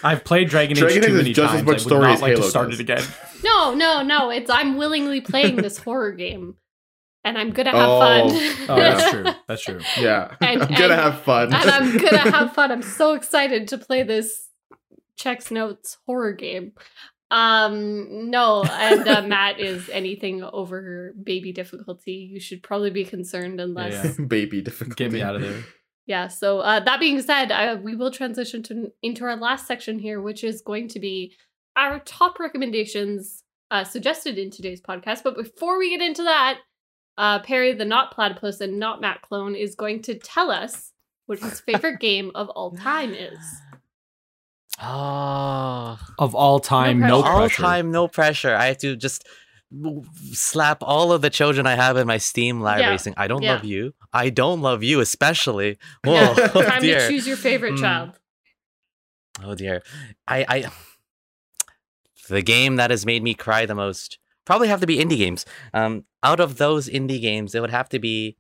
I've 0.05 0.25
played 0.25 0.49
Dragon 0.51 0.77
Age 0.77 0.81
Dragon 0.81 0.99
Age 1.05 1.09
too 1.09 1.17
many 1.17 1.33
just 1.33 1.55
as 1.55 1.61
times. 1.63 1.67
much 1.67 1.87
I 1.93 1.95
would 1.95 2.03
not 2.03 2.11
as 2.15 2.23
like 2.23 2.31
Halo 2.33 2.43
to 2.43 2.51
start 2.51 2.71
does. 2.71 2.81
it 2.81 2.83
again. 2.83 3.03
no, 3.45 3.75
no, 3.75 4.03
no. 4.03 4.31
It's 4.31 4.51
I'm 4.51 4.77
willingly 4.77 5.21
playing 5.23 5.57
this 5.57 5.79
horror 5.79 6.13
game, 6.13 6.57
and 7.25 7.39
I'm 7.39 7.51
gonna 7.51 7.71
have 7.71 7.89
Oh. 7.89 7.99
fun. 8.01 8.67
Oh, 8.69 8.77
that's 8.77 9.11
true. 9.11 9.25
That's 9.47 9.63
true. 9.63 9.81
Yeah, 9.99 10.35
And- 10.43 10.63
I'm 10.63 10.69
gonna 10.69 10.95
and- 10.95 11.03
have 11.03 11.23
fun. 11.23 11.45
and 11.55 11.55
I'm 11.71 11.97
gonna 11.97 12.19
have 12.31 12.53
fun. 12.55 12.71
I'm 12.71 12.83
so 12.83 13.15
excited 13.15 13.69
to 13.69 13.79
play 13.79 14.03
this 14.03 14.49
checks 15.17 15.51
notes 15.51 15.97
horror 16.07 16.33
game. 16.33 16.73
Um, 17.31 18.31
no, 18.31 18.65
and 18.65 19.07
uh, 19.07 19.23
Matt 19.27 19.61
is 19.61 19.89
anything 19.91 20.43
over 20.43 21.13
baby 21.23 21.53
difficulty. 21.53 22.13
You 22.33 22.41
should 22.41 22.63
probably 22.63 22.91
be 22.91 23.05
concerned 23.05 23.61
unless 23.61 24.19
Yeah. 24.19 24.25
baby 24.27 24.63
difficulty. 24.63 25.05
Get 25.05 25.13
me 25.13 25.21
out 25.23 25.37
of 25.37 25.43
there. 25.43 25.63
yeah 26.07 26.29
so 26.29 26.61
uh, 26.61 26.81
that 26.81 26.99
being 27.01 27.21
said 27.21 27.53
uh, 27.53 27.77
we 27.83 27.95
will 27.95 28.11
transition 28.11 28.63
to 28.63 28.91
into 29.03 29.25
our 29.25 29.37
last 29.37 29.67
section 29.67 29.99
here 29.99 30.23
which 30.23 30.43
is 30.43 30.63
going 30.63 30.89
to 30.89 30.99
be 30.99 31.35
our 31.77 31.99
top 32.01 32.41
recommendations 32.41 33.45
uh, 33.71 33.85
suggested 33.85 34.39
in 34.39 34.51
today's 34.51 34.81
podcast 34.81 35.23
but 35.23 35.37
before 35.37 35.79
we 35.79 35.91
get 35.91 36.01
into 36.01 36.23
that 36.23 36.61
uh, 37.19 37.39
perry 37.41 37.75
the 37.75 37.85
not 37.85 38.11
platypus 38.11 38.61
and 38.63 38.79
not 38.79 39.03
matt 39.03 39.21
clone 39.21 39.55
is 39.55 39.75
going 39.75 40.01
to 40.01 40.15
tell 40.15 40.51
us 40.51 40.93
what 41.27 41.39
his 41.41 41.61
favorite 41.69 42.01
game 42.01 42.31
of 42.35 42.49
all 42.51 42.71
time 42.71 43.13
is 43.13 43.39
Oh, 44.83 45.99
Of 46.19 46.35
all 46.35 46.61
time, 46.61 47.01
no, 47.01 47.07
No 47.09 47.23
pressure. 47.23 47.33
all 47.41 47.49
time, 47.51 47.91
no 47.91 48.09
pressure. 48.09 48.55
I 48.55 48.67
have 48.67 48.79
to 48.79 48.97
just 48.97 49.27
slap 50.33 50.79
all 50.83 51.13
of 51.13 51.21
the 51.21 51.31
children 51.31 51.67
I 51.67 51.75
have 51.75 51.97
in 51.97 52.07
my 52.07 52.19
Steam 52.19 52.61
library 52.61 52.93
Yeah. 52.95 52.97
saying, 52.99 53.15
I 53.17 53.27
don't 53.27 53.43
Yeah. 53.43 53.55
love 53.55 53.65
you. 53.65 53.95
I 54.13 54.31
don't 54.31 54.61
love 54.63 54.83
you, 54.83 55.01
especially. 55.01 55.79
Whoa, 56.05 56.13
yeah, 56.15 56.35
oh 56.55 56.63
time 56.63 56.81
dear. 56.83 57.01
to 57.01 57.09
choose 57.09 57.27
your 57.27 57.37
favorite 57.37 57.75
Hmm. 57.75 57.83
child 57.83 58.19
Oh 59.43 59.55
dear. 59.55 59.83
I, 60.27 60.45
I 60.49 60.71
the 62.29 62.43
game 62.43 62.77
that 62.77 62.91
has 62.91 63.07
made 63.07 63.23
me 63.23 63.35
cry 63.35 63.67
the 63.67 63.75
most 63.75 64.19
probably 64.45 64.69
have 64.69 64.81
to 64.81 64.87
be 64.87 64.97
indie 64.99 65.19
games. 65.19 65.45
Um 65.75 66.05
out 66.23 66.41
of 66.41 66.57
those 66.59 66.89
indie 66.89 67.21
games, 67.21 67.55
it 67.55 67.61
would 67.61 67.71
have 67.71 67.89
to 67.91 67.99
be 67.99 68.37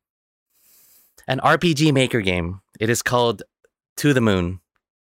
an 1.28 1.40
RPG 1.40 1.92
maker 1.92 2.20
game. 2.20 2.60
It 2.80 2.88
is 2.90 3.02
called 3.02 3.42
To 3.98 4.12
the 4.14 4.20
Moon. 4.20 4.60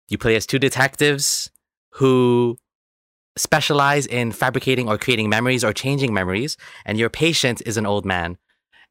You 0.10 0.18
play 0.18 0.36
as 0.36 0.46
two 0.46 0.60
detectives 0.60 1.50
who 1.94 2.58
specialize 3.36 4.06
in 4.06 4.32
fabricating 4.32 4.88
or 4.88 4.98
creating 4.98 5.30
memories 5.30 5.64
or 5.64 5.74
changing 5.74 6.14
memories, 6.14 6.58
and 6.86 6.98
your 6.98 7.10
patient 7.10 7.62
is 7.66 7.78
an 7.78 7.86
old 7.86 8.06
man. 8.06 8.38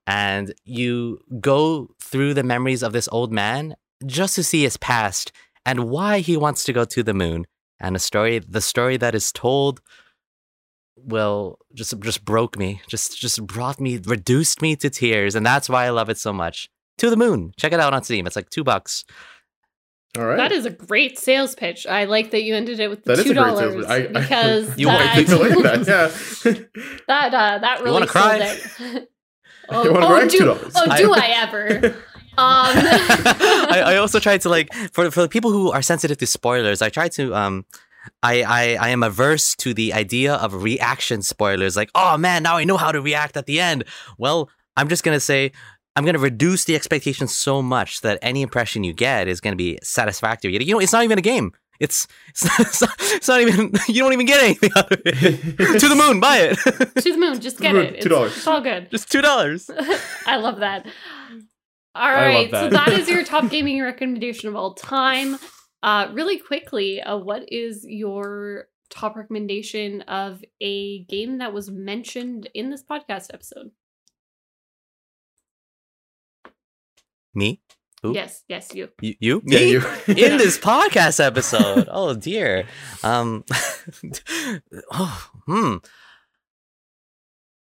And 0.06 0.52
you 0.64 1.20
go 1.40 1.90
through 2.00 2.34
the 2.34 2.42
memories 2.42 2.82
of 2.82 2.92
this 2.92 3.08
old 3.12 3.32
man 3.32 3.76
just 4.04 4.34
to 4.34 4.42
see 4.42 4.62
his 4.62 4.76
past 4.76 5.30
and 5.64 5.88
why 5.88 6.18
he 6.18 6.36
wants 6.36 6.64
to 6.64 6.72
go 6.72 6.84
to 6.84 7.02
the 7.02 7.14
moon. 7.14 7.46
And 7.78 7.94
the 7.94 8.00
story, 8.00 8.40
the 8.40 8.60
story 8.60 8.96
that 8.96 9.14
is 9.14 9.32
told, 9.32 9.80
will 10.96 11.58
just 11.74 11.98
just 12.00 12.24
broke 12.24 12.58
me, 12.58 12.80
just 12.88 13.18
just 13.18 13.44
brought 13.46 13.80
me, 13.80 13.98
reduced 14.04 14.62
me 14.62 14.76
to 14.76 14.90
tears, 14.90 15.34
and 15.34 15.44
that's 15.44 15.68
why 15.68 15.86
I 15.86 15.90
love 15.90 16.08
it 16.08 16.18
so 16.18 16.32
much. 16.32 16.68
To 16.98 17.10
the 17.10 17.16
moon, 17.16 17.52
check 17.56 17.72
it 17.72 17.80
out 17.80 17.94
on 17.94 18.04
Steam. 18.04 18.26
It's 18.26 18.36
like 18.36 18.50
two 18.50 18.62
bucks. 18.62 19.04
All 20.18 20.24
right. 20.26 20.36
that 20.36 20.52
is 20.52 20.66
a 20.66 20.70
great 20.70 21.18
sales 21.18 21.54
pitch 21.54 21.86
i 21.86 22.04
like 22.04 22.32
that 22.32 22.42
you 22.42 22.54
ended 22.54 22.78
it 22.80 22.88
with 22.90 23.02
the 23.04 23.14
That 23.16 23.18
is 23.20 23.24
two 23.24 23.30
a 23.30 23.34
great 23.34 23.56
sales 23.56 23.60
dollars 23.60 23.86
pitch. 23.86 23.90
I- 23.90 24.18
I- 24.18 24.22
because 24.22 24.78
You 24.78 24.86
that, 24.86 24.94
want- 24.94 25.08
I 25.08 25.24
think 25.24 25.28
I 25.30 25.70
like 25.72 25.84
that. 25.86 26.44
Yeah. 26.44 26.82
That 27.08 27.34
uh, 27.34 27.58
that 27.58 27.78
You 27.78 27.84
really 27.84 27.92
wanna 27.94 28.06
sold 28.08 28.24
cry? 28.24 28.38
it. 28.38 29.08
oh, 29.70 29.84
You 29.84 29.92
wanna 29.92 30.06
oh, 30.06 30.08
cry? 30.08 30.26
do, 30.28 30.38
$2. 30.38 30.72
oh, 30.76 30.96
do 30.96 31.12
I 31.14 31.26
ever? 31.36 31.96
Um, 32.38 32.76
I, 32.76 33.82
I 33.86 33.96
also 33.96 34.18
tried 34.18 34.40
to 34.42 34.48
like 34.48 34.72
for 34.92 35.10
for 35.10 35.20
the 35.22 35.28
people 35.28 35.50
who 35.50 35.70
are 35.70 35.82
sensitive 35.82 36.16
to 36.18 36.26
spoilers. 36.26 36.80
I 36.82 36.88
try 36.88 37.08
to 37.08 37.34
um. 37.34 37.64
I, 38.20 38.42
I, 38.42 38.62
I 38.80 38.88
am 38.88 39.04
averse 39.04 39.54
to 39.56 39.72
the 39.72 39.92
idea 39.92 40.34
of 40.34 40.64
reaction 40.64 41.22
spoilers. 41.22 41.76
Like, 41.76 41.88
oh 41.94 42.16
man, 42.18 42.42
now 42.42 42.56
I 42.56 42.64
know 42.64 42.76
how 42.76 42.90
to 42.90 43.00
react 43.00 43.36
at 43.36 43.46
the 43.46 43.60
end. 43.60 43.84
Well, 44.18 44.50
I'm 44.76 44.88
just 44.88 45.04
gonna 45.04 45.20
say 45.20 45.52
I'm 45.94 46.04
gonna 46.04 46.18
reduce 46.18 46.64
the 46.64 46.74
expectations 46.74 47.34
so 47.34 47.62
much 47.62 48.00
that 48.00 48.18
any 48.22 48.42
impression 48.42 48.84
you 48.84 48.92
get 48.92 49.28
is 49.28 49.40
gonna 49.40 49.56
be 49.56 49.78
satisfactory. 49.82 50.52
You 50.64 50.74
know, 50.74 50.80
it's 50.80 50.92
not 50.92 51.04
even 51.04 51.18
a 51.18 51.22
game. 51.22 51.52
It's 51.80 52.06
it's 52.28 52.44
not, 52.58 52.60
it's 52.60 52.80
not, 52.80 52.94
it's 52.98 53.28
not 53.28 53.40
even 53.40 53.72
you 53.88 54.02
don't 54.02 54.12
even 54.12 54.26
get 54.26 54.42
anything 54.42 54.70
out 54.76 54.92
of 54.92 55.00
it. 55.04 55.80
to 55.80 55.88
the 55.88 55.96
moon, 55.96 56.20
buy 56.20 56.38
it. 56.38 56.56
to 56.56 57.12
the 57.12 57.18
moon, 57.18 57.40
just 57.40 57.58
get 57.58 57.74
moon, 57.74 57.86
it. 57.86 57.96
It's, 57.96 58.06
$2. 58.06 58.26
it's 58.26 58.46
all 58.46 58.60
good. 58.60 58.90
just 58.90 59.10
two 59.10 59.20
dollars. 59.20 59.68
I 60.26 60.36
love 60.36 60.60
that. 60.60 60.86
All 61.94 62.10
love 62.10 62.22
right, 62.22 62.50
so 62.50 62.70
that. 62.70 62.86
that 62.86 62.88
is 62.98 63.08
your 63.08 63.22
top 63.24 63.50
gaming 63.50 63.82
recommendation 63.82 64.48
of 64.48 64.56
all 64.56 64.74
time. 64.74 65.38
Uh, 65.82 66.08
really 66.12 66.38
quickly, 66.38 67.02
uh, 67.02 67.16
what 67.16 67.52
is 67.52 67.84
your 67.86 68.68
top 68.88 69.16
recommendation 69.16 70.02
of 70.02 70.42
a 70.60 71.04
game 71.04 71.38
that 71.38 71.52
was 71.52 71.70
mentioned 71.70 72.48
in 72.54 72.70
this 72.70 72.82
podcast 72.82 73.34
episode? 73.34 73.72
Me? 77.34 77.60
Who? 78.02 78.14
Yes, 78.14 78.42
yes, 78.48 78.74
you. 78.74 78.88
You? 79.00 79.14
you? 79.20 79.42
Yeah, 79.46 79.58
Me? 79.60 79.70
you. 79.70 79.80
in 80.26 80.36
this 80.38 80.58
podcast 80.58 81.24
episode. 81.24 81.88
Oh 81.92 82.14
dear. 82.14 82.64
Um. 83.04 83.44
oh, 84.92 85.30
hmm. 85.46 85.76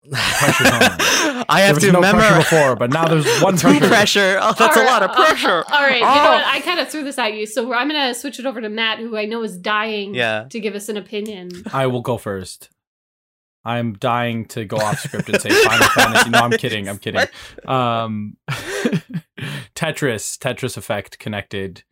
Pressure's 0.10 0.72
on. 0.72 0.82
I 1.50 1.60
There 1.60 1.68
have 1.68 1.76
was 1.76 1.84
to 1.84 1.92
no 1.92 2.00
remember 2.00 2.38
before, 2.38 2.76
but 2.78 2.92
now 2.92 3.08
there's 3.08 3.26
one 3.42 3.58
pressure. 3.58 3.88
pressure. 3.88 4.40
Oh, 4.42 4.54
that's 4.58 4.78
All 4.78 4.84
a 4.84 4.86
lot 4.86 5.04
of 5.04 5.10
right, 5.10 5.20
uh, 5.20 5.26
pressure. 5.26 5.64
all 5.70 5.82
right, 5.82 5.96
you 5.98 6.02
know 6.02 6.08
Oh. 6.10 6.32
what? 6.36 6.46
I 6.46 6.60
kind 6.62 6.80
of 6.80 6.88
threw 6.90 7.04
this 7.04 7.18
at 7.18 7.34
you, 7.34 7.46
so 7.46 7.74
I'm 7.74 7.88
gonna 7.90 8.14
switch 8.14 8.40
it 8.40 8.46
over 8.46 8.62
to 8.62 8.70
Matt, 8.70 9.00
who 9.00 9.18
I 9.18 9.26
know 9.26 9.44
is 9.44 9.58
dying 9.58 10.14
Yeah. 10.16 10.46
to 10.50 10.60
give 10.62 10.76
us 10.76 10.88
an 10.90 10.96
opinion. 10.98 11.52
I 11.74 11.88
will 11.88 12.02
go 12.02 12.18
first. 12.18 12.70
I'm 13.66 13.94
dying 13.94 14.46
to 14.46 14.64
go 14.64 14.78
off 14.78 15.00
script 15.00 15.28
and 15.28 15.42
say 15.42 15.50
Final 15.50 15.88
Fantasy. 15.90 16.30
No, 16.30 16.40
I'm 16.40 16.52
kidding. 16.52 16.88
I'm 16.88 17.00
kidding. 17.00 17.26
Um, 17.66 18.38
Tetris, 19.78 20.38
Tetris 20.38 20.76
Effect 20.76 21.20
connected. 21.20 21.84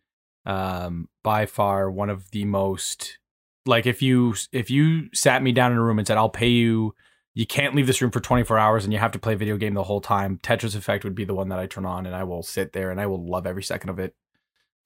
Um, 0.44 1.08
by 1.24 1.44
far 1.44 1.90
one 1.90 2.08
of 2.08 2.30
the 2.30 2.44
most 2.44 3.18
like 3.66 3.84
if 3.84 4.00
you 4.00 4.34
if 4.52 4.70
you 4.70 5.08
sat 5.12 5.42
me 5.42 5.52
down 5.52 5.72
in 5.72 5.78
a 5.78 5.82
room 5.82 5.98
and 5.98 6.06
said 6.06 6.16
I'll 6.16 6.28
pay 6.28 6.48
you, 6.48 6.94
you 7.34 7.46
can't 7.46 7.74
leave 7.74 7.86
this 7.86 8.00
room 8.00 8.10
for 8.10 8.20
24 8.20 8.58
hours 8.58 8.84
and 8.84 8.92
you 8.92 8.98
have 8.98 9.12
to 9.12 9.18
play 9.18 9.34
a 9.34 9.36
video 9.36 9.56
game 9.56 9.74
the 9.74 9.82
whole 9.82 10.00
time. 10.00 10.38
Tetris 10.42 10.76
Effect 10.76 11.04
would 11.04 11.14
be 11.14 11.24
the 11.24 11.34
one 11.34 11.48
that 11.48 11.58
I 11.58 11.66
turn 11.66 11.84
on 11.84 12.06
and 12.06 12.14
I 12.14 12.24
will 12.24 12.42
sit 12.42 12.72
there 12.72 12.90
and 12.90 13.00
I 13.00 13.06
will 13.06 13.28
love 13.28 13.46
every 13.46 13.62
second 13.62 13.90
of 13.90 13.98
it. 13.98 14.14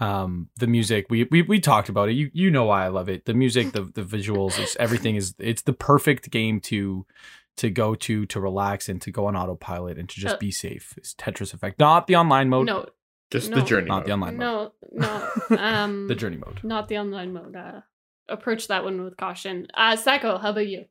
Um, 0.00 0.48
the 0.56 0.66
music 0.66 1.06
we 1.10 1.24
we 1.30 1.42
we 1.42 1.60
talked 1.60 1.90
about 1.90 2.08
it. 2.08 2.12
You 2.12 2.30
you 2.32 2.50
know 2.50 2.64
why 2.64 2.84
I 2.84 2.88
love 2.88 3.10
it. 3.10 3.26
The 3.26 3.34
music, 3.34 3.72
the 3.72 3.82
the 3.82 4.02
visuals, 4.02 4.58
it's 4.58 4.76
everything 4.76 5.16
is 5.16 5.34
it's 5.38 5.62
the 5.62 5.74
perfect 5.74 6.30
game 6.30 6.58
to 6.62 7.04
to 7.60 7.70
go 7.70 7.94
to 7.94 8.26
to 8.26 8.40
relax 8.40 8.88
and 8.88 9.00
to 9.02 9.10
go 9.10 9.26
on 9.26 9.36
autopilot 9.36 9.96
and 9.98 10.08
to 10.08 10.20
just 10.20 10.34
Uh, 10.34 10.38
be 10.38 10.50
safe. 10.50 10.92
It's 10.98 11.14
Tetris 11.14 11.54
Effect, 11.54 11.78
not 11.78 12.06
the 12.06 12.16
online 12.16 12.48
mode, 12.50 12.66
No, 12.66 12.86
Just 13.30 13.50
No. 13.50 13.56
the 13.56 13.62
journey. 13.62 13.86
not 13.88 14.04
the 14.04 14.16
mode. 14.16 14.28
online 14.34 14.36
mode, 14.38 14.70
no, 14.92 15.28
no. 15.50 15.56
Um, 15.58 16.08
the 16.08 16.14
journey 16.14 16.36
mode. 16.36 16.60
not 16.64 16.88
the 16.88 16.98
online 16.98 17.32
mode. 17.32 17.54
Uh, 17.56 17.80
approach 18.28 18.68
that 18.68 18.82
one 18.84 19.02
with 19.04 19.16
caution. 19.16 19.66
Uh, 19.74 19.96
Sacco, 19.96 20.36
how 20.38 20.50
about 20.50 20.66
you? 20.66 20.84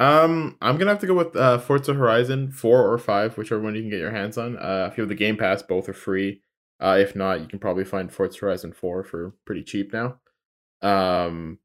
Um, 0.00 0.56
I'm 0.60 0.78
gonna 0.78 0.90
have 0.90 1.00
to 1.00 1.06
go 1.06 1.14
with 1.14 1.36
uh, 1.36 1.58
Forza 1.58 1.94
Horizon 1.94 2.50
four 2.50 2.90
or 2.90 2.98
five, 2.98 3.36
whichever 3.36 3.60
one 3.62 3.74
you 3.74 3.82
can 3.82 3.90
get 3.90 4.00
your 4.00 4.10
hands 4.10 4.36
on. 4.36 4.56
Uh, 4.56 4.88
if 4.90 4.96
you 4.98 5.02
have 5.02 5.08
the 5.08 5.14
Game 5.14 5.36
Pass, 5.36 5.62
both 5.62 5.88
are 5.88 5.92
free. 5.92 6.42
Uh, 6.80 6.96
if 6.98 7.14
not, 7.14 7.40
you 7.40 7.46
can 7.46 7.60
probably 7.60 7.84
find 7.84 8.12
Forza 8.12 8.38
Horizon 8.40 8.72
four 8.72 9.04
for 9.04 9.34
pretty 9.44 9.62
cheap 9.62 9.92
now. 9.92 10.18
Um, 10.80 11.58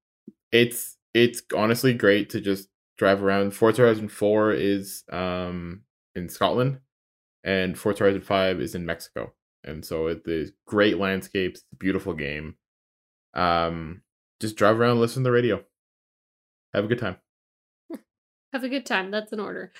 it's 0.51 0.97
it's 1.15 1.41
honestly 1.55 1.93
great 1.93 2.29
to 2.31 2.41
just 2.41 2.69
drive 2.97 3.23
around. 3.23 3.51
Forza 3.51 3.81
Horizon 3.83 4.09
four 4.09 4.51
is 4.51 5.03
um 5.11 5.81
in 6.15 6.29
Scotland, 6.29 6.79
and 7.43 7.77
Forza 7.77 8.03
Horizon 8.03 8.21
five 8.21 8.59
is 8.59 8.75
in 8.75 8.85
Mexico, 8.85 9.33
and 9.63 9.85
so 9.85 10.07
it 10.07 10.23
is 10.25 10.51
great 10.65 10.97
landscapes, 10.97 11.63
beautiful 11.77 12.13
game. 12.13 12.55
Um, 13.33 14.01
just 14.39 14.55
drive 14.55 14.79
around, 14.79 14.99
listen 14.99 15.23
to 15.23 15.27
the 15.27 15.31
radio, 15.31 15.63
have 16.73 16.85
a 16.85 16.87
good 16.87 16.99
time. 16.99 17.17
Have 18.53 18.63
a 18.63 18.69
good 18.69 18.85
time. 18.85 19.11
That's 19.11 19.33
an 19.33 19.39
order. 19.39 19.71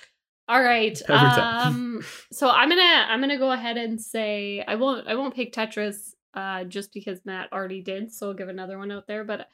All 0.48 0.62
right. 0.62 1.00
Um 1.08 2.02
so 2.32 2.48
I'm 2.48 2.68
going 2.68 2.80
to 2.80 2.84
I'm 2.84 3.22
to 3.28 3.36
go 3.38 3.50
ahead 3.50 3.76
and 3.76 4.00
say 4.00 4.64
I 4.66 4.76
won't 4.76 5.06
I 5.08 5.14
won't 5.14 5.34
pick 5.34 5.52
Tetris 5.52 6.14
uh 6.34 6.64
just 6.64 6.92
because 6.92 7.20
Matt 7.24 7.52
already 7.52 7.82
did, 7.82 8.12
so 8.12 8.28
I'll 8.28 8.34
give 8.34 8.48
another 8.48 8.78
one 8.78 8.90
out 8.90 9.06
there, 9.06 9.24
but 9.24 9.48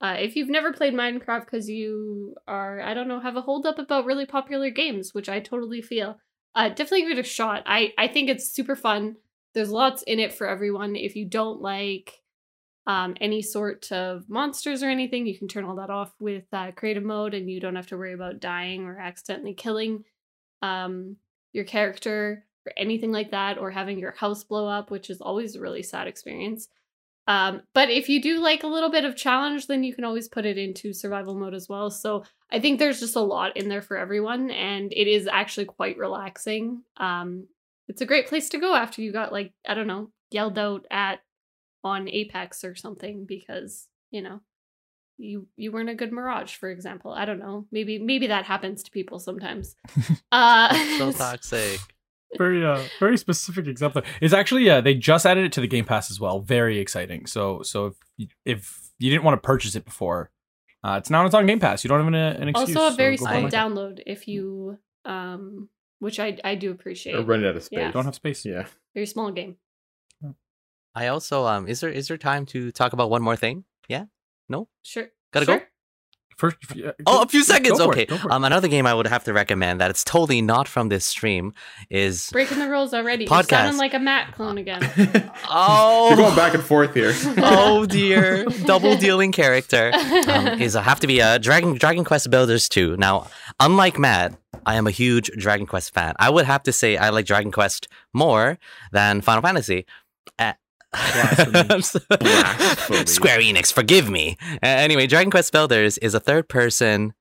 uh, 0.00 0.16
if 0.18 0.36
you've 0.36 0.48
never 0.48 0.72
played 0.72 0.94
Minecraft 0.94 1.44
because 1.44 1.68
you 1.68 2.34
are, 2.46 2.80
I 2.80 2.94
don't 2.94 3.08
know, 3.08 3.20
have 3.20 3.36
a 3.36 3.40
hold 3.40 3.66
up 3.66 3.78
about 3.78 4.04
really 4.04 4.26
popular 4.26 4.70
games, 4.70 5.12
which 5.12 5.28
I 5.28 5.40
totally 5.40 5.82
feel, 5.82 6.18
uh, 6.54 6.68
definitely 6.68 7.02
give 7.02 7.18
it 7.18 7.18
a 7.18 7.24
shot. 7.24 7.64
I, 7.66 7.92
I 7.98 8.08
think 8.08 8.28
it's 8.28 8.48
super 8.48 8.76
fun. 8.76 9.16
There's 9.54 9.70
lots 9.70 10.02
in 10.02 10.20
it 10.20 10.32
for 10.32 10.46
everyone. 10.48 10.94
If 10.94 11.16
you 11.16 11.24
don't 11.24 11.60
like 11.60 12.20
um, 12.86 13.16
any 13.20 13.42
sort 13.42 13.90
of 13.90 14.28
monsters 14.28 14.82
or 14.82 14.88
anything, 14.88 15.26
you 15.26 15.36
can 15.36 15.48
turn 15.48 15.64
all 15.64 15.76
that 15.76 15.90
off 15.90 16.12
with 16.20 16.44
uh, 16.52 16.70
creative 16.72 17.02
mode, 17.02 17.34
and 17.34 17.50
you 17.50 17.60
don't 17.60 17.76
have 17.76 17.88
to 17.88 17.96
worry 17.96 18.12
about 18.14 18.40
dying 18.40 18.84
or 18.84 18.98
accidentally 18.98 19.54
killing 19.54 20.04
um, 20.62 21.16
your 21.52 21.64
character 21.64 22.44
or 22.66 22.72
anything 22.76 23.10
like 23.10 23.32
that, 23.32 23.58
or 23.58 23.70
having 23.70 23.98
your 23.98 24.12
house 24.12 24.44
blow 24.44 24.68
up, 24.68 24.90
which 24.90 25.10
is 25.10 25.20
always 25.20 25.56
a 25.56 25.60
really 25.60 25.82
sad 25.82 26.06
experience. 26.06 26.68
Um, 27.28 27.60
but 27.74 27.90
if 27.90 28.08
you 28.08 28.22
do 28.22 28.40
like 28.40 28.62
a 28.62 28.68
little 28.68 28.90
bit 28.90 29.04
of 29.04 29.14
challenge, 29.14 29.66
then 29.66 29.84
you 29.84 29.94
can 29.94 30.04
always 30.04 30.28
put 30.28 30.46
it 30.46 30.56
into 30.56 30.94
survival 30.94 31.34
mode 31.34 31.52
as 31.52 31.68
well. 31.68 31.90
So 31.90 32.24
I 32.50 32.58
think 32.58 32.78
there's 32.78 33.00
just 33.00 33.16
a 33.16 33.20
lot 33.20 33.54
in 33.54 33.68
there 33.68 33.82
for 33.82 33.98
everyone, 33.98 34.50
and 34.50 34.90
it 34.92 35.06
is 35.06 35.28
actually 35.30 35.66
quite 35.66 35.98
relaxing. 35.98 36.82
Um, 36.96 37.46
it's 37.86 38.00
a 38.00 38.06
great 38.06 38.28
place 38.28 38.48
to 38.50 38.58
go 38.58 38.74
after 38.74 39.02
you 39.02 39.12
got 39.12 39.30
like 39.30 39.52
I 39.68 39.74
don't 39.74 39.86
know 39.86 40.10
yelled 40.30 40.58
out 40.58 40.86
at 40.90 41.20
on 41.84 42.08
Apex 42.08 42.64
or 42.64 42.74
something 42.74 43.26
because 43.26 43.88
you 44.10 44.22
know 44.22 44.40
you 45.18 45.48
you 45.56 45.70
weren't 45.70 45.90
a 45.90 45.94
good 45.94 46.12
Mirage, 46.12 46.54
for 46.54 46.70
example. 46.70 47.12
I 47.12 47.26
don't 47.26 47.40
know. 47.40 47.66
Maybe 47.70 47.98
maybe 47.98 48.28
that 48.28 48.46
happens 48.46 48.82
to 48.84 48.90
people 48.90 49.18
sometimes. 49.18 49.76
uh, 50.32 50.96
so 50.96 51.12
toxic. 51.18 51.78
Very 52.36 52.64
uh 52.64 52.82
very 52.98 53.16
specific 53.16 53.66
example. 53.66 54.02
It's 54.20 54.34
actually 54.34 54.68
uh 54.68 54.80
they 54.80 54.94
just 54.94 55.24
added 55.24 55.44
it 55.44 55.52
to 55.52 55.60
the 55.60 55.66
Game 55.66 55.84
Pass 55.84 56.10
as 56.10 56.20
well. 56.20 56.40
Very 56.40 56.78
exciting. 56.78 57.26
So 57.26 57.62
so 57.62 57.86
if 57.86 57.94
you, 58.16 58.26
if 58.44 58.80
you 58.98 59.10
didn't 59.10 59.24
want 59.24 59.40
to 59.40 59.46
purchase 59.46 59.74
it 59.74 59.84
before, 59.84 60.30
uh, 60.84 60.96
it's 60.98 61.10
now 61.10 61.24
it's 61.24 61.34
on 61.34 61.46
Game 61.46 61.60
Pass. 61.60 61.84
You 61.84 61.88
don't 61.88 62.00
have 62.00 62.08
an, 62.08 62.14
an 62.14 62.48
excuse. 62.48 62.76
also 62.76 62.92
a 62.92 62.96
very 62.96 63.16
so 63.16 63.24
small 63.24 63.42
buy 63.42 63.48
it. 63.48 63.52
download 63.52 64.02
if 64.06 64.28
you 64.28 64.78
um 65.04 65.68
which 66.00 66.20
I 66.20 66.38
I 66.44 66.54
do 66.54 66.70
appreciate. 66.70 67.14
Or 67.14 67.22
running 67.22 67.46
out 67.46 67.56
of 67.56 67.64
space. 67.64 67.78
Yeah. 67.78 67.90
Don't 67.90 68.04
have 68.04 68.14
space. 68.14 68.44
Yeah. 68.44 68.66
Very 68.94 69.06
small 69.06 69.30
game. 69.32 69.56
I 70.94 71.08
also 71.08 71.46
um. 71.46 71.68
Is 71.68 71.80
there 71.80 71.90
is 71.90 72.08
there 72.08 72.18
time 72.18 72.44
to 72.46 72.72
talk 72.72 72.92
about 72.92 73.10
one 73.10 73.22
more 73.22 73.36
thing? 73.36 73.64
Yeah. 73.88 74.06
No? 74.48 74.68
Sure. 74.82 75.08
Gotta 75.32 75.46
sure. 75.46 75.58
go? 75.60 75.64
First, 76.38 76.56
if 76.62 76.76
you- 76.76 76.86
uh, 76.86 76.92
Oh, 77.06 77.16
go- 77.18 77.22
a 77.22 77.26
few 77.28 77.42
seconds. 77.42 77.80
Okay. 77.80 78.02
it. 78.08 78.12
Um, 78.30 78.44
another 78.44 78.68
game 78.68 78.86
I 78.86 78.94
would 78.94 79.08
have 79.08 79.24
to 79.24 79.32
recommend 79.32 79.80
that 79.80 79.90
it's 79.90 80.04
totally 80.04 80.40
not 80.40 80.68
from 80.68 80.88
this 80.88 81.04
stream 81.04 81.52
is 81.90 82.30
Breaking 82.30 82.60
the 82.60 82.70
rules 82.70 82.94
already. 82.94 83.26
You're 83.28 83.42
sounding 83.42 83.76
like 83.76 83.92
a 83.92 83.98
Matt 83.98 84.32
clone 84.34 84.56
again. 84.56 84.80
oh 85.50 86.08
You're 86.08 86.16
going 86.16 86.36
back 86.36 86.54
and 86.54 86.62
forth 86.62 86.94
here. 86.94 87.12
oh 87.38 87.84
dear, 87.86 88.44
double 88.64 88.96
dealing 88.96 89.32
character. 89.32 89.92
Um, 90.28 90.60
is 90.60 90.76
uh, 90.76 90.82
have 90.82 91.00
to 91.00 91.06
be 91.06 91.20
a 91.20 91.38
Dragon 91.38 91.74
Dragon 91.74 92.04
Quest 92.04 92.30
Builders 92.30 92.68
2. 92.68 92.96
Now, 92.96 93.28
unlike 93.60 93.98
Matt, 93.98 94.34
I 94.66 94.74
am 94.76 94.86
a 94.86 94.90
huge 94.90 95.30
Dragon 95.38 95.66
Quest 95.66 95.92
fan. 95.94 96.14
I 96.18 96.28
would 96.30 96.44
have 96.44 96.62
to 96.64 96.72
say 96.72 96.96
I 96.96 97.08
like 97.10 97.24
Dragon 97.26 97.50
Quest 97.50 97.88
more 98.14 98.58
than 98.92 99.20
Final 99.22 99.42
Fantasy. 99.42 99.86
Uh, 100.38 100.52
Blasphemy. 100.92 101.62
Blasphemy. 102.20 103.06
Square 103.06 103.40
Enix, 103.40 103.72
forgive 103.72 104.08
me. 104.10 104.36
Uh, 104.54 104.56
anyway, 104.62 105.06
Dragon 105.06 105.30
Quest 105.30 105.52
Builders 105.52 105.98
is 105.98 106.14
a 106.14 106.20
third-person 106.20 107.14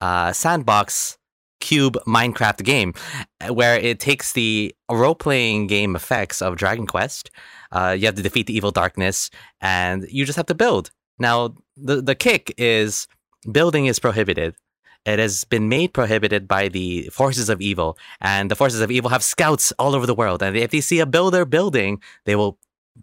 uh, 0.00 0.32
sandbox 0.32 1.18
cube 1.60 1.98
Minecraft 2.06 2.64
game 2.64 2.94
uh, 3.40 3.52
where 3.52 3.78
it 3.78 4.00
takes 4.00 4.32
the 4.32 4.74
role-playing 4.90 5.66
game 5.66 5.94
effects 5.94 6.40
of 6.40 6.56
Dragon 6.56 6.86
Quest. 6.86 7.30
Uh, 7.70 7.94
you 7.98 8.06
have 8.06 8.14
to 8.14 8.22
defeat 8.22 8.46
the 8.46 8.56
evil 8.56 8.70
darkness, 8.70 9.30
and 9.60 10.06
you 10.10 10.24
just 10.24 10.36
have 10.36 10.46
to 10.46 10.54
build. 10.54 10.90
Now, 11.18 11.54
the 11.76 12.00
the 12.00 12.14
kick 12.14 12.54
is 12.56 13.06
building 13.52 13.86
is 13.86 13.98
prohibited. 13.98 14.56
It 15.06 15.18
has 15.18 15.44
been 15.44 15.68
made 15.68 15.94
prohibited 15.94 16.46
by 16.46 16.68
the 16.68 17.08
forces 17.12 17.48
of 17.48 17.60
evil, 17.60 17.96
and 18.20 18.50
the 18.50 18.56
forces 18.56 18.80
of 18.80 18.90
evil 18.90 19.10
have 19.10 19.22
scouts 19.22 19.72
all 19.78 19.94
over 19.94 20.06
the 20.06 20.14
world. 20.14 20.42
And 20.42 20.56
if 20.56 20.70
they 20.70 20.80
see 20.80 20.98
a 20.98 21.06
builder 21.06 21.44
building, 21.44 22.00
they 22.24 22.36
will 22.36 22.58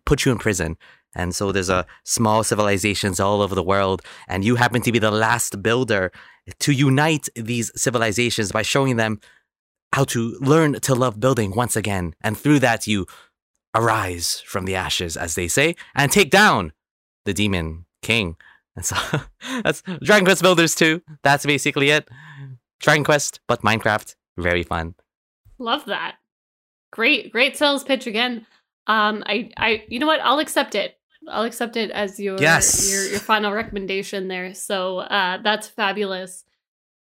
put 0.06 0.26
you 0.26 0.32
in 0.32 0.38
prison. 0.38 0.78
And 1.16 1.36
so 1.36 1.52
there's 1.52 1.70
a 1.70 1.86
small 2.04 2.44
civilizations 2.44 3.20
all 3.20 3.42
over 3.42 3.56
the 3.56 3.64
world, 3.64 4.02
and 4.28 4.46
you 4.46 4.56
happen 4.56 4.82
to 4.82 4.92
be 4.92 5.00
the 5.00 5.12
last 5.12 5.64
builder 5.64 6.12
to 6.60 6.72
unite 6.72 7.28
these 7.36 7.72
civilizations 7.76 8.52
by 8.52 8.62
showing 8.62 8.98
them 8.98 9.20
how 9.94 10.04
to 10.04 10.38
learn 10.42 10.74
to 10.82 10.94
love 10.94 11.20
building 11.20 11.56
once 11.56 11.76
again. 11.76 12.14
And 12.22 12.38
through 12.38 12.60
that, 12.60 12.88
you 12.88 13.08
arise 13.74 14.42
from 14.46 14.66
the 14.66 14.76
ashes, 14.76 15.18
as 15.18 15.36
they 15.36 15.48
say, 15.48 15.76
and 15.96 16.12
take 16.12 16.30
down 16.30 16.74
the 17.26 17.34
demon 17.34 17.86
king. 18.02 18.36
And 18.76 18.86
so 18.86 18.96
that's 19.64 19.82
Dragon 20.04 20.26
Quest 20.26 20.42
Builders 20.42 20.76
2. 20.76 21.02
That's 21.24 21.46
basically 21.46 21.90
it. 21.90 22.08
Dragon 22.80 23.04
Quest, 23.04 23.40
but 23.48 23.62
Minecraft. 23.62 24.16
Very 24.38 24.64
fun. 24.64 24.96
Love 25.58 25.86
that. 25.86 26.16
Great, 26.92 27.32
great 27.32 27.58
sales 27.58 27.84
pitch 27.84 28.08
again. 28.08 28.46
Um, 28.88 29.24
I, 29.26 29.52
I, 29.58 29.84
you 29.90 30.00
know 30.00 30.08
what? 30.08 30.22
I'll 30.22 30.40
accept 30.40 30.74
it. 30.76 30.98
I'll 31.30 31.44
accept 31.44 31.76
it 31.76 31.92
as 31.92 32.20
your 32.20 32.40
Yes. 32.40 32.90
your 32.90 33.04
your 33.10 33.20
final 33.20 33.52
recommendation 33.52 34.28
there. 34.30 34.54
So 34.54 35.00
uh, 35.00 35.40
that's 35.44 35.68
fabulous. 35.68 36.46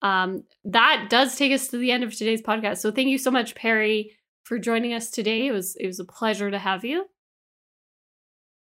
Um, 0.02 0.44
that 0.66 1.08
does 1.10 1.36
take 1.38 1.52
us 1.54 1.70
to 1.70 1.78
the 1.78 1.92
end 1.92 2.04
of 2.04 2.14
today's 2.14 2.42
podcast. 2.42 2.78
So 2.78 2.92
thank 2.92 3.08
you 3.10 3.18
so 3.18 3.32
much, 3.32 3.56
Perry, 3.56 4.18
for 4.44 4.60
joining 4.60 4.94
us 4.94 5.10
today. 5.10 5.48
It 5.48 5.52
was 5.52 5.76
it 5.78 5.88
was 5.88 6.00
a 6.00 6.06
pleasure 6.06 6.52
to 6.52 6.60
have 6.60 6.84
you. 6.84 7.06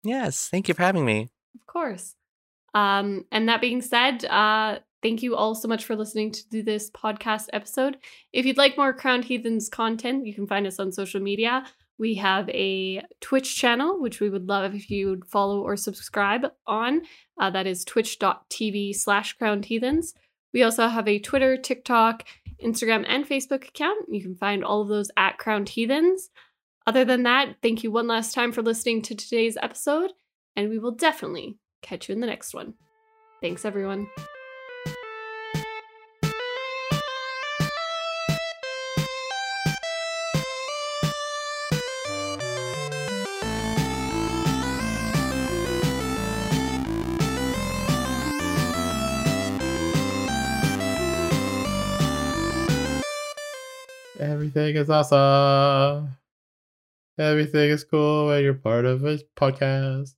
Yes, 0.03 0.47
thank 0.49 0.67
you 0.67 0.73
for 0.73 0.83
having 0.83 1.05
me. 1.05 1.29
Of 1.55 1.65
course. 1.65 2.15
Um, 2.73 3.25
and 3.31 3.49
that 3.49 3.61
being 3.61 3.81
said, 3.81 4.23
uh, 4.25 4.79
thank 5.01 5.23
you 5.23 5.35
all 5.35 5.55
so 5.55 5.67
much 5.67 5.85
for 5.85 5.95
listening 5.95 6.31
to 6.51 6.63
this 6.63 6.91
podcast 6.91 7.47
episode. 7.51 7.97
If 8.31 8.45
you'd 8.45 8.57
like 8.57 8.77
more 8.77 8.93
Crowned 8.93 9.25
Heathens 9.25 9.69
content, 9.69 10.25
you 10.27 10.33
can 10.33 10.47
find 10.47 10.67
us 10.67 10.79
on 10.79 10.91
social 10.91 11.19
media. 11.21 11.65
We 11.99 12.15
have 12.15 12.47
a 12.49 13.01
Twitch 13.21 13.55
channel, 13.55 13.99
which 13.99 14.19
we 14.19 14.29
would 14.29 14.47
love 14.47 14.75
if 14.75 14.89
you 14.89 15.09
would 15.09 15.25
follow 15.25 15.61
or 15.61 15.75
subscribe 15.75 16.45
on. 16.65 17.01
Uh, 17.39 17.49
that 17.49 17.67
is 17.67 17.83
twitch.tv 17.83 18.95
slash 18.95 19.33
crowned 19.33 19.65
heathens. 19.65 20.13
We 20.53 20.63
also 20.63 20.87
have 20.87 21.07
a 21.07 21.19
Twitter, 21.19 21.57
TikTok, 21.57 22.23
Instagram, 22.63 23.05
and 23.07 23.27
Facebook 23.27 23.67
account. 23.67 24.05
You 24.09 24.21
can 24.21 24.35
find 24.35 24.63
all 24.63 24.81
of 24.81 24.87
those 24.87 25.11
at 25.17 25.37
Crowned 25.37 25.69
Heathens. 25.69 26.29
Other 26.85 27.03
than 27.03 27.23
that, 27.23 27.57
thank 27.61 27.83
you 27.83 27.91
one 27.91 28.07
last 28.07 28.33
time 28.33 28.51
for 28.51 28.61
listening 28.61 29.01
to 29.03 29.15
today's 29.15 29.57
episode, 29.61 30.11
and 30.55 30.69
we 30.69 30.79
will 30.79 30.93
definitely 30.93 31.57
catch 31.81 32.07
you 32.07 32.13
in 32.13 32.21
the 32.21 32.27
next 32.27 32.53
one. 32.53 32.75
Thanks, 33.41 33.65
everyone. 33.65 34.07
Everything 54.57 54.81
is 54.81 54.89
awesome. 54.89 56.17
Everything 57.19 57.69
is 57.69 57.83
cool 57.83 58.27
when 58.27 58.43
you're 58.43 58.55
part 58.55 58.85
of 58.85 59.05
a 59.05 59.19
podcast. 59.35 60.16